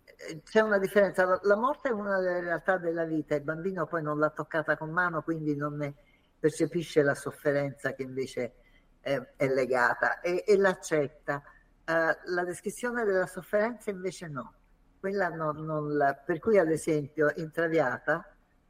eh, 0.06 0.42
c'è 0.44 0.60
una 0.62 0.78
differenza, 0.78 1.26
la, 1.26 1.40
la 1.44 1.56
morte 1.56 1.90
è 1.90 1.92
una 1.92 2.20
delle 2.20 2.42
realtà 2.42 2.78
della 2.78 3.06
vita, 3.06 3.36
il 3.36 3.42
bambino 3.42 3.86
poi 3.88 4.02
non 4.04 4.20
l'ha 4.20 4.30
toccata 4.30 4.78
con 4.78 4.92
mano, 4.92 5.24
quindi 5.24 5.56
non 5.56 5.78
ne 5.78 5.94
percepisce 6.40 7.02
la 7.02 7.16
sofferenza 7.16 7.94
che 7.94 8.04
invece 8.04 8.54
eh, 9.02 9.34
è 9.36 9.48
legata 9.48 10.20
e, 10.22 10.44
e 10.46 10.58
l'accetta. 10.58 11.42
Eh, 11.84 12.18
la 12.26 12.44
descrizione 12.46 13.04
della 13.04 13.26
sofferenza 13.26 13.90
invece 13.90 14.28
no, 14.28 14.54
quella 15.00 15.30
non, 15.30 15.58
non 15.66 15.96
la- 15.98 16.14
per 16.14 16.40
cui 16.40 16.58
ad 16.58 16.70
esempio 16.70 17.32
in 17.38 17.52
Traviata 17.52 18.26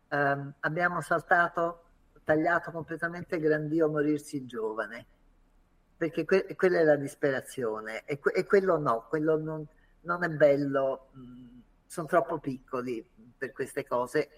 ehm, 0.10 0.54
abbiamo 0.62 1.02
saltato, 1.02 1.84
tagliato 2.24 2.72
completamente 2.72 3.40
Grandio 3.40 3.90
morirsi 3.90 4.46
giovane, 4.46 5.06
perché 5.98 6.26
que- 6.26 6.56
quella 6.56 6.80
è 6.80 6.84
la 6.84 6.96
disperazione 6.96 8.04
e, 8.06 8.20
que- 8.20 8.32
e 8.34 8.46
quello 8.46 8.78
no, 8.78 9.06
quello 9.10 9.38
non, 9.38 9.66
non 10.02 10.24
è 10.24 10.30
bello, 10.30 11.10
mh, 11.14 11.60
sono 11.86 12.08
troppo 12.08 12.40
piccoli 12.40 13.06
per 13.38 13.52
queste 13.52 13.86
cose 13.86 14.30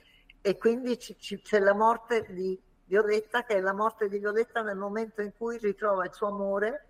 e 0.41 0.57
quindi 0.57 0.97
ci- 0.99 1.17
ci- 1.17 1.41
c'è 1.41 1.59
la 1.59 1.73
morte 1.73 2.25
di 2.33 2.59
Violetta 2.85 3.43
che 3.43 3.55
è 3.55 3.61
la 3.61 3.73
morte 3.73 4.09
di 4.09 4.19
Violetta 4.19 4.61
nel 4.61 4.77
momento 4.77 5.21
in 5.21 5.31
cui 5.35 5.57
ritrova 5.57 6.05
il 6.05 6.13
suo 6.13 6.27
amore, 6.27 6.87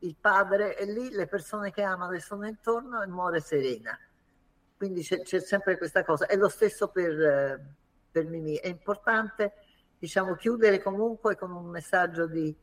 il 0.00 0.16
padre 0.20 0.74
è 0.74 0.84
lì, 0.84 1.10
le 1.10 1.26
persone 1.26 1.70
che 1.70 1.82
ama 1.82 2.10
le 2.10 2.20
sono 2.20 2.46
intorno 2.46 3.02
e 3.02 3.06
muore 3.06 3.40
serena. 3.40 3.98
Quindi 4.76 5.02
c'è, 5.02 5.22
c'è 5.22 5.40
sempre 5.40 5.78
questa 5.78 6.04
cosa. 6.04 6.26
È 6.26 6.36
lo 6.36 6.48
stesso 6.48 6.88
per, 6.88 7.12
eh, 7.20 7.74
per 8.10 8.26
Mimì. 8.26 8.56
È 8.56 8.68
importante 8.68 9.52
diciamo, 9.98 10.34
chiudere 10.34 10.82
comunque 10.82 11.36
con 11.36 11.50
un 11.52 11.66
messaggio 11.66 12.26
di, 12.26 12.54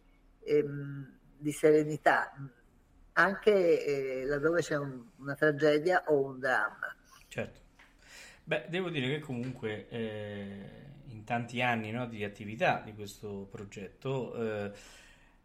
ehm, 0.43 1.17
di 1.37 1.51
serenità, 1.51 2.31
anche 3.13 3.85
eh, 4.21 4.25
laddove 4.25 4.61
c'è 4.61 4.75
un- 4.75 5.03
una 5.17 5.35
tragedia 5.35 6.03
o 6.07 6.23
un 6.23 6.39
dramma. 6.39 6.95
Certo. 7.27 7.59
Beh, 8.43 8.65
devo 8.69 8.89
dire 8.89 9.07
che 9.07 9.19
comunque 9.19 9.87
eh, 9.89 10.85
in 11.11 11.23
tanti 11.23 11.61
anni 11.61 11.91
no, 11.91 12.07
di 12.07 12.23
attività 12.23 12.81
di 12.83 12.93
questo 12.93 13.47
progetto 13.51 14.33
eh, 14.35 14.71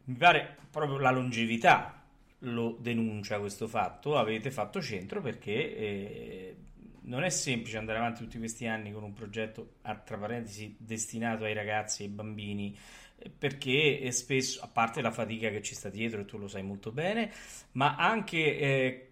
mi 0.04 0.14
pare 0.14 0.56
proprio 0.70 0.98
la 0.98 1.10
longevità 1.10 2.02
lo 2.40 2.76
denuncia 2.80 3.38
questo 3.38 3.66
fatto. 3.66 4.16
Avete 4.16 4.50
fatto 4.50 4.80
centro 4.80 5.20
perché 5.20 5.76
eh, 5.76 6.56
non 7.02 7.22
è 7.22 7.28
semplice 7.30 7.78
andare 7.78 7.98
avanti 7.98 8.22
tutti 8.22 8.38
questi 8.38 8.66
anni 8.66 8.92
con 8.92 9.02
un 9.02 9.12
progetto, 9.12 9.76
tra 10.04 10.16
parentesi, 10.16 10.76
destinato 10.78 11.44
ai 11.44 11.54
ragazzi 11.54 12.02
e 12.02 12.06
ai 12.06 12.12
bambini. 12.12 12.76
Perché 13.36 14.10
spesso, 14.12 14.62
a 14.62 14.68
parte 14.68 15.00
la 15.00 15.10
fatica 15.10 15.48
che 15.48 15.62
ci 15.62 15.74
sta 15.74 15.88
dietro, 15.88 16.20
e 16.20 16.24
tu 16.26 16.38
lo 16.38 16.48
sai 16.48 16.62
molto 16.62 16.92
bene, 16.92 17.32
ma 17.72 17.96
anche 17.96 18.58
eh, 18.58 19.10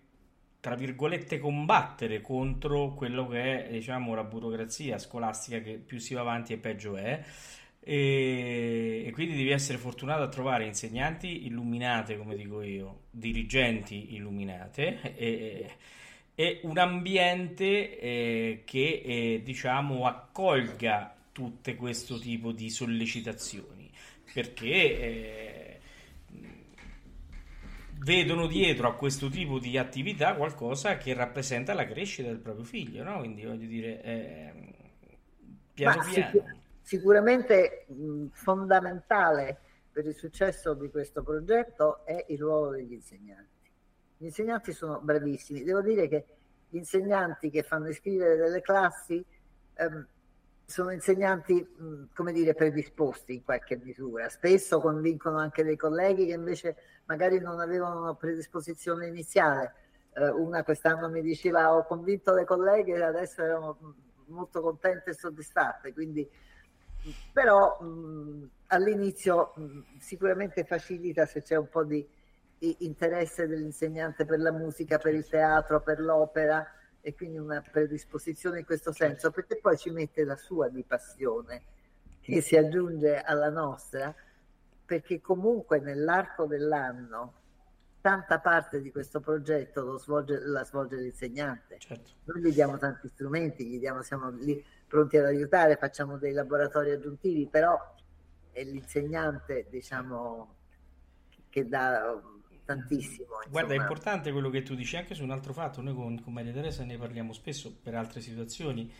tra 0.65 0.77
virgolette 0.77 1.39
combattere 1.39 2.23
contro 2.23 2.95
quello 2.95 3.29
che 3.29 3.67
è 3.67 3.71
diciamo 3.71 4.15
la 4.15 4.25
burocrazia 4.25 4.97
scolastica 4.97 5.61
che 5.61 5.73
più 5.75 5.99
si 5.99 6.15
va 6.15 6.23
avanti 6.23 6.55
e 6.55 6.57
peggio 6.57 6.97
è. 6.97 7.23
E, 7.81 9.05
e 9.07 9.11
quindi 9.11 9.37
devi 9.37 9.51
essere 9.51 9.77
fortunato 9.77 10.23
a 10.23 10.29
trovare 10.29 10.65
insegnanti 10.65 11.45
illuminate 11.45 12.17
come 12.17 12.35
dico 12.35 12.63
io 12.63 13.01
dirigenti 13.11 14.15
illuminate 14.15 15.15
e, 15.19 15.71
e 16.35 16.61
un 16.63 16.79
ambiente 16.79 18.01
eh, 18.01 18.63
che 18.65 19.03
eh, 19.05 19.43
diciamo 19.45 20.07
accolga 20.07 21.15
tutte 21.31 21.75
questo 21.75 22.19
tipo 22.19 22.53
di 22.53 22.71
sollecitazioni. 22.71 23.91
Perché 24.33 24.65
eh, 24.67 25.54
vedono 28.05 28.47
dietro 28.47 28.87
a 28.87 28.95
questo 28.95 29.29
tipo 29.29 29.59
di 29.59 29.79
attività 29.79 30.35
qualcosa 30.35 30.97
che 30.99 31.15
rappresenta 31.15 31.73
la 31.73 31.87
crescita 31.87 32.29
del 32.29 32.39
proprio 32.39 32.65
figlio, 32.65 33.03
no? 33.03 33.19
Quindi 33.19 33.45
voglio 33.45 33.67
dire, 33.67 34.03
eh, 34.03 34.53
piano 35.73 35.97
Ma 35.97 36.05
piano. 36.05 36.31
sicu- 36.31 36.55
sicuramente 36.83 37.87
mh, 37.89 38.27
fondamentale 38.33 39.59
per 39.91 40.07
il 40.07 40.15
successo 40.15 40.75
di 40.75 40.91
questo 40.91 41.23
progetto 41.23 42.05
è 42.05 42.27
il 42.29 42.39
ruolo 42.39 42.71
degli 42.73 42.93
insegnanti. 42.93 43.71
Gli 44.19 44.27
insegnanti 44.27 44.73
sono 44.73 45.01
bravissimi. 45.01 45.63
Devo 45.63 45.81
dire 45.81 46.07
che 46.09 46.25
gli 46.69 46.77
insegnanti 46.77 47.49
che 47.49 47.63
fanno 47.63 47.89
iscrivere 47.89 48.37
delle 48.37 48.61
classi 48.61 49.25
ehm, 49.75 50.07
sono 50.67 50.91
insegnanti, 50.91 51.55
mh, 51.55 52.15
come 52.15 52.33
dire, 52.33 52.55
predisposti 52.55 53.35
in 53.35 53.45
qualche 53.45 53.77
misura. 53.77 54.29
Spesso 54.29 54.81
convincono 54.81 55.39
anche 55.39 55.63
dei 55.63 55.77
colleghi 55.77 56.27
che 56.27 56.33
invece 56.33 56.77
magari 57.07 57.39
non 57.39 57.61
avevano 57.61 58.01
una 58.01 58.15
predisposizione 58.15 59.07
iniziale. 59.07 59.75
Eh, 60.15 60.29
una 60.29 60.63
quest'anno 60.65 61.09
mi 61.09 61.23
diceva 61.23 61.75
ho 61.75 61.85
convinto 61.85 62.33
le 62.33 62.45
colleghe 62.45 62.95
e 62.95 63.03
adesso 63.03 63.43
erano 63.43 63.95
molto 64.27 64.61
contente 64.63 65.11
e 65.11 65.15
soddisfatte. 65.15 65.93
Quindi, 65.93 66.29
però 67.33 67.79
mh, 67.81 68.49
all'inizio 68.69 69.53
mh, 69.57 69.99
sicuramente 69.99 70.65
facilita 70.65 71.27
se 71.27 71.43
c'è 71.43 71.57
un 71.57 71.69
po' 71.69 71.85
di, 71.85 72.07
di 72.59 72.77
interesse 72.81 73.47
dell'insegnante 73.47 74.25
per 74.25 74.41
la 74.41 74.53
musica, 74.53 74.99
per 74.99 75.15
il 75.15 75.29
teatro, 75.29 75.83
per 75.83 76.01
l'opera 76.01 76.67
e 77.07 77.15
quindi 77.15 77.37
una 77.37 77.61
predisposizione 77.61 78.61
in 78.61 78.65
questo 78.65 78.91
senso, 78.91 79.31
perché 79.31 79.59
poi 79.61 79.77
ci 79.77 79.91
mette 79.91 80.25
la 80.25 80.37
sua 80.37 80.71
di 80.71 80.83
passione 80.85 81.63
che 82.23 82.41
si 82.41 82.57
aggiunge 82.57 83.21
alla 83.21 83.51
nostra, 83.51 84.15
perché 84.87 85.21
comunque 85.21 85.81
nell'arco 85.81 86.47
dell'anno 86.47 87.35
tanta 88.01 88.41
parte 88.41 88.81
di 88.81 88.91
questo 88.91 89.21
progetto 89.21 89.99
svolge, 89.99 90.39
la 90.47 90.65
svolge 90.65 90.97
l'insegnante. 90.97 91.79
Certo. 91.79 92.13
Noi 92.25 92.41
gli 92.41 92.55
diamo 92.55 92.79
tanti 92.79 93.09
strumenti, 93.09 93.67
gli 93.67 93.79
diamo, 93.79 94.01
siamo 94.01 94.31
lì 94.31 94.65
pronti 94.87 95.19
ad 95.19 95.27
aiutare, 95.27 95.77
facciamo 95.77 96.17
dei 96.17 96.33
laboratori 96.33 96.91
aggiuntivi, 96.91 97.47
però 97.47 97.79
è 98.51 98.65
l'insegnante, 98.65 99.67
diciamo, 99.69 100.55
che 101.51 101.69
dà 101.69 102.19
tantissimo. 102.65 103.27
Guarda, 103.49 103.73
è 103.73 103.77
insomma. 103.77 103.83
importante 103.83 104.33
quello 104.33 104.51
che 104.51 104.63
tu 104.63 104.75
dici 104.75 104.97
anche 104.97 105.15
su 105.15 105.23
un 105.23 105.31
altro 105.31 105.53
fatto. 105.53 105.81
Noi 105.83 105.95
con, 105.95 106.21
con 106.23 106.33
Maria 106.33 106.53
Teresa 106.53 106.85
ne 106.85 106.97
parliamo 106.99 107.33
spesso 107.33 107.75
per 107.83 107.95
altre 107.95 108.21
situazioni. 108.21 108.91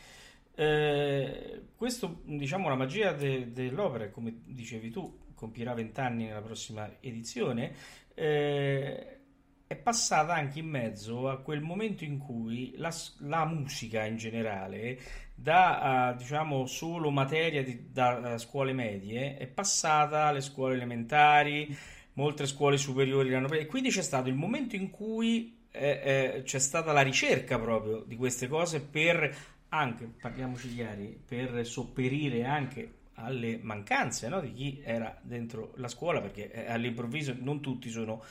Eh, 0.55 1.63
questo, 1.77 2.21
diciamo, 2.25 2.69
la 2.69 2.77
magia 2.77 3.13
de- 3.13 3.53
dell'opera, 3.53 4.09
come 4.11 4.41
dicevi 4.47 4.91
tu, 4.91 5.21
compirà 5.35 5.75
20 5.75 6.01
anni 6.01 6.25
nella 6.27 6.43
prossima 6.43 6.89
edizione. 7.01 7.75
eh, 8.15 9.19
è 9.67 9.77
passata 9.77 10.35
anche 10.35 10.59
in 10.61 10.67
mezzo 10.69 11.29
a 11.29 11.41
quel 11.41 11.61
momento 11.61 12.05
in 12.05 12.19
cui 12.19 12.75
la, 12.77 12.93
la 13.21 13.45
musica 13.47 14.05
in 14.05 14.17
generale, 14.17 14.99
da 15.35 16.13
eh, 16.13 16.17
diciamo 16.17 16.67
solo 16.67 17.11
materia 17.11 17.63
di- 17.65 17.91
da 17.91 18.35
eh, 18.35 18.39
scuole 18.39 18.73
medie, 18.73 19.37
è 19.37 19.47
passata 19.47 20.27
alle 20.27 20.43
scuole 20.43 20.75
elementari, 20.75 21.75
molte 22.15 22.47
scuole 22.47 22.77
superiori 22.77 23.31
l'hanno 23.31 23.49
preso, 23.49 23.63
e 23.63 23.67
quindi 23.67 23.91
c'è 23.91 24.03
stato 24.03 24.29
il 24.29 24.35
momento 24.35 24.77
in 24.77 24.91
cui 24.91 25.63
eh, 25.71 26.01
eh, 26.37 26.43
c'è 26.45 26.59
stata 26.59 26.93
la 26.93 27.03
ricerca 27.03 27.59
proprio 27.59 28.05
di 28.07 28.17
queste 28.17 28.49
cose 28.49 28.81
per 28.81 29.35
anche, 29.71 30.09
parliamoci 30.21 30.73
chiari, 30.73 31.19
per 31.27 31.67
sopperire 31.67 32.45
anche 32.45 32.93
alle 33.15 33.59
mancanze 33.61 34.29
no, 34.29 34.41
di 34.41 34.53
chi 34.53 34.81
era 34.85 35.17
dentro 35.23 35.73
la 35.77 35.89
scuola, 35.89 36.21
perché 36.21 36.51
eh, 36.51 36.71
all'improvviso 36.71 37.35
non 37.39 37.61
tutti 37.61 37.91
sono 37.91 38.23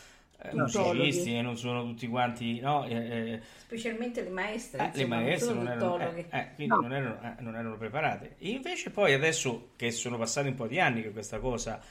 eh, 0.41 0.53
musicisti 0.53 1.36
e 1.36 1.41
non 1.41 1.57
sono 1.57 1.84
tutti 1.84 2.07
quanti, 2.07 2.59
no, 2.59 2.86
eh, 2.86 2.95
eh, 2.95 3.41
Specialmente 3.57 4.23
le 4.23 4.29
maestre, 4.29 4.91
eh, 4.93 4.97
le 4.97 5.05
maestre 5.05 5.47
sono 5.49 5.63
non 5.63 5.71
erano, 5.71 5.99
eh, 5.99 6.25
eh, 6.29 6.47
quindi 6.55 6.73
No. 6.73 6.81
non 6.81 6.93
erano, 6.93 7.19
eh, 7.21 7.41
non 7.41 7.55
erano 7.55 7.77
preparate. 7.77 8.36
E 8.39 8.49
invece 8.49 8.89
poi 8.89 9.13
adesso 9.13 9.71
che 9.75 9.91
sono 9.91 10.17
passati 10.17 10.47
un 10.47 10.55
po' 10.55 10.67
di 10.67 10.79
anni 10.79 11.01
che 11.01 11.11
questa 11.11 11.39
cosa 11.39 11.81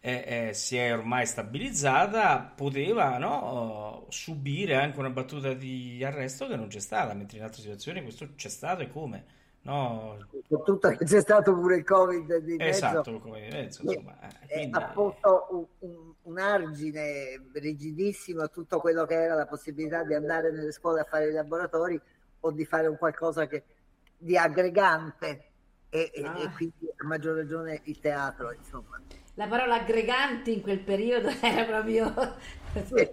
eh, 0.00 0.48
eh, 0.48 0.54
si 0.54 0.76
è 0.76 0.92
ormai 0.96 1.26
stabilizzata, 1.26 2.52
poteva 2.54 3.18
no, 3.18 4.06
subire 4.10 4.76
anche 4.76 4.98
una 4.98 5.10
battuta 5.10 5.52
di 5.54 6.02
arresto 6.04 6.46
che 6.46 6.56
non 6.56 6.68
c'è 6.68 6.78
stata, 6.78 7.14
mentre 7.14 7.38
in 7.38 7.44
altre 7.44 7.60
situazioni 7.62 8.02
questo 8.02 8.28
c'è 8.36 8.48
stato 8.48 8.82
e 8.82 8.88
come? 8.88 9.36
No, 9.62 10.16
Soprattutto 10.48 10.88
che 10.90 11.04
c'è 11.04 11.20
stato 11.20 11.52
pure 11.52 11.76
il 11.78 11.84
Covid 11.84 12.36
di 12.38 12.56
mezzo. 12.56 12.70
esatto, 12.86 13.18
come 13.18 13.40
di 13.40 13.48
mezzo, 13.54 13.82
insomma, 13.82 14.18
eh, 14.20 14.26
eh, 14.46 14.52
quindi- 14.54 14.78
ha 14.78 14.82
posto 14.92 15.46
un, 15.50 15.66
un- 15.90 16.12
un 16.22 16.38
argine 16.38 17.48
rigidissimo 17.54 18.42
a 18.42 18.48
tutto 18.48 18.78
quello 18.80 19.04
che 19.04 19.14
era 19.14 19.34
la 19.34 19.46
possibilità 19.46 20.04
di 20.04 20.14
andare 20.14 20.52
nelle 20.52 20.72
scuole 20.72 21.00
a 21.00 21.04
fare 21.04 21.28
i 21.28 21.32
laboratori 21.32 22.00
o 22.40 22.50
di 22.52 22.64
fare 22.64 22.86
un 22.86 22.96
qualcosa 22.96 23.46
che, 23.46 23.64
di 24.16 24.36
aggregante 24.38 25.44
e, 25.90 26.10
e- 26.14 26.22
Ah. 26.24 26.38
e 26.42 26.50
quindi 26.54 26.86
a 26.96 27.06
maggior 27.06 27.36
ragione 27.36 27.80
il 27.84 27.98
teatro, 27.98 28.52
insomma. 28.52 29.00
La 29.38 29.46
parola 29.46 29.76
aggregante 29.76 30.50
in 30.50 30.62
quel 30.62 30.80
periodo 30.80 31.28
era 31.40 31.64
proprio 31.64 32.12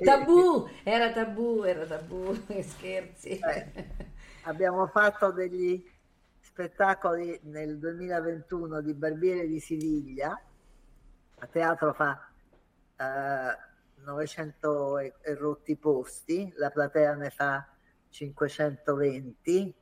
tabù, 0.03 0.67
era 0.83 1.11
tabù, 1.11 1.61
era 1.63 1.85
tabù, 1.85 2.33
scherzi. 2.65 3.37
Eh, 3.37 3.89
abbiamo 4.45 4.87
fatto 4.87 5.31
degli 5.31 5.87
spettacoli 6.39 7.39
nel 7.43 7.77
2021 7.77 8.81
di 8.81 8.95
Barbiere 8.95 9.45
di 9.45 9.59
Siviglia, 9.59 10.35
a 11.37 11.45
teatro 11.45 11.93
fa 11.93 12.27
eh, 12.97 14.03
900 14.03 14.97
e, 14.97 15.13
e 15.21 15.35
rotti 15.35 15.75
posti, 15.75 16.51
la 16.55 16.71
platea 16.71 17.13
ne 17.13 17.29
fa 17.29 17.67
520, 18.09 19.75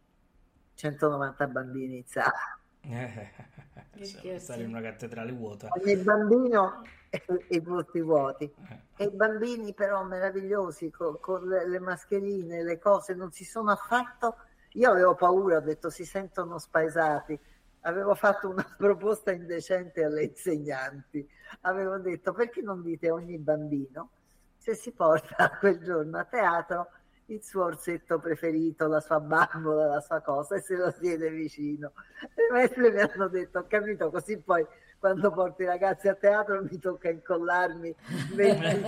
190 0.73 1.47
bambini 1.47 1.95
in 1.95 2.05
sala. 2.05 2.57
Eh, 2.89 4.39
stati 4.39 4.61
in 4.61 4.69
una 4.69 4.81
cattedrale 4.81 5.31
vuota. 5.31 5.69
Ogni 5.71 5.95
bambino 5.97 6.81
e 7.09 7.23
i 7.49 7.61
posti 7.61 8.01
vuoti. 8.01 8.43
Eh. 8.43 8.79
E 8.97 9.05
i 9.05 9.11
bambini 9.11 9.73
però 9.73 10.03
meravigliosi 10.03 10.89
co- 10.91 11.17
con, 11.19 11.47
le, 11.47 11.67
le 11.67 11.79
mascherine, 11.79 12.63
le 12.63 12.79
cose, 12.79 13.13
non 13.13 13.31
si 13.31 13.45
sono 13.45 13.71
affatto... 13.71 14.37
Io 14.75 14.89
avevo 14.89 15.13
paura, 15.13 15.57
ho 15.57 15.61
detto 15.61 15.91
si 15.91 16.03
sentono 16.03 16.57
spaesati. 16.57 17.39
Avevo 17.81 18.15
fatto 18.15 18.49
una 18.49 18.65
proposta 18.75 19.31
indecente 19.31 20.03
alle 20.03 20.23
insegnanti. 20.23 21.27
Avevo 21.61 21.99
detto 21.99 22.33
perché 22.33 22.61
non 22.61 22.81
dite 22.81 23.09
a 23.09 23.13
ogni 23.13 23.37
bambino 23.37 24.09
se 24.57 24.73
si 24.75 24.91
porta 24.91 25.51
quel 25.59 25.79
giorno 25.83 26.17
a 26.17 26.23
teatro 26.23 26.87
il 27.27 27.41
suo 27.43 27.65
orsetto 27.65 28.19
preferito, 28.19 28.87
la 28.87 28.99
sua 28.99 29.19
bambola, 29.19 29.85
la 29.87 30.01
sua 30.01 30.21
cosa 30.21 30.55
e 30.55 30.61
se 30.61 30.75
lo 30.75 30.91
tiene 30.93 31.29
vicino. 31.29 31.93
Le 32.35 32.49
maestre 32.51 32.91
mi 32.91 32.99
hanno 32.99 33.27
detto, 33.29 33.59
ho 33.59 33.65
capito, 33.67 34.09
così 34.09 34.37
poi 34.41 34.65
quando 34.99 35.31
porto 35.31 35.61
i 35.63 35.65
ragazzi 35.65 36.07
a 36.07 36.15
teatro 36.15 36.61
mi 36.63 36.79
tocca 36.79 37.09
incollarmi 37.09 37.93
20 38.35 38.81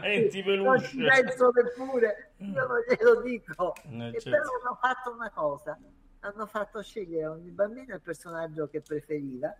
20 0.00 0.42
peluche. 0.44 0.68
non 0.68 0.78
ci 0.80 0.98
penso 0.98 1.50
neppure, 1.52 2.32
io 2.38 2.66
non 2.66 2.78
glielo 2.88 3.20
dico. 3.22 3.74
Eh, 3.90 4.12
E 4.14 4.20
certo. 4.20 4.30
però 4.30 4.42
hanno 4.62 4.78
fatto 4.80 5.12
una 5.12 5.30
cosa, 5.30 5.78
hanno 6.20 6.46
fatto 6.46 6.82
scegliere 6.82 7.24
a 7.24 7.30
ogni 7.30 7.50
bambino 7.50 7.94
il 7.94 8.00
personaggio 8.00 8.68
che 8.68 8.80
preferiva 8.82 9.52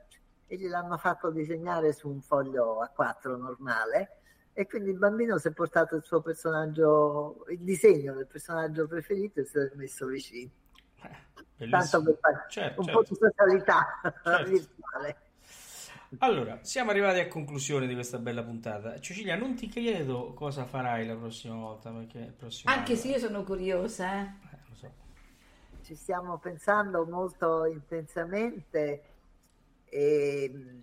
e 0.47 0.57
gliel'hanno 0.57 0.97
fatto 0.99 1.31
disegnare 1.31 1.93
su 1.93 2.09
un 2.09 2.21
foglio 2.21 2.79
A4 2.85 3.37
normale 3.37 4.19
e 4.55 4.67
quindi 4.67 4.91
il 4.91 4.99
bambino 4.99 5.37
si 5.39 5.49
è 5.49 5.51
portato 5.53 5.97
il 5.97 6.05
suo 6.05 6.21
personaggio, 6.23 7.45
il 7.49 7.59
disegno 7.61 8.15
del 8.15 8.27
personaggio 8.27 8.87
preferito 8.87 9.41
e 9.41 9.45
se 9.45 9.59
l'è 9.61 9.73
messo 9.75 10.07
vicino. 10.07 10.51
Tanto 11.01 12.01
Bellissimo. 12.01 12.03
per 12.05 12.19
fare 12.21 12.45
Certo, 12.49 12.81
un 12.81 12.87
certo. 12.87 13.01
po' 13.03 13.07
di 13.09 13.15
socialità 13.21 14.01
Certo. 14.23 14.45
virtuale. 14.51 15.17
Allora, 16.19 16.59
siamo 16.63 16.91
arrivati 16.91 17.19
a 17.19 17.27
conclusione 17.29 17.87
di 17.89 17.95
questa 17.95 18.19
bella 18.19 18.43
puntata. 18.45 19.01
Cecilia, 19.01 19.35
non 19.37 19.55
ti 19.57 19.67
chiedo 19.67 20.33
cosa 20.35 20.65
farai 20.65 21.05
la 21.07 21.17
prossima 21.17 21.57
volta, 21.57 21.91
perché 21.91 22.19
il 22.19 22.33
prossimo 22.33 22.73
Anche 22.73 22.93
anno- 22.93 23.01
se 23.01 23.09
io 23.09 23.19
sono 23.19 23.43
curiosa, 23.43 24.21
eh. 24.21 24.23
Eh, 24.23 24.59
lo 24.69 24.75
so. 24.77 24.93
ci 25.83 25.95
stiamo 25.97 26.39
pensando 26.39 27.05
molto 27.05 27.65
intensamente 27.65 29.03
e 29.87 30.83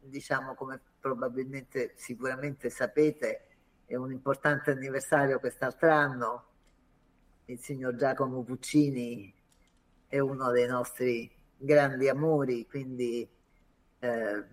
diciamo 0.00 0.54
come 0.54 0.80
probabilmente 1.06 1.92
sicuramente 1.94 2.68
sapete 2.68 3.46
è 3.84 3.94
un 3.94 4.10
importante 4.10 4.72
anniversario 4.72 5.38
quest'altro 5.38 5.88
anno. 5.88 6.44
Il 7.44 7.60
signor 7.60 7.94
Giacomo 7.94 8.42
Puccini 8.42 9.32
è 10.08 10.18
uno 10.18 10.50
dei 10.50 10.66
nostri 10.66 11.30
grandi 11.56 12.08
amori 12.08 12.66
quindi 12.66 13.28
eh, 14.00 14.44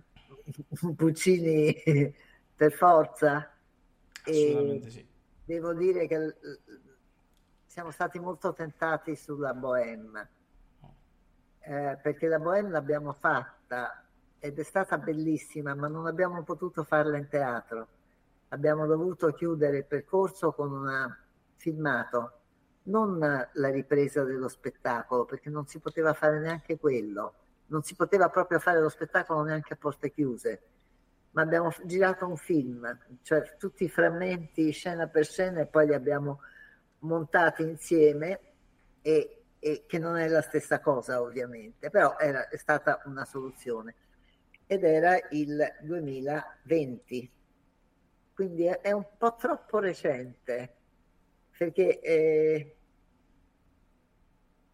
Puccini 0.96 1.74
per 2.56 2.72
forza. 2.72 3.52
E 4.24 4.82
sì. 4.86 5.08
devo 5.44 5.74
dire 5.74 6.06
che 6.06 6.36
siamo 7.66 7.90
stati 7.90 8.20
molto 8.20 8.54
tentati 8.54 9.16
sulla 9.16 9.56
Bohème, 9.56 10.30
eh, 11.62 11.98
perché 12.00 12.28
la 12.28 12.38
Bohème 12.38 12.70
l'abbiamo 12.70 13.12
fatta 13.14 14.03
ed 14.44 14.60
è 14.60 14.64
stata 14.64 14.98
bellissima, 14.98 15.74
ma 15.74 15.88
non 15.88 16.06
abbiamo 16.06 16.44
potuto 16.44 16.84
farla 16.84 17.16
in 17.16 17.30
teatro. 17.30 17.88
Abbiamo 18.50 18.86
dovuto 18.86 19.32
chiudere 19.32 19.78
il 19.78 19.86
percorso 19.86 20.52
con 20.52 20.70
un 20.70 21.16
filmato 21.56 22.40
non 22.84 23.20
la 23.20 23.70
ripresa 23.70 24.26
dello 24.26 24.50
spettacolo, 24.50 25.24
perché 25.24 25.50
non 25.50 25.66
si 25.66 25.80
poteva 25.80 26.12
fare 26.12 26.42
neanche 26.42 26.78
quello, 26.78 27.36
non 27.68 27.84
si 27.84 27.96
poteva 27.96 28.28
proprio 28.28 28.60
fare 28.60 28.82
lo 28.82 28.90
spettacolo 28.90 29.44
neanche 29.44 29.76
a 29.76 29.78
porte 29.78 30.12
chiuse, 30.12 30.62
ma 31.32 31.42
abbiamo 31.42 31.72
girato 31.86 32.28
un 32.28 32.36
film, 32.36 32.98
cioè 33.22 33.56
tutti 33.58 33.86
i 33.86 33.90
frammenti 33.90 34.72
scena 34.72 35.08
per 35.08 35.24
scena 35.24 35.62
e 35.62 35.68
poi 35.68 35.86
li 35.86 35.94
abbiamo 35.94 36.42
montati 37.00 37.64
insieme 37.64 38.40
e, 39.02 39.44
e 39.58 39.86
che 39.88 40.00
non 40.00 40.18
è 40.18 40.28
la 40.28 40.42
stessa 40.42 40.82
cosa 40.82 41.22
ovviamente, 41.22 41.90
però 41.90 42.18
era, 42.18 42.50
è 42.50 42.58
stata 42.58 43.02
una 43.06 43.24
soluzione 43.24 43.96
ed 44.66 44.84
era 44.84 45.18
il 45.32 45.74
2020, 45.82 47.32
quindi 48.34 48.66
è, 48.66 48.92
un 48.92 49.06
po' 49.18 49.36
troppo 49.36 49.80
recente 49.80 50.76
perché 51.56 52.00
eh, 52.02 52.76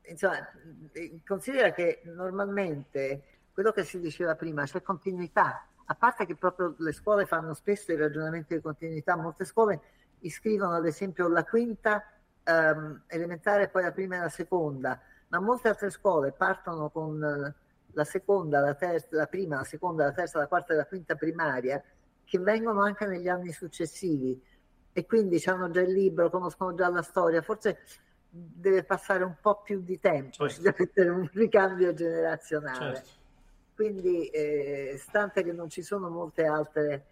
insomma, 0.08 0.48
considera 1.26 1.72
che 1.72 2.02
normalmente 2.06 3.24
quello 3.52 3.72
che 3.72 3.84
si 3.84 4.00
diceva 4.00 4.36
prima, 4.36 4.64
c'è 4.64 4.82
continuità, 4.82 5.68
a 5.86 5.96
parte 5.96 6.26
che 6.26 6.36
proprio 6.36 6.76
le 6.78 6.94
scuole 6.94 7.26
fanno 7.26 7.54
spesso 7.54 7.92
i 7.92 7.98
ragionamenti 7.98 8.56
di 8.56 8.62
continuità, 8.62 9.16
molte 9.16 9.44
scuole 9.44 9.82
iscrivono 10.20 10.76
ad 10.76 10.86
esempio 10.86 11.28
la 11.28 11.44
quinta 11.44 12.04
um, 12.46 13.02
elementare 13.08 13.70
poi 13.70 13.84
la 13.84 13.92
prima 13.92 14.18
e 14.18 14.20
la 14.20 14.30
seconda, 14.30 15.02
ma 15.30 15.40
molte 15.40 15.68
altre 15.68 15.90
scuole 15.90 16.32
partono 16.32 16.90
con 16.90 17.54
la 17.94 18.04
seconda, 18.04 18.60
la 18.60 18.76
terza, 18.76 19.08
la 19.12 19.26
prima, 19.26 19.58
la 19.58 19.64
seconda, 19.64 20.06
la 20.06 20.12
terza, 20.12 20.40
la 20.40 20.48
quarta 20.48 20.74
e 20.74 20.78
la 20.78 20.86
quinta 20.86 21.16
primaria, 21.16 21.82
che 22.24 22.40
vengono 22.40 22.82
anche 22.82 23.06
negli 23.06 23.28
anni 23.28 23.52
successivi 23.52 24.40
e 24.92 25.06
quindi 25.06 25.42
hanno 25.46 25.70
già 25.70 25.82
il 25.82 25.92
libro, 25.92 26.30
conoscono 26.30 26.74
già 26.76 26.90
la 26.90 27.02
storia, 27.02 27.42
forse 27.42 27.80
deve 28.30 28.84
passare 28.84 29.24
un 29.24 29.36
po' 29.42 29.62
più 29.62 29.82
di 29.82 30.00
tempo, 30.00 30.48
certo. 30.48 30.54
ci 30.54 30.62
deve 30.62 30.90
essere 30.90 31.10
un 31.10 31.30
ricambio 31.34 31.94
generazionale. 31.94 32.96
Certo. 32.96 33.10
Quindi, 33.74 34.28
eh, 34.28 34.96
stante 35.00 35.44
che 35.44 35.54
non 35.54 35.70
ci 35.70 35.82
sono 35.82 36.10
molte 36.10 36.46
altre 36.46 37.06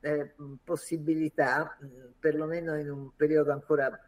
eh, 0.00 0.34
possibilità, 0.62 1.76
perlomeno 2.18 2.78
in 2.78 2.90
un 2.90 3.10
periodo 3.16 3.52
ancora 3.52 3.98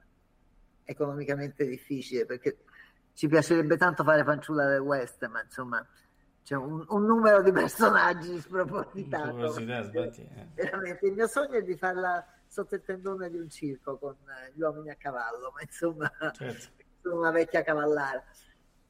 economicamente 0.84 1.66
difficile, 1.66 2.24
perché 2.24 2.58
ci 3.12 3.28
piacerebbe 3.28 3.76
tanto 3.76 4.04
fare 4.04 4.22
fanciulla 4.22 4.66
del 4.68 4.80
West, 4.80 5.26
ma 5.26 5.42
insomma 5.42 5.84
c'è 6.46 6.54
un, 6.54 6.84
un 6.86 7.04
numero 7.04 7.42
di 7.42 7.50
personaggi 7.50 8.38
spropositato. 8.38 9.34
Eh. 9.34 9.38
Veramente, 10.54 11.06
il 11.06 11.14
mio 11.14 11.26
sogno 11.26 11.54
è 11.54 11.62
di 11.62 11.76
farla 11.76 12.24
sotto 12.46 12.76
il 12.76 12.84
tendone 12.84 13.28
di 13.30 13.36
un 13.36 13.50
circo 13.50 13.98
con 13.98 14.14
eh, 14.14 14.52
gli 14.54 14.60
uomini 14.60 14.90
a 14.90 14.94
cavallo, 14.94 15.50
ma 15.52 15.62
insomma, 15.62 16.08
certo. 16.32 16.84
sono 17.02 17.18
una 17.18 17.32
vecchia 17.32 17.64
cavallara. 17.64 18.22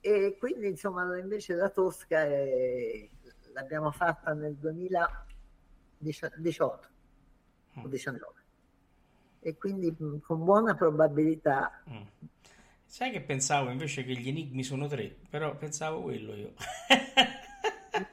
E 0.01 0.37
quindi, 0.39 0.69
insomma, 0.69 1.19
invece 1.19 1.55
la 1.55 1.71
Tosca 1.71 2.25
è... 2.25 3.09
l'abbiamo 3.55 3.91
fatta 3.91 4.35
nel 4.35 4.57
2018 4.57 6.89
mm. 7.79 7.85
o 7.85 7.89
19 7.89 8.35
e 9.41 9.57
quindi 9.57 9.97
mm, 9.99 10.19
con 10.19 10.45
buona 10.45 10.75
probabilità. 10.75 11.83
Mm. 11.89 12.03
Sai 12.85 13.11
che 13.11 13.23
pensavo 13.23 13.71
invece 13.71 14.05
che 14.05 14.13
gli 14.13 14.29
enigmi 14.29 14.63
sono 14.63 14.87
tre, 14.89 15.17
però 15.31 15.57
pensavo 15.57 16.03
quello 16.03 16.35
io. 16.35 16.53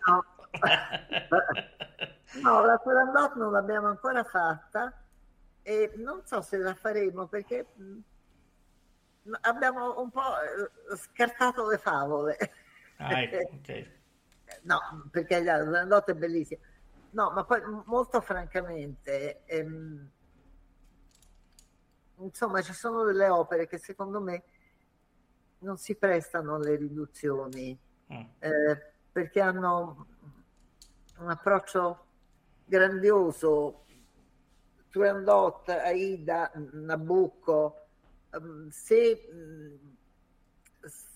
no, 0.08 0.26
no 2.42 2.66
la 2.66 2.78
Turandot 2.78 3.36
non 3.36 3.52
l'abbiamo 3.52 3.88
ancora 3.88 4.24
fatta 4.24 4.94
e 5.62 5.92
non 5.96 6.26
so 6.26 6.42
se 6.42 6.58
la 6.58 6.74
faremo 6.76 7.28
perché 7.28 7.68
mm, 7.80 8.00
abbiamo 9.42 10.02
un 10.02 10.10
po' 10.12 10.22
eh, 10.42 10.98
scartato 10.98 11.70
le 11.70 11.78
favole. 11.78 12.38
Ah, 12.98 13.22
ecco, 13.22 13.56
okay. 13.56 14.02
no, 14.64 15.08
perché 15.10 15.42
la 15.42 15.86
notte 15.86 16.12
è 16.12 16.16
bellissima. 16.16 16.62
No, 17.12 17.32
ma 17.32 17.44
poi 17.44 17.62
molto 17.86 18.22
francamente, 18.22 19.44
ehm, 19.46 20.10
insomma, 22.18 22.62
ci 22.62 22.74
sono 22.74 23.04
delle 23.04 23.30
opere 23.30 23.68
che 23.68 23.78
secondo 23.78 24.20
me 24.20 24.44
non 25.60 25.78
si 25.78 25.96
prestano 25.96 26.56
alle 26.56 26.76
riduzioni 26.76 27.78
mm. 28.12 28.22
eh, 28.40 28.93
perché 29.14 29.40
hanno 29.40 30.08
un 31.20 31.30
approccio 31.30 32.06
grandioso 32.66 33.86
Turandot, 34.90 35.70
Aida, 35.70 36.52
Nabucco, 36.72 37.86
ehm, 38.32 38.70
se, 38.70 39.30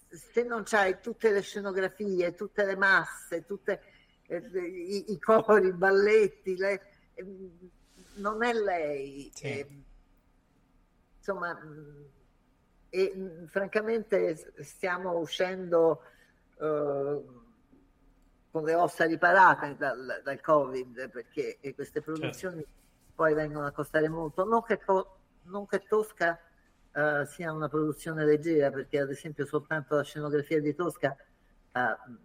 se 0.10 0.44
non 0.44 0.64
c'hai 0.64 1.00
tutte 1.02 1.32
le 1.32 1.42
scenografie, 1.42 2.34
tutte 2.36 2.66
le 2.66 2.76
masse, 2.76 3.46
tutti 3.46 3.72
eh, 3.72 4.38
i, 4.38 5.12
i, 5.12 5.20
cori, 5.20 5.68
i 5.68 5.74
balletti, 5.74 6.56
le, 6.56 6.82
ehm, 7.16 7.70
non 8.16 8.44
è 8.44 8.54
lei. 8.54 9.32
Sì. 9.34 9.46
Eh, 9.46 9.84
insomma, 11.18 11.60
e 12.90 13.46
francamente 13.48 14.54
stiamo 14.64 15.18
uscendo 15.18 16.02
uh, 16.58 17.46
con 18.58 18.66
le 18.66 18.76
ossa 18.76 19.06
riparate 19.06 19.76
dal, 19.78 20.22
dal 20.24 20.42
Covid 20.42 21.10
perché 21.10 21.60
queste 21.76 22.02
produzioni 22.02 22.62
certo 22.62 22.78
poi 23.18 23.34
vengono 23.34 23.66
a 23.66 23.72
costare 23.72 24.08
molto. 24.10 24.46
Non 24.46 24.62
che, 24.62 24.80
non 25.46 25.66
che 25.66 25.82
Tosca 25.88 26.40
uh, 26.94 27.26
sia 27.26 27.52
una 27.52 27.68
produzione 27.68 28.24
leggera, 28.24 28.70
perché 28.70 29.00
ad 29.00 29.10
esempio 29.10 29.44
soltanto 29.48 29.96
la 29.96 30.04
scenografia 30.04 30.62
di 30.62 30.76
Tosca, 30.76 31.18
uh, 31.74 32.16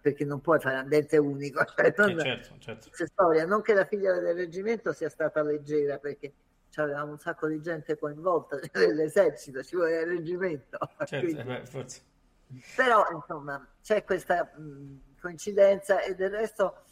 perché 0.00 0.24
non 0.24 0.40
puoi 0.40 0.58
fare 0.58 0.74
ambiente 0.74 1.18
unico, 1.18 1.64
cioè 1.76 1.94
non, 1.96 2.18
certo, 2.18 2.56
certo. 2.58 3.06
storia. 3.06 3.46
non 3.46 3.62
che 3.62 3.74
la 3.74 3.84
figlia 3.84 4.12
del 4.18 4.34
reggimento 4.34 4.92
sia 4.92 5.08
stata 5.08 5.40
leggera, 5.40 5.98
perché 5.98 6.32
c'avevamo 6.70 7.12
un 7.12 7.18
sacco 7.18 7.46
di 7.46 7.60
gente 7.60 7.96
coinvolta 7.96 8.58
nell'esercito, 8.74 9.62
ci 9.62 9.76
vuole 9.76 10.00
il 10.00 10.06
reggimento. 10.08 10.78
Certo, 11.06 11.26
quindi... 11.26 11.42
beh, 11.44 11.64
Però 12.76 13.04
insomma 13.12 13.66
c'è 13.82 14.04
questa 14.04 14.44
mh, 14.44 15.18
coincidenza 15.20 16.00
e 16.02 16.14
del 16.14 16.30
resto 16.30 16.84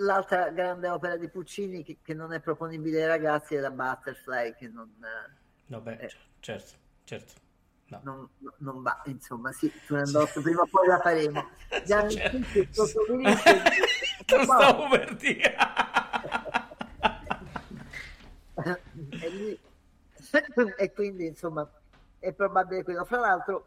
l'altra 0.00 0.50
grande 0.50 0.88
opera 0.88 1.16
di 1.16 1.28
Puccini 1.28 1.82
che, 1.82 1.98
che, 2.02 2.14
non 2.14 2.32
è 2.32 2.40
proponibile 2.40 3.02
ai 3.02 3.08
ragazzi 3.08 3.54
è 3.54 3.60
la 3.60 3.70
Butterfly 3.70 4.54
che 4.54 4.68
non... 4.68 4.90
No, 5.66 5.80
beh, 5.80 5.98
eh, 5.98 6.12
certo, 6.40 6.72
certo. 7.04 7.48
No. 7.86 8.00
Non, 8.04 8.30
non, 8.58 8.82
va, 8.82 9.02
insomma, 9.06 9.50
sì, 9.52 9.70
Turandot, 9.84 10.40
prima 10.40 10.62
o 10.62 10.66
poi 10.66 10.86
la 10.86 11.00
faremo. 11.00 11.50
Già 11.84 12.08
certo. 12.08 12.38
Lo 12.76 14.42
stavo 14.44 14.88
per 14.88 15.16
dire. 15.16 15.56
e, 19.22 19.58
e 20.76 20.92
quindi, 20.92 21.26
insomma, 21.26 21.68
è 22.20 22.32
probabile 22.32 22.84
quello. 22.84 23.04
Fra 23.04 23.18
l'altro, 23.18 23.66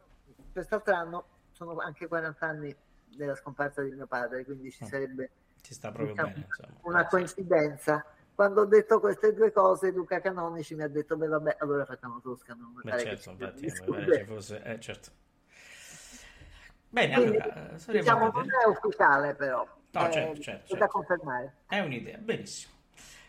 quest'altro 0.54 0.96
anno 0.96 1.26
sono 1.52 1.78
anche 1.80 2.08
40 2.08 2.46
anni 2.46 2.76
della 3.16 3.36
scomparsa 3.36 3.82
di 3.82 3.92
mio 3.92 4.08
padre, 4.08 4.46
quindi 4.46 4.72
ci 4.72 4.86
mm. 4.86 4.88
sarebbe 4.88 5.32
ci 5.62 5.74
diciamo, 5.74 6.04
bene. 6.04 6.46
Insomma. 6.48 6.78
Una 6.84 7.06
coincidenza. 7.08 8.06
Quando 8.36 8.62
ho 8.62 8.66
detto 8.66 9.00
queste 9.00 9.34
due 9.34 9.52
cose, 9.52 9.92
Luca 9.92 10.20
Canonici 10.20 10.76
mi 10.76 10.84
ha 10.84 10.88
detto: 10.88 11.16
Beh, 11.16 11.28
vabbè, 11.28 11.58
allora 11.60 11.86
facciamo 11.86 12.20
Tosca. 12.22 12.54
Non 12.54 12.74
Beh, 12.84 13.00
certo, 13.00 13.32
infatti, 13.32 13.72
ci 13.72 14.24
fosse, 14.26 14.62
eh, 14.64 14.80
certo. 14.80 15.10
Bene, 16.90 17.14
Quindi, 17.16 17.38
allora, 17.38 17.76
diciamo, 17.88 18.32
non 18.32 18.48
è 18.50 18.68
ufficiale, 18.68 19.36
però. 19.36 19.66
No, 19.92 20.12
certo, 20.12 20.42
certo, 20.42 20.42
certo. 20.42 20.76
da 20.76 20.88
confermare. 20.88 21.56
È 21.68 21.80
un'idea, 21.80 22.18
benissimo. 22.18 22.74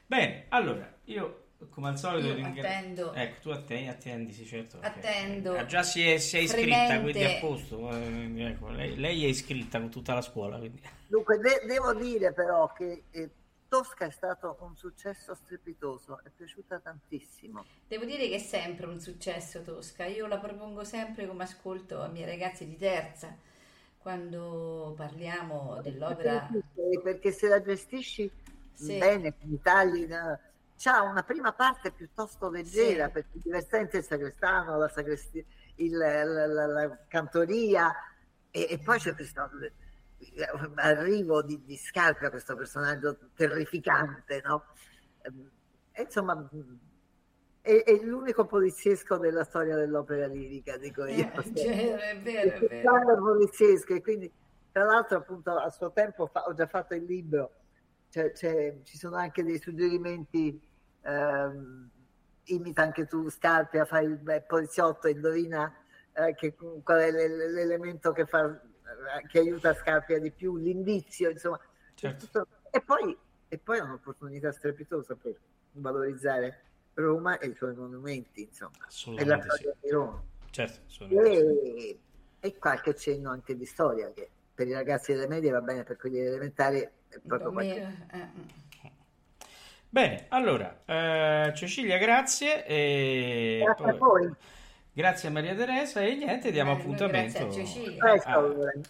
Bene, 0.07 0.47
allora, 0.49 0.93
io 1.05 1.44
come 1.71 1.89
al 1.89 1.99
solito 1.99 2.29
io 2.29 2.47
attendo. 2.47 3.13
Ecco 3.13 3.41
tu 3.41 3.49
attendi, 3.51 3.89
attendi 3.89 4.33
sì 4.33 4.45
certo 4.45 4.79
attendo. 4.81 5.57
ah, 5.57 5.67
già 5.67 5.83
si 5.83 6.07
è, 6.07 6.19
si 6.19 6.37
è 6.37 6.41
iscritta 6.41 7.01
quindi 7.01 7.25
a 7.25 7.39
posto 7.41 7.91
eh, 7.91 8.47
ecco, 8.47 8.69
lei, 8.71 8.97
lei, 8.97 9.25
è 9.25 9.29
iscritta 9.29 9.79
con 9.81 9.91
tutta 9.91 10.15
la 10.15 10.23
scuola 10.23 10.59
quindi. 10.59 10.81
dunque 11.07 11.39
de- 11.39 11.63
devo 11.67 11.95
dire 11.95 12.33
però 12.33 12.73
che 12.73 13.05
eh, 13.11 13.31
Tosca 13.69 14.05
è 14.05 14.11
stato 14.11 14.57
un 14.61 14.77
successo 14.77 15.35
strepitoso 15.35 16.21
è 16.23 16.31
piaciuta 16.35 16.79
tantissimo. 16.79 17.65
Devo 17.89 18.05
dire 18.05 18.29
che 18.29 18.37
è 18.37 18.39
sempre 18.39 18.87
un 18.87 19.01
successo 19.01 19.63
Tosca. 19.63 20.05
Io 20.05 20.29
la 20.29 20.39
propongo 20.39 20.85
sempre 20.85 21.27
come 21.27 21.43
ascolto 21.43 22.01
ai 22.01 22.13
miei 22.13 22.27
ragazzi 22.27 22.69
di 22.69 22.77
terza 22.77 23.37
quando 23.99 24.93
parliamo 24.97 25.81
dell'opera 25.83 26.49
perché 27.03 27.33
se 27.33 27.49
la 27.49 27.61
gestisci 27.61 28.31
sì. 28.71 28.99
bene 28.99 29.35
con 29.37 29.51
i 29.51 29.61
tagli 29.61 30.07
c'ha 30.77 31.03
una 31.03 31.23
prima 31.23 31.53
parte 31.53 31.93
piuttosto 31.93 32.51
leggera 32.51 33.07
sì. 33.07 33.13
perché 33.13 33.39
divertente 33.39 33.99
il 33.99 34.05
sagrestano, 34.05 34.77
la, 34.77 34.89
sagresti, 34.89 35.45
il, 35.77 35.97
la, 35.97 36.25
la, 36.25 36.67
la, 36.67 36.99
cantoria 37.09 37.93
e, 38.51 38.67
e, 38.71 38.79
poi 38.79 38.99
c'è 38.99 39.15
questo 39.15 39.49
arrivo 40.77 41.43
di, 41.43 41.63
di 41.65 41.77
Scarpa, 41.77 42.31
questo 42.31 42.55
personaggio 42.57 43.19
terrificante, 43.35 44.43
no? 44.45 44.65
E, 45.93 46.03
insomma, 46.03 46.49
è, 47.61 47.83
è 47.83 47.93
l'unico 48.03 48.47
poliziesco 48.47 49.17
della 49.17 49.45
storia 49.45 49.77
dell'opera 49.77 50.27
lirica, 50.27 50.77
dico 50.77 51.05
io. 51.07 51.31
Eh, 51.33 51.43
cioè, 51.55 51.97
è 51.97 52.19
vero, 52.19 52.51
è 52.51 52.69
vero. 52.69 52.83
grande 52.83 53.17
poliziesco, 53.17 53.95
e 53.95 54.03
quindi 54.03 54.33
tra 54.71 54.85
l'altro 54.85 55.19
appunto 55.19 55.51
a 55.53 55.71
suo 55.71 55.93
tempo 55.93 56.27
fa- 56.27 56.45
ho 56.45 56.55
già 56.55 56.67
fatto 56.67 56.95
il 56.95 57.05
libro, 57.05 57.53
C'è- 58.15 58.31
c'è- 58.31 58.77
ci 58.85 58.97
sono 58.97 59.17
anche 59.17 59.43
dei 59.43 59.59
suggerimenti, 59.59 60.61
ehm, 61.03 61.91
imita 62.45 62.83
anche 62.83 63.07
tu 63.09 63.29
Scarpia, 63.29 63.85
fai 63.85 64.05
il 64.05 64.19
beh, 64.19 64.43
poliziotto, 64.43 65.09
indovina 65.09 65.75
eh, 66.13 66.33
che- 66.37 66.55
qual 66.55 67.01
è 67.01 67.11
l'e- 67.11 67.51
l'elemento 67.51 68.13
che, 68.13 68.25
fa, 68.25 68.49
eh, 68.49 69.27
che 69.27 69.41
aiuta 69.41 69.75
Scarpia 69.75 70.21
di 70.21 70.31
più, 70.31 70.57
l'indizio, 70.57 71.29
insomma. 71.29 71.59
Certo. 71.97 72.27
Tutto- 72.27 72.47
E, 72.71 72.81
poi, 72.83 73.19
e 73.49 73.59
poi 73.59 73.79
è 73.79 73.81
un'opportunità 73.81 74.53
strepitosa 74.53 75.17
per 75.17 75.37
valorizzare 75.73 76.61
Roma 76.95 77.39
e 77.39 77.49
i 77.49 77.55
suoi 77.57 77.75
monumenti, 77.75 78.43
insomma, 78.43 78.77
e 78.77 78.79
la 78.79 78.87
Assolutamente 78.87 79.43
sì. 79.51 79.57
storia 79.57 79.75
di 79.81 79.91
Roma. 79.91 80.23
Certo. 80.51 81.05
E, 81.09 81.99
e 82.39 82.59
qualche 82.59 82.95
cenno 82.95 83.31
anche 83.31 83.57
di 83.57 83.67
storia, 83.67 84.13
che 84.13 84.31
per 84.55 84.69
i 84.69 84.73
ragazzi 84.73 85.13
delle 85.13 85.27
medie 85.27 85.51
va 85.51 85.61
bene, 85.63 85.83
per 85.83 85.97
quelli 85.97 86.21
elementari 86.21 86.89
proprio 87.27 87.53
qualche... 87.53 87.97
Eh, 88.13 88.19
eh. 88.19 88.93
Bene, 89.89 90.27
allora, 90.31 90.83
eh, 90.87 91.53
Cecilia, 91.55 91.99
grazie. 91.99 92.65
E 92.67 93.61
Grazie 93.65 93.89
a 93.91 93.93
voi. 93.95 94.33
Grazie 94.93 95.29
a 95.29 95.33
Maria 95.33 95.55
Teresa 95.57 96.01
e 96.03 96.15
niente, 96.15 96.51
diamo 96.53 96.71
Eh, 96.73 96.75
appuntamento. 96.75 97.49
grazie 97.49 97.97
a 97.99 98.33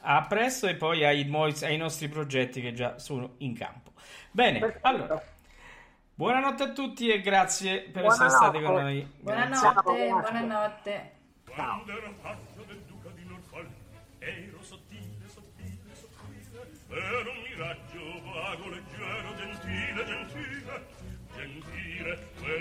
a, 0.03 0.17
a 0.17 0.27
presto 0.27 0.67
e 0.67 0.75
poi 0.77 1.03
ai, 1.05 1.31
ai 1.63 1.77
nostri 1.79 2.09
progetti 2.09 2.61
che 2.61 2.73
già 2.75 2.99
sono 2.99 3.35
in 3.39 3.55
campo. 3.57 3.93
Bene, 4.31 4.59
Perfetto. 4.59 4.87
allora, 4.87 5.23
buonanotte 6.15 6.63
a 6.63 6.73
tutti 6.73 7.09
e 7.09 7.21
grazie 7.23 7.81
per 7.83 8.03
Buonanotte. 8.03 8.25
essere 8.25 8.31
stati 8.31 8.63
con 8.63 8.75
noi. 8.75 9.01
Ciao, 9.01 9.11
Buonanotte, 9.23 9.83
grazie. 9.83 10.09
buonanotte. 10.11 11.11
Quando 11.55 11.93
ero 11.93 12.15
paggio 12.21 12.65
del 12.67 12.81
duca 12.87 13.09
di 13.15 13.25
Norfolk, 13.27 13.69
ero 14.19 14.63
sottile, 14.63 15.29
sottile, 15.29 15.95
sottile, 15.95 16.97
ero 16.97 17.31
un 17.31 17.43
miraggio 17.49 17.94